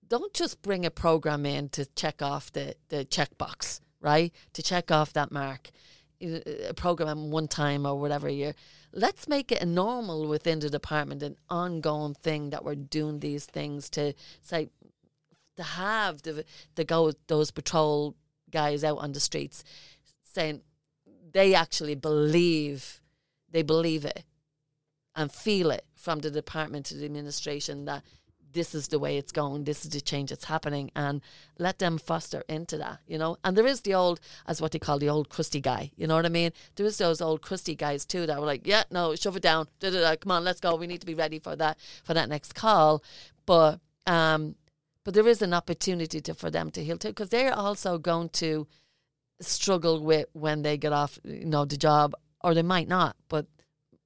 [0.08, 4.34] don't just bring a program in to check off the, the checkbox, right?
[4.54, 5.72] To check off that mark.
[6.24, 8.54] A program one time or whatever year.
[8.94, 13.46] Let's make it a normal within the department, an ongoing thing that we're doing these
[13.46, 14.70] things to say
[15.58, 16.46] to have the
[16.76, 18.16] the go those patrol
[18.52, 19.64] guys out on the streets
[20.24, 20.62] saying
[21.34, 23.02] they actually believe
[23.50, 24.24] they believe it
[25.16, 28.04] and feel it from the department to the administration that
[28.54, 31.22] this is the way it's going, this is the change that's happening, and
[31.58, 33.38] let them foster into that, you know.
[33.44, 36.16] And there is the old, as what they call the old crusty guy, you know
[36.16, 36.52] what I mean?
[36.76, 39.68] There is those old crusty guys too that were like, yeah, no, shove it down,
[39.80, 40.76] da, da, da, come on, let's go.
[40.76, 43.04] We need to be ready for that for that next call,
[43.46, 44.56] but um,
[45.04, 48.30] but there is an opportunity to for them to heal too because they're also going
[48.30, 48.68] to
[49.42, 52.14] struggle with when they get off, you know, the job,
[52.44, 53.46] or they might not, but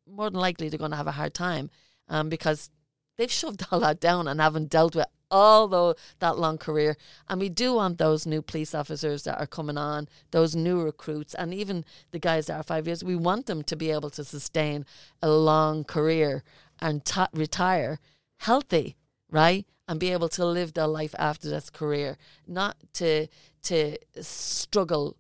[0.08, 1.70] more than likely they're going to have a hard time
[2.08, 2.70] um, because
[3.18, 6.96] they've shoved all that down and haven't dealt with all the, that long career.
[7.28, 11.34] And we do want those new police officers that are coming on, those new recruits,
[11.34, 13.04] and even the guys that are five years.
[13.04, 14.86] We want them to be able to sustain
[15.22, 16.44] a long career
[16.80, 18.00] and t- retire
[18.38, 18.96] healthy,
[19.30, 19.66] right?
[19.88, 22.18] And be able to live their life after this career,
[22.48, 23.28] not to
[23.64, 25.18] to struggle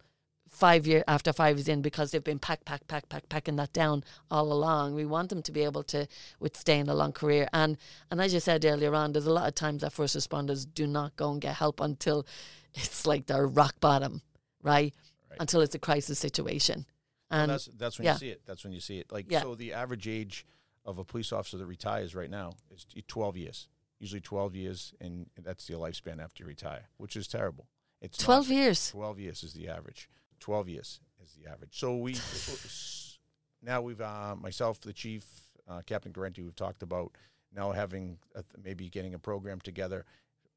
[0.56, 3.73] five year after five years in because they've been pack, pack, pack, pack, packing that
[3.73, 4.95] down all along.
[4.95, 6.07] We want them to be able to
[6.40, 7.48] withstand a long career.
[7.53, 7.77] And
[8.10, 10.88] and as you said earlier on, there's a lot of times that first responders do
[10.88, 12.26] not go and get help until
[12.73, 14.22] it's like they're rock bottom,
[14.64, 14.94] right?
[15.30, 15.40] Right.
[15.40, 16.86] Until it's a crisis situation.
[17.30, 18.14] Well, And that's that's when yeah.
[18.14, 18.41] you see it.
[18.45, 19.11] That's when you see it.
[19.11, 19.41] Like Yeah.
[19.41, 20.45] so, the average age
[20.86, 23.68] of a police officer that retires right now is 12 years.
[23.99, 27.65] Usually 12 years, and that's your lifespan after you retire, which is terrible.
[28.02, 28.90] It's not- 12 years.
[28.91, 30.10] 12 years is the average.
[30.45, 31.72] 12 years is the average.
[31.72, 32.13] So we
[33.63, 35.26] now we've uh, myself, the chief,
[35.67, 37.13] uh, Captain Garenti, we've talked about
[37.51, 40.05] now having a, maybe getting a program together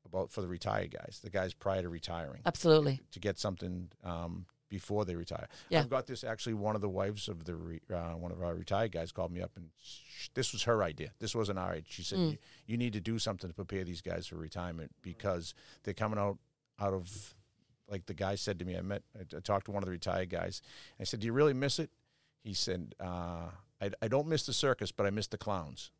[0.04, 3.00] about for the retired guys, the guys prior to retiring Absolutely.
[3.12, 5.48] to get something um, before they retire.
[5.70, 5.80] Yeah.
[5.80, 6.52] I've got this actually.
[6.52, 9.40] One of the wives of the re, uh, one of our retired guys called me
[9.40, 11.12] up, and sh- this was her idea.
[11.18, 11.84] This wasn't our idea.
[11.88, 12.32] She said, Mm.
[12.32, 16.18] you, "You need to do something to prepare these guys for retirement because they're coming
[16.18, 16.36] out
[16.78, 17.34] out of."
[17.88, 19.92] Like the guy said to me, I met, I, I talked to one of the
[19.92, 20.62] retired guys.
[21.00, 21.90] I said, "Do you really miss it?"
[22.44, 23.48] He said, uh,
[23.80, 25.90] I, "I don't miss the circus, but I miss the clowns."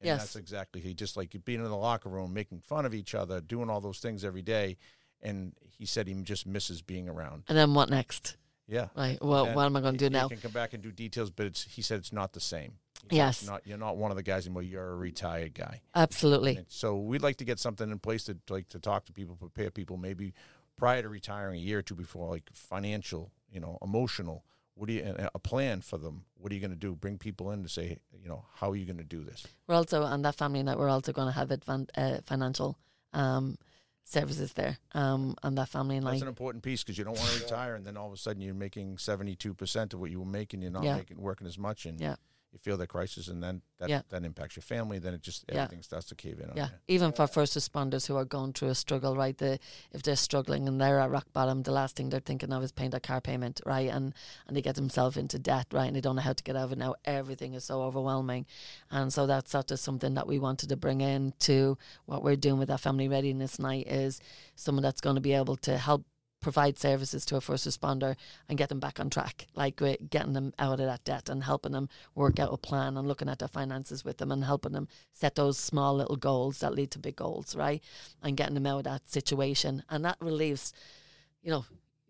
[0.00, 0.20] And Yes.
[0.20, 3.40] that's exactly he just like being in the locker room, making fun of each other,
[3.40, 4.76] doing all those things every day.
[5.20, 7.42] And he said he just misses being around.
[7.48, 8.36] And then what next?
[8.68, 8.88] Yeah.
[8.94, 9.18] Right.
[9.20, 10.24] Well, And what am I going to do now?
[10.24, 12.74] You can come back and do details, but it's he said it's not the same.
[13.10, 13.44] Yes.
[13.46, 14.62] not you're not one of the guys anymore.
[14.62, 15.80] You're a retired guy.
[15.94, 16.56] Absolutely.
[16.56, 19.36] And so we'd like to get something in place to like to talk to people,
[19.36, 20.34] prepare people, maybe
[20.78, 24.44] prior to retiring a year or two before, like financial, you know, emotional.
[24.74, 26.24] What do you a plan for them?
[26.36, 26.94] What are you going to do?
[26.94, 29.44] Bring people in to say, you know, how are you going to do this?
[29.66, 30.78] We're also on that family night.
[30.78, 32.78] We're also going to have advan- uh, financial
[33.12, 33.58] um,
[34.04, 36.12] services there um, on that family night.
[36.12, 38.16] That's an important piece because you don't want to retire and then all of a
[38.16, 40.62] sudden you're making seventy two percent of what you were making.
[40.62, 40.96] You're not Yeah.
[40.96, 42.14] making working as much, and Yeah.
[42.52, 44.02] You feel the crisis, and then that Yeah.
[44.08, 44.98] that impacts your family.
[44.98, 45.62] Then it just Yeah.
[45.62, 46.50] everything starts to cave in.
[46.50, 49.36] On Yeah, even for first responders who are going through a struggle, right?
[49.36, 49.58] The
[49.92, 52.72] if they're struggling and they're at rock bottom, the last thing they're thinking of is
[52.72, 53.90] paying their car payment, right?
[53.90, 54.14] And
[54.46, 55.86] and they get themselves into debt, right?
[55.86, 56.94] And they don't know how to get out of it now.
[57.04, 58.46] Everything is so overwhelming,
[58.90, 61.76] and so that's sort of something that we wanted to bring in to
[62.06, 64.20] what we're doing with our family readiness night is
[64.56, 66.04] someone that's going to be able to help
[66.40, 68.16] provide services to a first responder
[68.48, 71.72] and get them back on track, like getting them out of that debt and helping
[71.72, 74.88] them work out a plan and looking at their finances with them and helping them
[75.12, 77.82] set those small little goals that lead to big goals, right?
[78.22, 79.82] And getting them out of that situation.
[79.88, 80.72] And that relieves,
[81.42, 81.64] you know,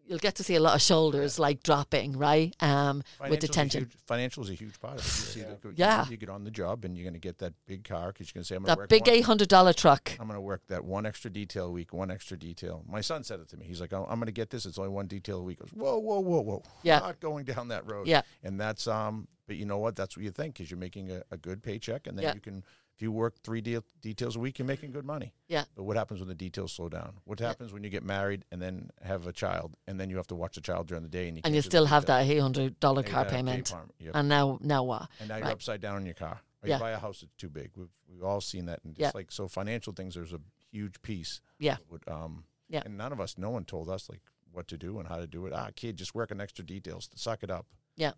[0.09, 2.57] you'll get to see a lot of shoulders like dropping, right?
[2.61, 3.91] Um, with the Financial's a tension.
[4.07, 5.05] Financial is a huge part of it.
[5.05, 6.09] You see the- Yeah.
[6.09, 8.39] You get on the job and you're going to get that big car because you're
[8.39, 10.13] going to say, I'm going to That big eight hundred dollar truck.
[10.19, 12.83] I'm going to work that one extra detail a week, one extra detail.
[12.89, 13.67] My son said it to me.
[13.67, 14.65] He's like, oh, I'm going to get this.
[14.67, 15.59] It's only one detail a week.
[15.61, 16.63] I goes, whoa, whoa, whoa, whoa.
[16.83, 17.01] Yeah.
[17.01, 18.07] Not going down that road.
[18.09, 18.23] Yeah.
[18.43, 19.95] And that's, um, but you know what?
[19.95, 22.07] That's what you think because you're making a, a good paycheck.
[22.07, 22.35] And then Yeah.
[22.35, 22.65] you can,
[22.99, 25.33] if you work three deal, details a week, you're making good money.
[25.47, 25.63] Yeah.
[25.77, 27.13] But what happens when the details slow down?
[27.27, 30.27] What happens when you get married and then have a child and then you have
[30.27, 32.27] to watch the child during the day and you, And you still have details?
[32.27, 33.69] that eight hundred dollar car payment.
[33.69, 33.91] for 'em.
[34.01, 35.09] You have And now now what?
[35.21, 36.41] and now you're upside down in your car.
[36.61, 36.75] Or Yeah.
[36.79, 37.71] you buy a house that's too big.
[37.77, 39.11] We've we've all seen that, and just Yeah.
[39.15, 40.17] like so, financial things.
[40.17, 40.41] There's a
[40.73, 41.41] huge piece.
[41.61, 41.77] Yeah.
[41.91, 42.83] Would, um, Yeah.
[42.85, 45.27] And none of us, no one told us like what to do and how to
[45.29, 45.53] do it.
[45.53, 47.09] Ah, kid, just working extra details.
[47.15, 47.67] Suck it up.
[47.97, 48.13] Yeah,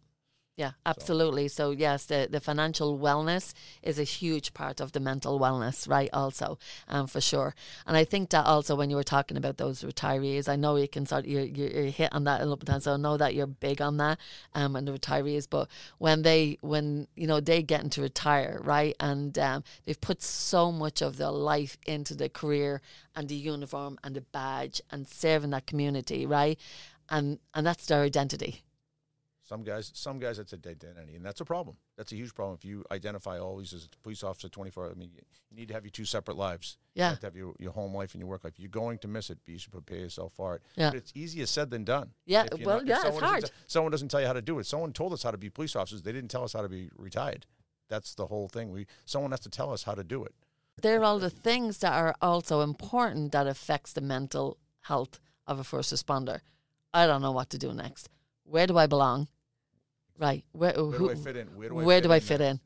[0.85, 1.49] absolutely.
[1.49, 6.11] So yes, the, the financial wellness is a huge part of the mental wellness, right?
[6.13, 7.55] Also, um, for sure.
[7.87, 10.87] And I think that also when you were talking about those retirees, I know you
[10.87, 13.47] can sort you're you're hit on that a little bit, so I know that you're
[13.47, 14.19] big on that,
[14.55, 15.47] um, and the retirees.
[15.49, 20.21] But when they when you know they get into retire, right, and um, they've put
[20.21, 22.83] so much of their life into the career
[23.17, 26.59] and the uniform and the badge and serving that community, right,
[27.09, 28.63] and and that's their identity.
[29.51, 31.77] Some guys, some guys, that's a dead identity, and that's a problem.
[31.97, 32.55] That's a huge problem.
[32.55, 34.89] If you identify always as a police officer, twenty four.
[34.89, 36.79] I mean, you you need to have your two separate lives.
[36.95, 37.09] You Yeah.
[37.11, 38.55] have to have your, your home life and your work life.
[38.61, 40.63] You're going to miss it, but you should prepare yourself for it.
[40.77, 40.91] Yeah.
[40.91, 42.13] But it's easier said than done.
[42.27, 43.51] Yeah, well, not- yeah, it's hard.
[43.67, 44.67] someone doesn't tell you how to do it.
[44.67, 46.03] Someone told us how to be police officers.
[46.03, 47.45] They didn't tell us how to be retired.
[47.89, 48.71] That's the whole thing.
[48.71, 50.33] We someone has to tell us how to do it.
[50.81, 55.59] There are all the things that are also important that affects the mental health of
[55.59, 56.39] a first responder.
[56.95, 58.09] I don't know what to do next.
[58.45, 59.27] Where do I belong?
[60.21, 60.45] Right.
[60.53, 61.47] Where, Where who, do I fit in?
[61.49, 62.61] Where do I where fit do I in fit in?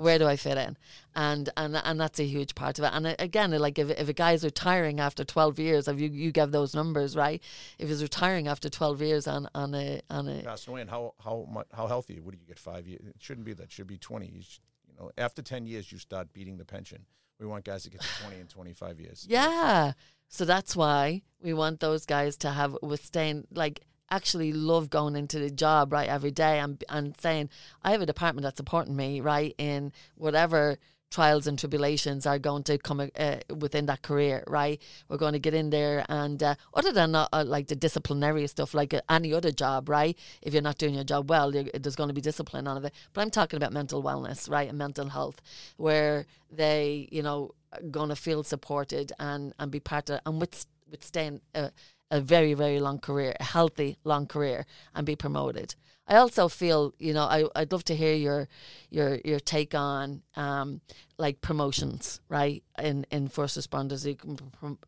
[0.00, 0.76] Where do I fit in?
[1.14, 2.90] And and and that's a huge part of it.
[2.92, 6.30] And uh, again, like if if a guy's retiring after twelve years, if you you
[6.30, 7.42] give those numbers right,
[7.78, 11.64] if he's retiring after twelve years on on a on a away and how how
[11.72, 14.26] how healthy would you get five years it shouldn't be that it should be 20
[14.26, 17.06] you, should, you know after 10 years you start beating the pension
[17.38, 19.92] we want guys to get to 20 and 25 years Yeah.
[20.28, 23.80] So that's why we want those guys to have withstand like
[24.10, 27.50] actually love going into the job right every day and and saying
[27.82, 30.78] I have a department that's supporting me right in whatever
[31.10, 34.80] trials and tribulations are going to come uh, within that career right?
[35.08, 38.46] We're going to get in there and uh, other than uh, uh, like the disciplinary
[38.46, 40.18] stuff like uh, any other job right?
[40.42, 42.92] If you're not doing your job well there's going to be discipline on it.
[43.12, 45.40] But I'm talking about mental wellness right and mental health
[45.76, 47.52] where they you know
[47.90, 51.70] going to feel supported and and be part of and with withstand a,
[52.10, 55.74] a very very long career a healthy long career and be promoted
[56.06, 58.48] I also feel you know I, I'd love to hear your
[58.90, 60.80] your your take on um
[61.18, 64.78] like promotions right in in first responders you can prom-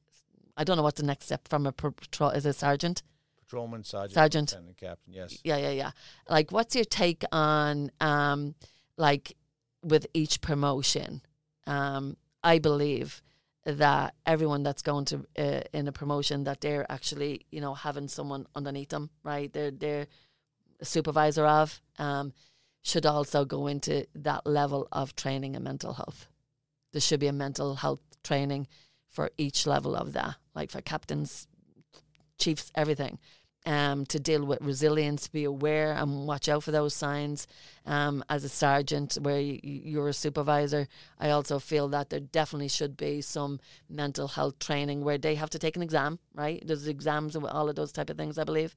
[0.56, 3.02] I don't know what the next step from a patrol is a sergeant
[3.50, 4.50] patrolman sergeant Sergeant.
[4.52, 5.90] lieutenant, captain yes yeah, yeah, yeah.
[6.28, 8.54] Like, what's your take on, um,
[8.96, 9.36] like,
[9.82, 11.22] with each promotion?
[11.66, 13.22] Um, I believe
[13.64, 18.08] that everyone that's going to uh, in a promotion that they're actually, you know, having
[18.08, 19.52] someone underneath them, right?
[19.52, 20.06] They're they're
[20.82, 22.32] supervisor of, um,
[22.82, 26.26] should also go into that level of training and mental health.
[26.92, 28.66] There should be a mental health training
[29.10, 31.46] for each level of that, like for captains,
[32.38, 33.18] chiefs, everything
[33.66, 37.46] um, to deal with resilience, be aware and watch out for those signs.
[37.86, 40.88] Um, as a sergeant, where you, you're a supervisor,
[41.18, 45.50] I also feel that there definitely should be some mental health training where they have
[45.50, 46.18] to take an exam.
[46.34, 46.62] Right?
[46.66, 48.38] There's exams and all of those type of things.
[48.38, 48.74] I believe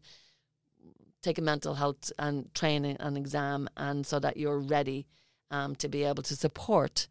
[1.22, 5.07] take a mental health and training and exam, and so that you're ready
[5.49, 7.07] um, to be able to support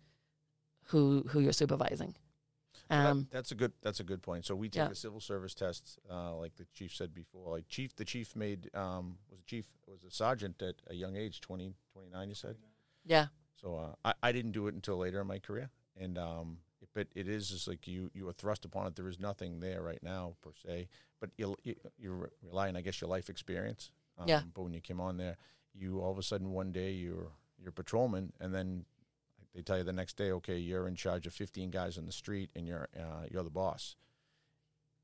[0.86, 2.14] who who you're supervising.
[2.92, 4.44] Well, that- Um, that's a good that's a good point.
[4.44, 4.90] So we take Yeah.
[4.90, 7.50] a civil service test, uh, like the chief said before.
[7.50, 11.16] Like chief, the chief made um, was a chief was a sergeant at a young
[11.16, 12.56] age, 20, 29 You said.
[13.04, 16.58] yeah, So uh, I I didn't do it until later in my career, and um,
[16.80, 18.94] it, but it is just like you you are thrust upon it.
[18.96, 20.88] There is nothing there right now per se,
[21.20, 23.90] but you you you're relying, I guess, your life experience.
[24.18, 24.42] Um, Yeah.
[24.54, 25.36] But when you came on there,
[25.72, 28.84] you all of a sudden one day you're you're a patrolman, and then
[29.54, 32.12] they tell you the next day, okay, you're in charge of 15 guys on the
[32.12, 33.96] street, and you're uh, you're the boss.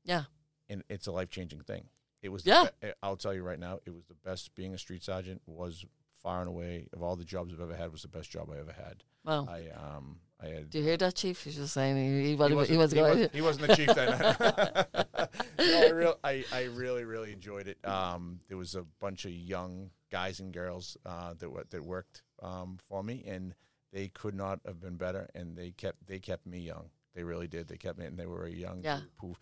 [0.03, 0.23] Yeah.
[0.69, 1.85] And it's a life changing thing.
[2.21, 2.45] It was.
[2.45, 2.67] Yeah.
[2.81, 4.53] Be- I'll tell you right now, it was the best.
[4.55, 5.85] Being a street sergeant was
[6.21, 8.59] far and away of all the jobs I've ever had was the best job I
[8.59, 9.03] ever had.
[9.23, 10.69] well, I um I had.
[10.69, 11.41] do you hear that, Chief?
[11.43, 13.09] He's just saying he, he, wasn't, wasn't- he was going.
[13.11, 14.09] wasn't- he wasn't the chief then.
[15.59, 17.77] no, I, real, I, I really, really enjoyed it.
[17.87, 22.77] Um, there was a bunch of young guys and girls uh, that that worked um,
[22.87, 23.53] for me, and
[23.91, 25.29] they could not have been better.
[25.35, 26.89] And they kept they kept me young.
[27.15, 27.67] They really did.
[27.67, 28.99] They kept me, and they were a young Yeah.
[28.99, 29.35] group who.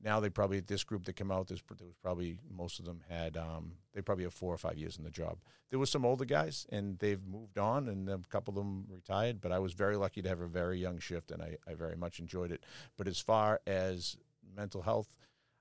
[0.00, 1.48] Now they probably this group that came out.
[1.48, 4.78] There's, there was probably most of them had um, they probably have four or five
[4.78, 5.38] years in the job.
[5.70, 9.40] There was some older guys, and they've moved on, and a couple of them retired.
[9.40, 11.96] But I was very lucky to have a very young shift, and I, I very
[11.96, 12.62] much enjoyed it.
[12.96, 14.16] But as far as
[14.56, 15.08] mental health,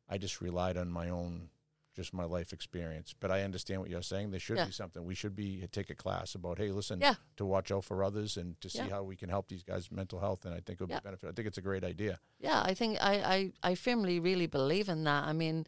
[0.07, 1.49] I just relied on my own,
[1.97, 3.13] just my life experience.
[3.19, 4.31] But I understand what you're saying.
[4.31, 4.67] There should Yeah.
[4.67, 5.03] be something.
[5.03, 7.15] We should be take a class about, hey, listen, Yeah.
[7.35, 8.89] to watch out for others and to see Yeah.
[8.95, 10.45] how we can help these guys' mental health.
[10.45, 11.27] And I think it would be benefit.
[11.27, 12.19] I think it's a great idea.
[12.39, 15.23] Yeah, I think I, I, I firmly really believe in that.
[15.25, 15.65] I mean,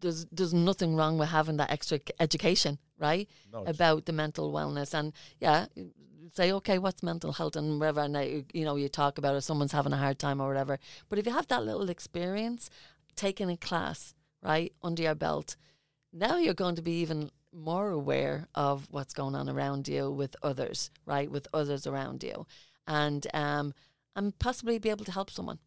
[0.00, 3.28] there's there's nothing wrong with having that extra education, right?
[3.52, 5.66] No, About the mental wellness and yeah,
[6.32, 8.20] say okay, what's mental health and whatever, and uh,
[8.54, 10.78] you know you talk about if someone's having a hard time or whatever.
[11.08, 12.70] But if you have that little experience,
[13.14, 15.56] taking a class right under your belt,
[16.12, 20.36] now you're going to be even more aware of what's going on around you with
[20.42, 21.30] others, right?
[21.30, 22.46] With others around you,
[22.86, 23.74] and um,
[24.16, 25.58] and possibly be able to help someone,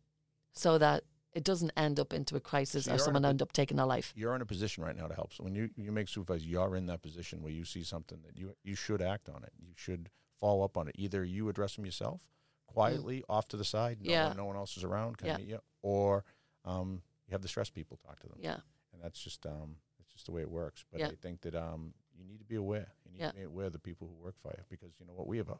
[0.53, 3.41] so that it doesn't end up into a crisis So or you're a someone end
[3.41, 4.13] up taking their life.
[4.15, 5.33] you're in a position right now to help.
[5.33, 8.37] So when you, you make supervisor, you're in that position where you see something that
[8.37, 9.51] you you should act on it.
[9.57, 10.09] You should
[10.39, 10.95] follow up on it.
[10.97, 12.21] Either you address them yourself,
[12.67, 14.13] quietly off to the side, no, Mm.
[14.13, 14.27] Yeah.
[14.27, 15.37] one, no one else is around, Yeah.
[15.39, 16.23] yeah, or
[16.65, 18.37] um, you have the stress people talk to them.
[18.41, 18.57] Yeah,
[18.93, 20.85] and that's just um, it's just the way it works.
[20.91, 21.07] But Yeah.
[21.07, 22.93] I think that um, you need to be aware.
[23.05, 23.29] You need Yeah.
[23.31, 25.37] to be aware of the people who work for you because you know what we
[25.37, 25.57] have a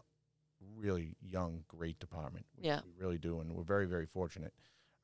[0.76, 2.46] really young, great department.
[2.58, 2.82] We, Yeah.
[2.86, 4.54] we really do, and we're very, very fortunate.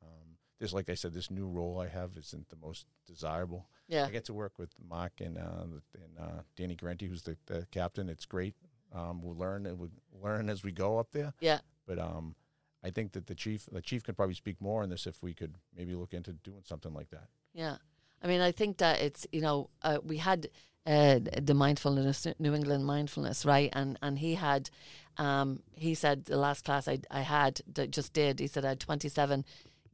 [0.01, 3.67] Um, this, like I said, this new role I have isn't the most desirable.
[3.87, 5.63] yeah, I get to work with Mark and uh,
[5.95, 8.07] and uh, Danny Garenti, who's the, the captain.
[8.09, 8.55] It's great.
[8.93, 9.91] Um, we'll learn and we'll
[10.21, 11.33] learn as we go up there.
[11.39, 12.35] yeah, But um,
[12.83, 15.33] I think that the chief the chief could probably speak more on this if we
[15.33, 17.27] could maybe look into doing something like that.
[17.53, 17.77] Yeah.
[18.21, 20.49] I mean, I think that it's, you know, uh, we had
[20.85, 23.69] uh, the mindfulness, New England mindfulness, right?
[23.73, 24.69] And and he had,
[25.17, 28.69] um, he said the last class I, I had, that just did, he said I
[28.69, 29.45] had 27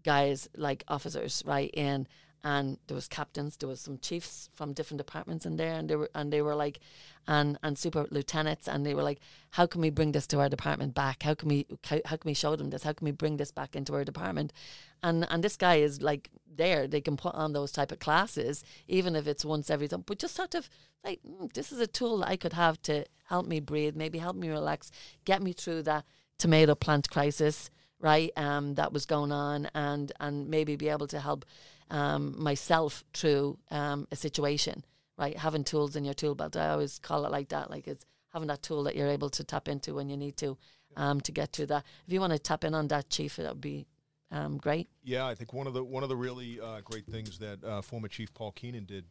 [0.03, 1.72] guys, like officers, right?
[1.74, 2.07] In,
[2.46, 5.96] and there was captains, there was some chiefs from different departments in there, and they
[5.96, 6.80] were and they were like,
[7.28, 9.20] and and super lieutenants, and they were like,
[9.50, 11.24] how can we bring this to our department back?
[11.24, 12.84] How can we how, how can we show them this?
[12.84, 14.54] How can we bring this back into our department?
[15.02, 18.64] And and this guy is like there, they can put on those type of classes,
[18.88, 20.70] even if it's once every time, but just sort of
[21.04, 24.36] like mm, this is a tool I could have to help me breathe, maybe help
[24.36, 24.92] me relax,
[25.26, 26.06] get me through that
[26.38, 31.18] tomato plant crisis right um that was going on and and maybe be able to
[31.18, 31.46] help
[31.90, 34.84] um, myself through um, a situation,
[35.18, 35.38] right?
[35.38, 36.56] Having tools in your tool belt.
[36.56, 37.70] I always call it like that.
[37.70, 40.57] Like it's having that tool that you're able to tap into when you need to
[40.98, 41.84] um, to get to that.
[42.07, 43.88] If you want to tap in on that, Chief, that would be
[44.32, 44.90] um, great.
[45.03, 47.82] Yeah, I think one of the one of the really uh, great things that uh,
[47.82, 49.06] former Chief Paul Keenan did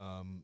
[0.00, 0.42] um,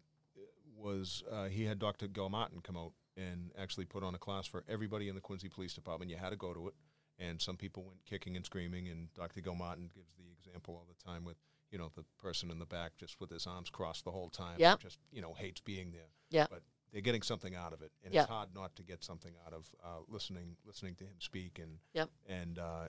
[0.77, 2.09] was uh, he had Dr.
[2.09, 5.75] Gilmartin come out and actually put on a class for everybody in the Quincy Police
[5.75, 6.11] Department.
[6.11, 6.75] You had to go to it,
[7.19, 8.89] and some people went kicking and screaming.
[8.89, 9.41] And Dr.
[9.41, 11.37] Gilmartin gives the example all the time with
[11.73, 14.57] you know, the person in the back just with his arms crossed the whole time.
[14.59, 14.77] Yeah.
[14.79, 16.11] Just, you know, hates being there.
[16.31, 16.47] Yeah.
[16.49, 16.63] But
[16.93, 17.91] they're getting something out of it.
[18.05, 18.21] And Yeah.
[18.23, 21.79] it's hard not to get something out of uh, listening listening to him speak and
[21.95, 22.11] Yep.
[22.29, 22.85] and uh,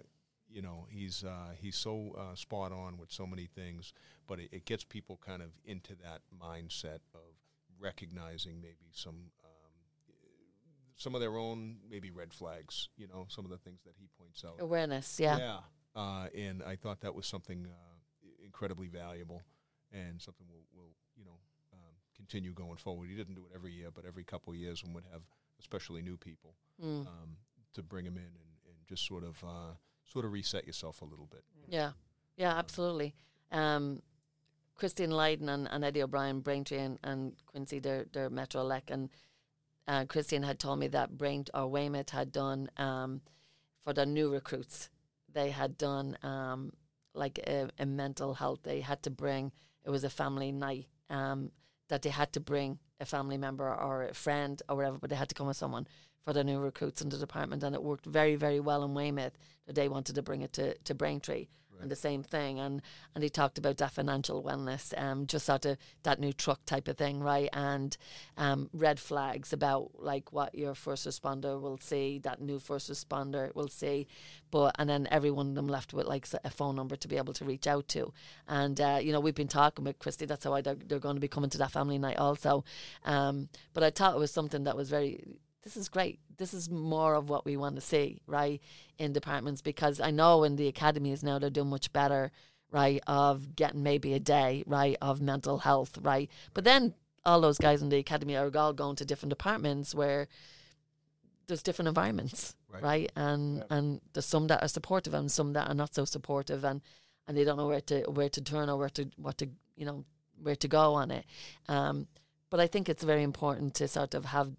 [0.50, 3.92] you know, he's uh, he's so uh, spot on with so many things,
[4.28, 7.34] but it, it gets people kind of into that mindset of
[7.80, 9.72] recognizing maybe some um,
[10.96, 14.08] some of their own maybe red flags, you know, some of the things that he
[14.20, 14.58] points out.
[14.60, 15.38] Awareness, yeah.
[15.38, 15.60] Yeah.
[15.96, 17.93] Uh, and I thought that was something uh,
[18.54, 19.42] incredibly valuable
[19.92, 21.38] and something we'll, we'll you know,
[21.74, 23.10] um, continue going forward.
[23.10, 25.22] He didn't do it every year, but every couple of years when would have
[25.60, 27.06] especially new people Mm.
[27.06, 27.38] um,
[27.76, 28.34] to bring them in and,
[28.68, 29.74] and just sort of uh,
[30.06, 31.44] sort of reset yourself a little bit.
[31.68, 31.92] Yeah,
[32.36, 33.14] yeah, absolutely.
[33.52, 34.02] Um,
[34.76, 38.90] Christine Lydon and, and Eddie O'Brien, Braintree and, and Quincy, they're, they're Metro-LEC.
[38.90, 39.10] And
[39.88, 43.22] uh, Christine had told me that Brain or Weymouth had done um,
[43.80, 44.90] for the new recruits,
[45.32, 46.74] they had done um,
[47.14, 48.60] like a, a mental health.
[48.64, 49.52] They had to bring,
[49.86, 51.52] it was a family night um,
[51.90, 55.16] that they had to bring a family member or a friend or whatever, but they
[55.16, 55.88] had to come with someone
[56.24, 57.64] for the new recruits in the department.
[57.64, 59.38] And it worked very, very well in Weymouth
[59.68, 61.48] that they wanted to bring it to, to Braintree
[61.84, 62.60] and the same thing.
[62.60, 62.82] And
[63.14, 66.88] and he talked about that financial wellness, um, just sort of that new truck type
[66.88, 67.50] of thing, right?
[67.54, 67.96] And
[68.38, 73.54] um, red flags about like what your first responder will see, that new first responder
[73.54, 74.08] will see,
[74.50, 77.18] but and then every one of them left with like a phone number to be
[77.18, 78.12] able to reach out to.
[78.48, 80.26] And uh, you know we've been talking with Christy.
[80.26, 82.64] That's how I they're, they're going to be coming to that family night also.
[83.06, 85.24] Um, but I thought it was something that was very
[85.64, 86.20] this is great.
[86.38, 88.62] This is more of what we want to see, right,
[88.98, 92.32] in departments because I know in the academies now they're doing much better,
[92.72, 96.30] right, of getting maybe a day, right, of mental health, right.
[96.54, 96.94] But then
[97.26, 100.28] all those guys in the academy are all going to different departments where
[101.48, 102.84] there's different environments, Right.
[102.84, 103.64] right, and Yeah.
[103.70, 106.82] and there's some that are supportive and some that are not so supportive, and
[107.28, 109.86] and they don't know where to where to turn or where to what to you
[109.86, 110.04] know
[110.42, 111.26] where to go on it.
[111.70, 112.08] Um,
[112.50, 114.56] but I think it's very important to sort of have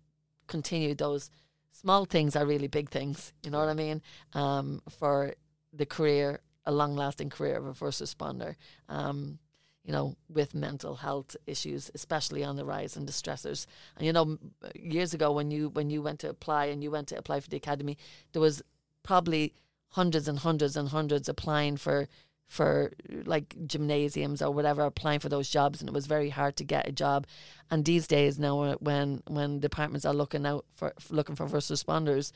[0.47, 1.31] continue those
[1.73, 3.33] small things are really big things.
[3.43, 4.03] You know what I mean?
[4.33, 5.35] Um, for
[5.73, 8.57] the career, a long lasting career of a first responder.
[8.89, 9.39] Um,
[9.85, 13.67] you know, with mental health issues, especially on the rise and the stressors.
[13.97, 14.39] And you know,
[14.75, 17.51] years ago when you when you went to apply and you went to apply for
[17.51, 17.99] the academy,
[18.33, 18.63] there was
[19.03, 19.53] probably
[19.91, 22.09] hundreds and hundreds and hundreds applying for
[22.47, 22.93] for
[23.25, 26.89] like gymnasiums or whatever applying for those jobs and it was very hard to get
[26.89, 27.27] a job.
[27.71, 31.71] And these days now uh, when when departments are looking out for looking for first
[31.71, 32.33] responders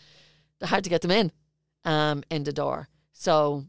[0.59, 1.33] they're hard to get them in
[1.85, 2.89] um in the door.
[3.13, 3.65] So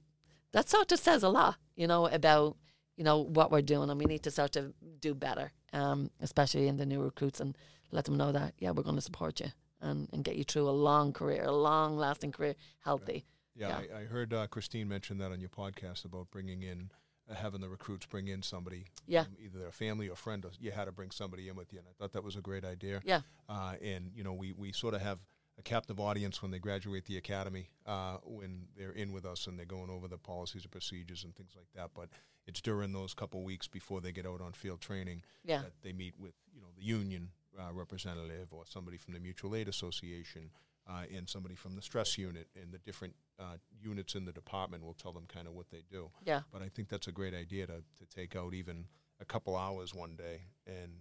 [0.52, 2.58] that sort of says a lot you know about
[2.96, 6.68] you know what we're doing and we need to sort of do better um especially
[6.68, 7.58] in the new recruits and
[7.92, 9.48] let them know that yeah we're going to support you
[9.82, 13.26] and, and get you through a long career a long lasting career healthy.
[13.26, 16.90] Yeah, I, I heard uh, Christine mention that on your podcast about bringing in,
[17.30, 19.24] uh, having the recruits bring in somebody, Yeah.
[19.26, 20.44] from either their family or friend.
[20.46, 22.42] Or you had to bring somebody in with you, and I thought that was a
[22.42, 23.02] great idea.
[23.04, 23.22] Yeah.
[23.48, 25.20] Uh, and you know, we we sort of have
[25.58, 29.60] a captive audience when they graduate the academy, uh, when they're in with us and
[29.60, 31.90] they're going over the policies and procedures and things like that.
[31.94, 32.08] But
[32.48, 35.92] it's during those couple weeks before they get out on field training yeah that they
[35.94, 37.30] meet with you know the union
[37.60, 40.50] uh, representative or somebody from the mutual aid association
[40.90, 44.84] uh, and somebody from the stress unit and the different uh, units in the department
[44.84, 46.10] will tell them kind of what they do.
[46.26, 48.86] yeah But I think that's a great idea to, to take out even
[49.22, 50.92] a couple hours one day and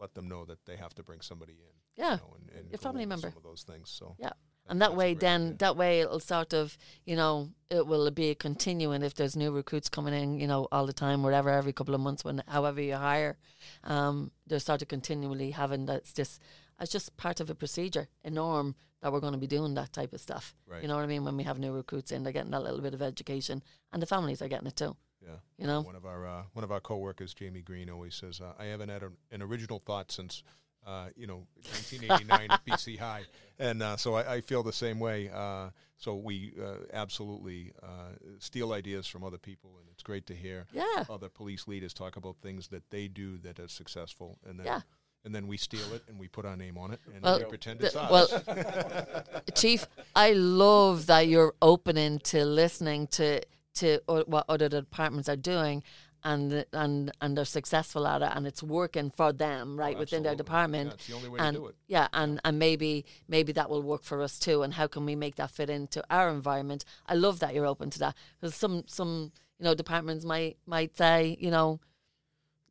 [0.00, 2.02] let them know that they have to bring somebody in.
[2.02, 3.28] yeah You know, and, and Your family member.
[3.30, 3.90] Some of those things.
[3.90, 4.32] So Yeah,
[4.68, 5.52] and that way then yeah.
[5.58, 9.50] that way it'll sort of you know it will be a continuing if there's new
[9.50, 12.80] recruits coming in you know all the time whatever every couple of months when however
[12.80, 13.38] you hire
[13.84, 16.42] um they're sort of continually having that's just
[16.78, 19.92] as just part of a procedure a norm that we're going to be doing that
[19.92, 20.82] type of stuff Right.
[20.82, 22.80] you know what i mean when we have new recruits in they're getting that little
[22.80, 25.36] bit of education and the families are getting it too Yeah.
[25.56, 28.52] you know One of our uh, one of our coworkers, Jamie Green, always says, uh,
[28.58, 30.42] "I haven't had a, an original thought since."
[30.86, 33.24] Uh, you know, 1989 at BC High,
[33.58, 35.28] and uh, so I, I feel the same way.
[35.28, 35.68] Uh,
[35.98, 40.66] so we uh, absolutely uh, steal ideas from other people, and it's great to hear
[40.72, 44.66] yeah other police leaders talk about things that they do that are successful, and then
[44.66, 44.80] Yeah.
[45.28, 47.44] And then we steal it and we put our name on it and Well, we
[47.44, 48.10] pretend it's us.
[48.10, 49.22] well,
[49.54, 49.86] Chief,
[50.16, 53.42] I love that you're opening to listening to
[53.74, 55.82] to o- what other departments are doing,
[56.24, 60.22] and and and they're successful at it, and it's working for them right oh, within
[60.22, 60.94] their Oh, department.
[60.96, 61.74] Yeah, the only way and to do it.
[61.88, 64.62] yeah, and and maybe maybe that will work for us too.
[64.62, 66.86] And how can we make that fit into our environment?
[67.06, 70.96] I love that you're open to that because some some you know departments might might
[70.96, 71.80] say you know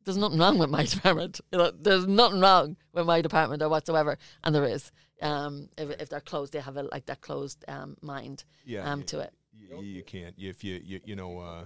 [0.04, 1.40] there's nothing wrong with my department.
[1.52, 4.90] You know, there's nothing wrong with my department or whatsoever, and there is.
[5.20, 9.02] Um, if, if they're closed, they have a like that closed um, mind Yeah, um,
[9.04, 9.32] to it.
[9.52, 10.34] You, you can't.
[10.38, 11.64] If you, you you know uh,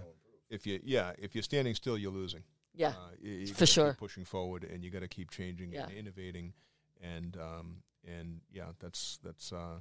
[0.49, 2.43] if you yeah if you're standing still, you're losing.
[2.75, 3.91] Yeah, Uh, you, For sure.
[3.91, 5.85] Keep pushing forward, and you got to keep changing Yeah.
[5.85, 6.55] and innovating,
[7.03, 9.81] and um, and yeah, that's that's uh,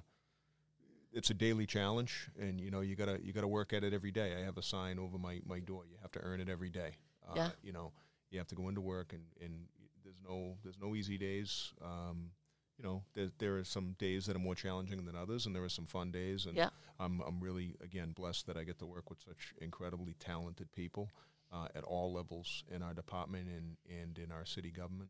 [1.14, 4.12] it's a daily challenge, and you know you gotta you gotta work at it every
[4.12, 4.36] day.
[4.38, 5.84] I have a sign over my, my door.
[5.90, 6.92] You have to earn it every day.
[7.26, 7.50] Uh, Yeah.
[7.64, 7.92] You know,
[8.32, 9.68] you have to go into work, and, and
[10.04, 11.74] there's no there's no easy days.
[11.84, 12.32] Um,
[12.78, 15.64] you know, there there are some days that are more challenging than others, and there
[15.64, 16.46] are some fun days.
[16.48, 16.70] And Yeah.
[17.00, 21.10] I'm I'm really again blessed that I get to work with such incredibly talented people
[21.52, 25.10] uh, at all levels in our department and, and in our city government.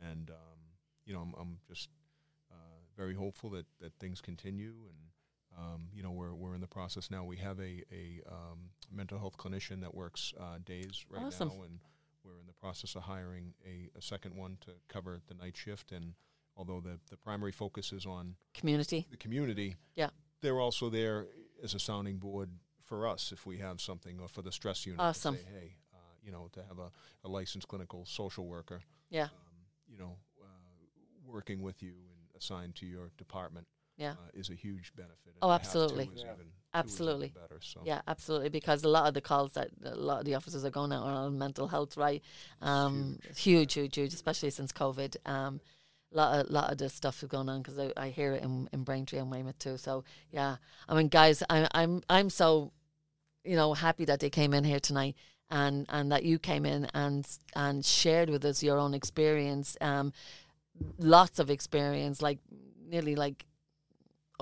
[0.00, 0.58] And um,
[1.04, 1.88] you know, I'm, I'm just
[2.50, 4.72] uh, very hopeful that, that things continue.
[4.88, 4.98] And
[5.58, 7.24] um, you know, we're we're in the process now.
[7.24, 11.48] We have a a um, mental health clinician that works uh, days right Awesome.
[11.48, 11.78] now, and
[12.24, 15.92] we're in the process of hiring a, a second one to cover the night shift.
[15.92, 16.14] And
[16.56, 19.06] although the the primary focus is on community.
[19.10, 20.10] the community, Yeah.
[20.40, 21.26] they're also there
[21.62, 22.50] as a sounding board
[22.84, 24.98] for us if we have something, or for the stress unit.
[24.98, 25.36] to Awesome.
[25.36, 26.90] say, hey, uh, you know, to have a,
[27.24, 28.80] a licensed clinical social worker,
[29.10, 29.30] Yeah, um,
[29.88, 30.46] you know, uh,
[31.26, 33.66] working with you and assigned to your department
[33.96, 34.12] yeah.
[34.12, 35.34] uh, is a huge benefit.
[35.42, 36.04] Oh, And have two absolutely.
[36.04, 37.28] is even- two is even Absolutely.
[37.28, 37.60] better.
[37.60, 38.48] So Yeah, absolutely.
[38.48, 41.04] Because a lot of the calls that a lot of the officers are going out
[41.04, 42.22] are on mental health, right?
[42.62, 45.16] Um, huge, huge, huge, especially since COVID.
[45.26, 45.60] Um,
[46.12, 48.42] a lot of, lot of this stuff is going on because I, I hear it
[48.42, 49.76] in, in Braintree and Weymouth too.
[49.76, 50.56] So yeah,
[50.88, 52.72] I mean, guys, I'm I'm I'm so,
[53.44, 55.14] you know, happy that they came in here tonight
[55.50, 59.76] and and that you came in and and shared with us your own experience.
[59.80, 60.12] Um,
[60.98, 62.38] lots of experience, like
[62.86, 63.44] nearly like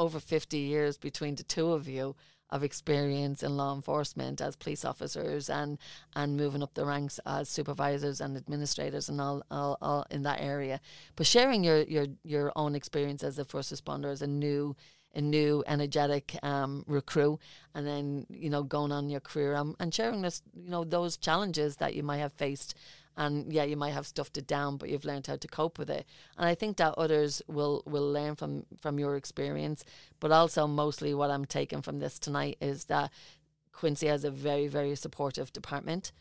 [0.00, 2.16] over 50 years between the two of you
[2.48, 5.78] of experience in law enforcement as police officers and
[6.16, 10.40] and moving up the ranks as supervisors and administrators and all, all, all in that
[10.40, 10.80] area.
[11.16, 14.74] But sharing your your your own experience as a first responder as a new
[15.14, 17.38] a new energetic um, recruit
[17.74, 21.16] and then you know going on your career um, and sharing this you know those
[21.16, 22.74] challenges that you might have faced
[23.16, 25.90] and yeah you might have stuffed it down but you've learned how to cope with
[25.90, 26.06] it
[26.36, 29.84] and i think that others will will learn from from your experience
[30.20, 33.10] but also mostly what i'm taking from this tonight is that
[33.72, 36.12] quincy has a very very supportive department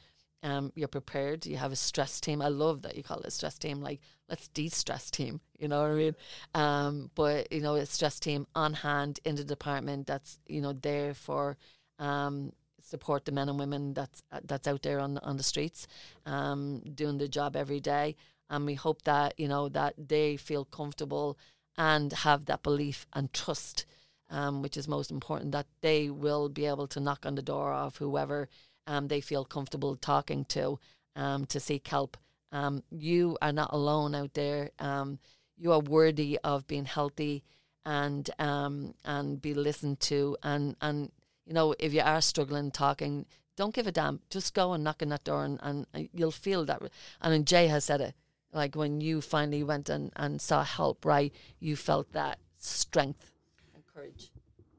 [0.42, 1.46] um, you're prepared.
[1.46, 2.42] You have a stress team.
[2.42, 3.82] I love that you call it a stress team.
[3.82, 4.00] Like,
[4.30, 5.42] let's de-stress team.
[5.58, 6.16] You know what I mean?
[6.56, 10.74] Um, but you know, a stress team on hand in the department that's you know
[10.74, 11.58] there for
[12.00, 12.54] um,
[12.90, 15.88] support the men and women that's that's out there on on the streets,
[16.26, 18.16] um, doing the job every day.
[18.50, 21.38] And we hope that you know that they feel comfortable
[21.78, 23.86] and have that belief and trust,
[24.30, 25.52] um, which is most important.
[25.52, 28.50] That they will be able to knock on the door of whoever
[28.88, 30.80] um, they feel comfortable talking to
[31.16, 32.18] um, to seek help.
[32.52, 34.72] Um, you are not alone out there.
[34.80, 35.20] Um,
[35.58, 37.44] you are worthy of being healthy
[37.86, 40.38] and um, and be listened to.
[40.42, 41.12] And, and
[41.50, 43.26] you know, if you are struggling talking,
[43.58, 44.20] don't give a damn.
[44.30, 46.80] Just go and knock on that door, and, and you'll feel that.
[47.22, 48.14] And Jay has said it.
[48.54, 51.34] Like when you finally went and, and saw help, right?
[51.60, 53.32] You felt that strength
[53.74, 54.32] and courage.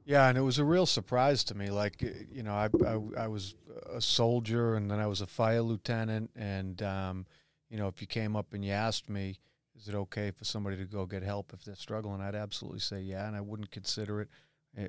[0.05, 1.71] Yeah, and it was a real surprise to me.
[1.71, 2.03] Like,
[2.33, 3.57] you know, I, I, I was
[3.93, 6.31] a soldier and then I was a fire lieutenant.
[6.37, 7.27] And, um,
[7.69, 9.39] you know, if you came up and you asked me,
[9.77, 12.21] is it okay for somebody to go get help if they're struggling?
[12.21, 13.27] I'd absolutely say yeah.
[13.27, 14.29] And I wouldn't consider it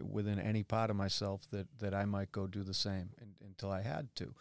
[0.01, 3.09] within any part of myself that, that I might go do the same
[3.43, 4.33] until I had to.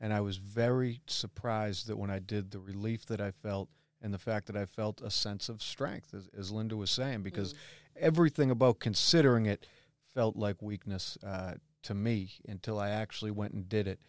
[0.00, 3.68] And I was very surprised that when I did, the relief that I felt
[4.02, 7.22] and the fact that I felt a sense of strength, as, as Linda was saying,
[7.22, 7.54] because
[7.98, 9.66] everything about considering it
[10.14, 14.00] felt like weakness uh, to me until I actually went and did it,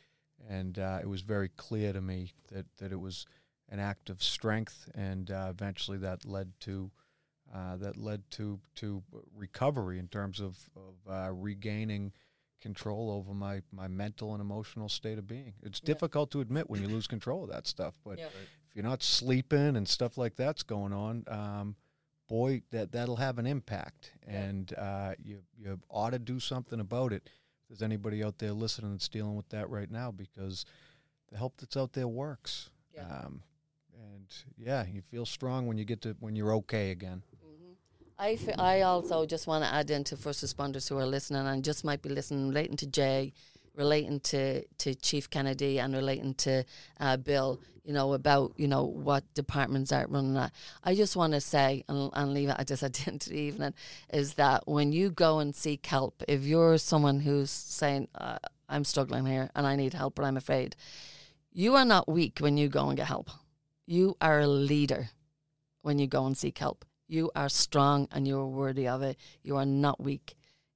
[0.47, 3.25] and uh, it was very clear to me that that it was
[3.69, 6.91] an act of strength, and uh, eventually that led to.
[7.57, 9.01] Uh, that led to to
[9.35, 12.11] recovery in terms of, of uh, regaining
[12.61, 15.53] control over my, my mental and emotional state of being.
[15.63, 15.87] It's Yeah.
[15.93, 18.25] difficult to admit when you lose control of that stuff, but Yeah.
[18.67, 21.75] if you're not sleeping and stuff like that's going on, um,
[22.27, 27.11] boy, that that'll have an impact, and uh, you you ought to do something about
[27.13, 27.23] it.
[27.25, 30.65] If there's anybody out there listening that's dealing with that right now, because
[31.29, 32.69] the help that's out there works.
[32.93, 33.07] Yeah.
[33.07, 33.43] Um,
[34.13, 34.27] and
[34.57, 37.23] yeah, you feel strong when you get to when you're okay again.
[38.19, 41.63] I, I also just want to add in to first responders who are listening and
[41.63, 43.33] just might be listening, relating to Jay,
[43.75, 46.63] relating to, to Chief Kennedy, and relating to
[46.99, 50.51] uh, Bill, you know, about, you know, what departments are running at.
[50.83, 53.29] I just want to say, and, and leave it at this at the end of
[53.29, 53.75] the evening,
[54.11, 58.83] is that when you go and seek help, if you're someone who's saying, uh, I'm
[58.83, 60.75] struggling here and I need help, but I'm afraid,
[61.53, 63.29] you are not weak when you go and get help.
[63.85, 65.09] You are a leader
[65.83, 66.83] when you go and seek help.
[67.07, 69.17] You are strong and you are worthy of it.
[69.43, 70.35] You are not weak.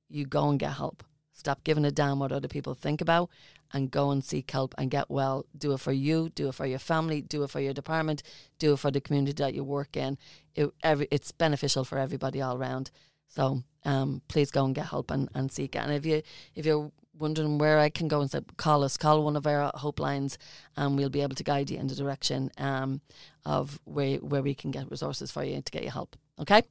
[0.09, 1.03] You go and get help.
[1.33, 3.29] Stop giving a damn what other people think about
[3.73, 5.45] and go and seek help and get well.
[5.57, 8.21] Do it for you, do it for your family, do it for your department,
[8.59, 10.17] do it for the community that you work in.
[10.55, 12.91] It, every, it's beneficial for everybody all around.
[13.27, 15.79] So um, please go and get help and, and seek it.
[15.79, 16.21] And if you
[16.53, 16.91] if you're
[17.21, 20.37] wondering where I can go and say, call us, call one of our hope lines,
[20.75, 23.01] and we'll be able to guide you in the direction um,
[23.45, 26.15] of where where we can get resources for you to get you help.
[26.39, 26.63] Okay.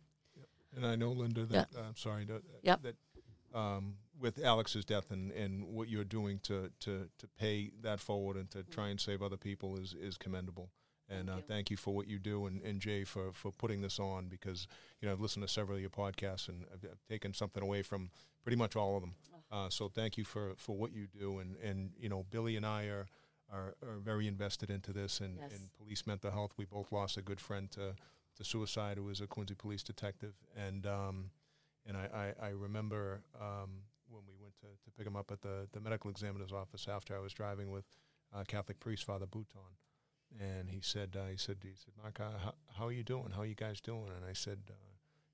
[0.77, 2.83] And I know, Linda, that uh, I'm sorry, that, Yep.
[2.83, 2.97] that
[3.59, 8.37] um, with Alex's death and, and what you're doing to, to, to pay that forward
[8.37, 10.71] and to try and save other people is, is commendable.
[11.09, 11.43] And Thank uh, you.
[11.49, 14.69] thank you for what you do, and, and Jay for, for putting this on because
[15.01, 17.83] you know I've listened to several of your podcasts and I've, I've taken something away
[17.83, 18.11] from
[18.45, 19.15] pretty much all of them.
[19.51, 22.65] Uh, so thank you for, for what you do, and, and you know Billy and
[22.67, 23.07] I are
[23.53, 25.51] are, are very invested into this and, Yes.
[25.53, 26.53] and police mental health.
[26.57, 27.95] We both lost a good friend to
[28.37, 31.31] to suicide who was a Quincy police detective, and um,
[31.87, 33.71] and I, I, I remember um,
[34.09, 37.17] when we went to, to pick him up at the, the medical examiner's office after
[37.17, 37.85] I was driving with
[38.35, 39.61] uh, Catholic priest Father Bouton,
[40.39, 43.31] and he said uh, he said he said Mark, uh, how, how are you doing?
[43.35, 44.11] How are you guys doing?
[44.17, 44.75] And I said, uh,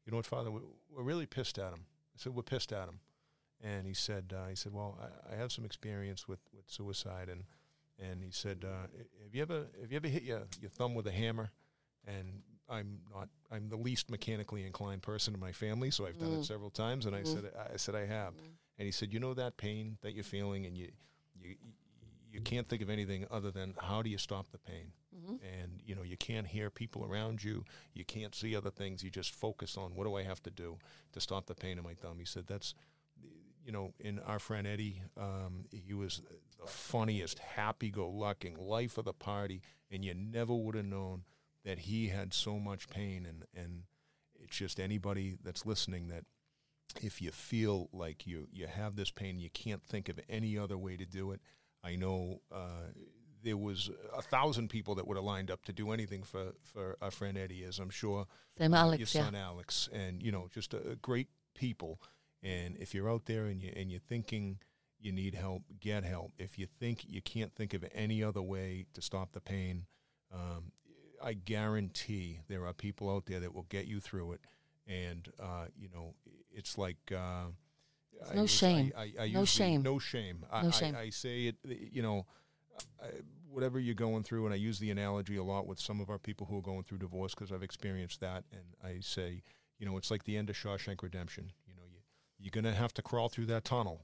[0.06, 0.60] you know what, Father, we,
[0.90, 1.84] we're really pissed at him.
[2.14, 3.00] I said we're pissed at him,
[3.62, 7.28] and he said uh, he said, well, I, I have some experience with, with suicide,
[7.28, 7.44] and
[7.98, 8.86] and he said, uh,
[9.24, 11.50] have you ever have you ever hit your, your thumb with a hammer?
[12.06, 16.30] And I'm not I'm the least mechanically inclined person in my family, so I've done
[16.30, 16.40] Mm.
[16.40, 17.06] it several times.
[17.06, 17.26] And I Mhm.
[17.26, 18.34] said I said I have,
[18.78, 20.92] and he said, you know that pain that you're feeling, and you
[21.40, 21.56] you
[22.32, 24.92] you can't think of anything other than how do you stop the pain?
[25.16, 25.38] Mhm.
[25.62, 27.64] and you know you can't hear people around you
[27.94, 30.78] you can't see other things you just focus on what do i have to do
[31.12, 32.74] to stop the pain in my thumb he said that's
[33.66, 36.22] you know in our friend eddie um, he was
[36.60, 39.60] the funniest happy-go-lucky life of the party
[39.90, 41.24] and you never would have known
[41.64, 43.82] that he had so much pain and and
[44.42, 46.24] it's just anybody that's listening that
[47.02, 50.78] if you feel like you you have this pain you can't think of any other
[50.78, 51.40] way to do it
[51.82, 52.86] i know uh,
[53.46, 56.96] there was a thousand people that would have lined up to do anything for, for
[57.00, 58.26] our friend Eddie, as I'm sure
[58.58, 59.26] Same uh, Alex, your yeah.
[59.26, 62.00] son Alex, and you know, just a, great people.
[62.42, 64.58] And if you're out there and you and you're thinking
[64.98, 66.32] you need help, get help.
[66.38, 69.86] If you think you can't think of any other way to stop the pain,
[70.32, 70.72] um,
[71.22, 74.40] I guarantee there are people out there that will get you through it.
[74.86, 76.14] And uh, you know,
[76.52, 77.12] it's like.
[77.12, 77.46] Uh,
[78.34, 78.92] no use- shame.
[78.96, 79.82] I, I, I No shame.
[79.82, 80.46] No shame.
[80.50, 80.96] No I- shame.
[80.96, 81.56] I, say it.
[81.64, 82.26] You know,
[83.50, 86.18] whatever you're going through, and I use the analogy a lot with some of our
[86.18, 89.42] people who are going through divorce because I've experienced that, and I say,
[89.78, 91.52] you know, it's like the end of Shawshank Redemption.
[92.38, 94.00] You know, you you're gonna have to crawl through that tunnel,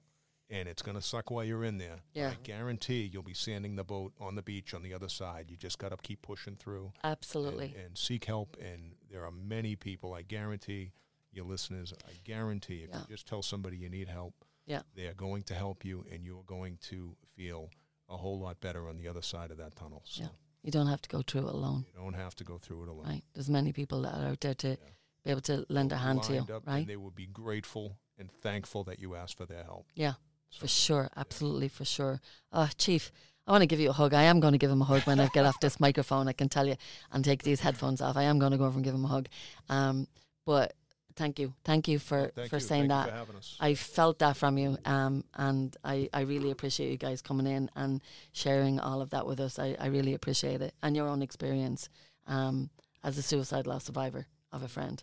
[0.51, 2.01] and it's gonna suck while you're in there.
[2.15, 2.31] Yeah.
[2.31, 5.47] I guarantee you'll be sanding the boat on the beach on the other side.
[5.51, 7.75] You just gotta keep pushing through Absolutely.
[7.77, 8.57] and, and seek help.
[8.61, 10.15] And there are many people.
[10.15, 10.93] I guarantee
[11.33, 11.93] your listeners.
[12.07, 13.01] I guarantee if Yeah.
[13.01, 14.35] you just tell somebody you need help,
[14.67, 14.83] Yeah.
[14.95, 17.71] they are going to help you, and you're going to feel
[18.09, 20.03] a whole lot better on the other side of that tunnel.
[20.05, 20.29] So Yeah.
[20.63, 22.89] You don't have to go through it alone, you don't have to go through it
[22.89, 23.07] alone.
[23.07, 23.25] right?
[23.35, 24.77] There's many people that are out there to Yeah.
[25.25, 26.81] be able to lend a hand to you, right?
[26.81, 29.87] And they will be grateful and thankful that you asked for their help.
[29.95, 30.15] Yeah,
[30.51, 32.21] So, For sure, absolutely, for sure.
[32.53, 33.11] Oh, Chief,
[33.47, 34.15] I want to give you a hug.
[34.15, 36.29] I am going to give him a hug when I get off this microphone.
[36.29, 36.77] I can tell you,
[37.11, 38.17] and take these headphones off.
[38.17, 39.27] I am going to go over and give him a hug.
[39.69, 40.07] Um,
[40.47, 40.75] but
[41.17, 42.61] thank you, thank you for thank for you.
[42.61, 43.07] saying Thank that.
[43.07, 43.57] you for having us.
[43.61, 47.69] I felt that from you, um, and I, I really appreciate you guys coming in
[47.75, 48.01] and
[48.33, 49.59] sharing all of that with us.
[49.59, 51.89] I, I really appreciate it, and your own experience
[52.27, 52.71] um,
[53.03, 55.03] as a suicide loss survivor of a friend,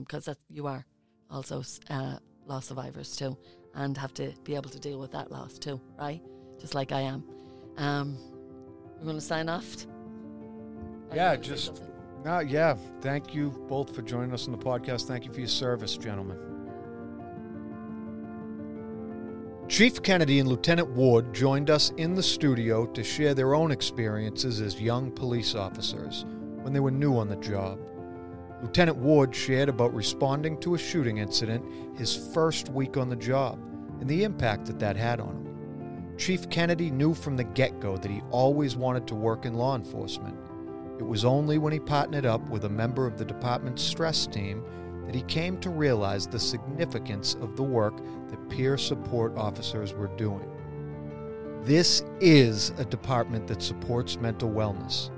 [0.00, 0.84] because that you are
[1.30, 2.16] also uh,
[2.46, 3.36] loss survivors too,
[3.74, 6.20] and have to be able to deal with that loss too, right?
[6.60, 7.24] Just like I am.
[7.76, 8.16] Um,
[8.98, 9.86] we're going to sign off.
[11.10, 11.82] Are Yeah, just-?
[12.24, 12.76] No, yeah.
[13.00, 15.06] Thank you both for joining us on the podcast.
[15.06, 16.38] Thank you for your service, gentlemen.
[19.68, 24.60] Chief Kennedy and Lieutenant Ward joined us in the studio to share their own experiences
[24.60, 26.26] as young police officers
[26.62, 27.78] when they were new on the job.
[28.62, 31.64] Lieutenant Ward shared about responding to a shooting incident
[31.96, 33.58] his first week on the job
[34.00, 36.16] and the impact that that had on him.
[36.18, 39.74] Chief Kennedy knew from the get go that he always wanted to work in law
[39.74, 40.36] enforcement.
[40.98, 44.62] It was only when he partnered up with a member of the department's stress team
[45.06, 47.96] that he came to realize the significance of the work
[48.28, 50.46] that peer support officers were doing.
[51.62, 55.10] This is a department that supports mental wellness.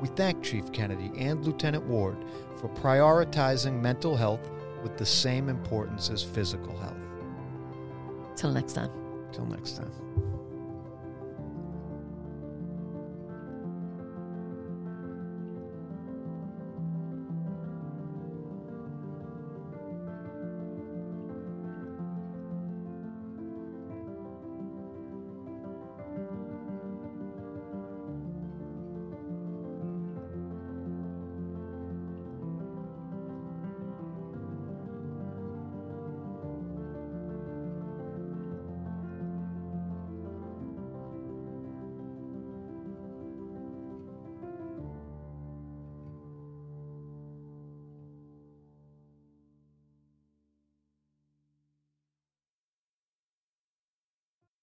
[0.00, 2.16] We thank Chief Kennedy and Lieutenant Ward
[2.60, 4.50] for prioritizing mental health
[4.82, 6.96] with the same importance as physical health.
[8.36, 8.90] Till next time.
[9.32, 10.29] Till next time.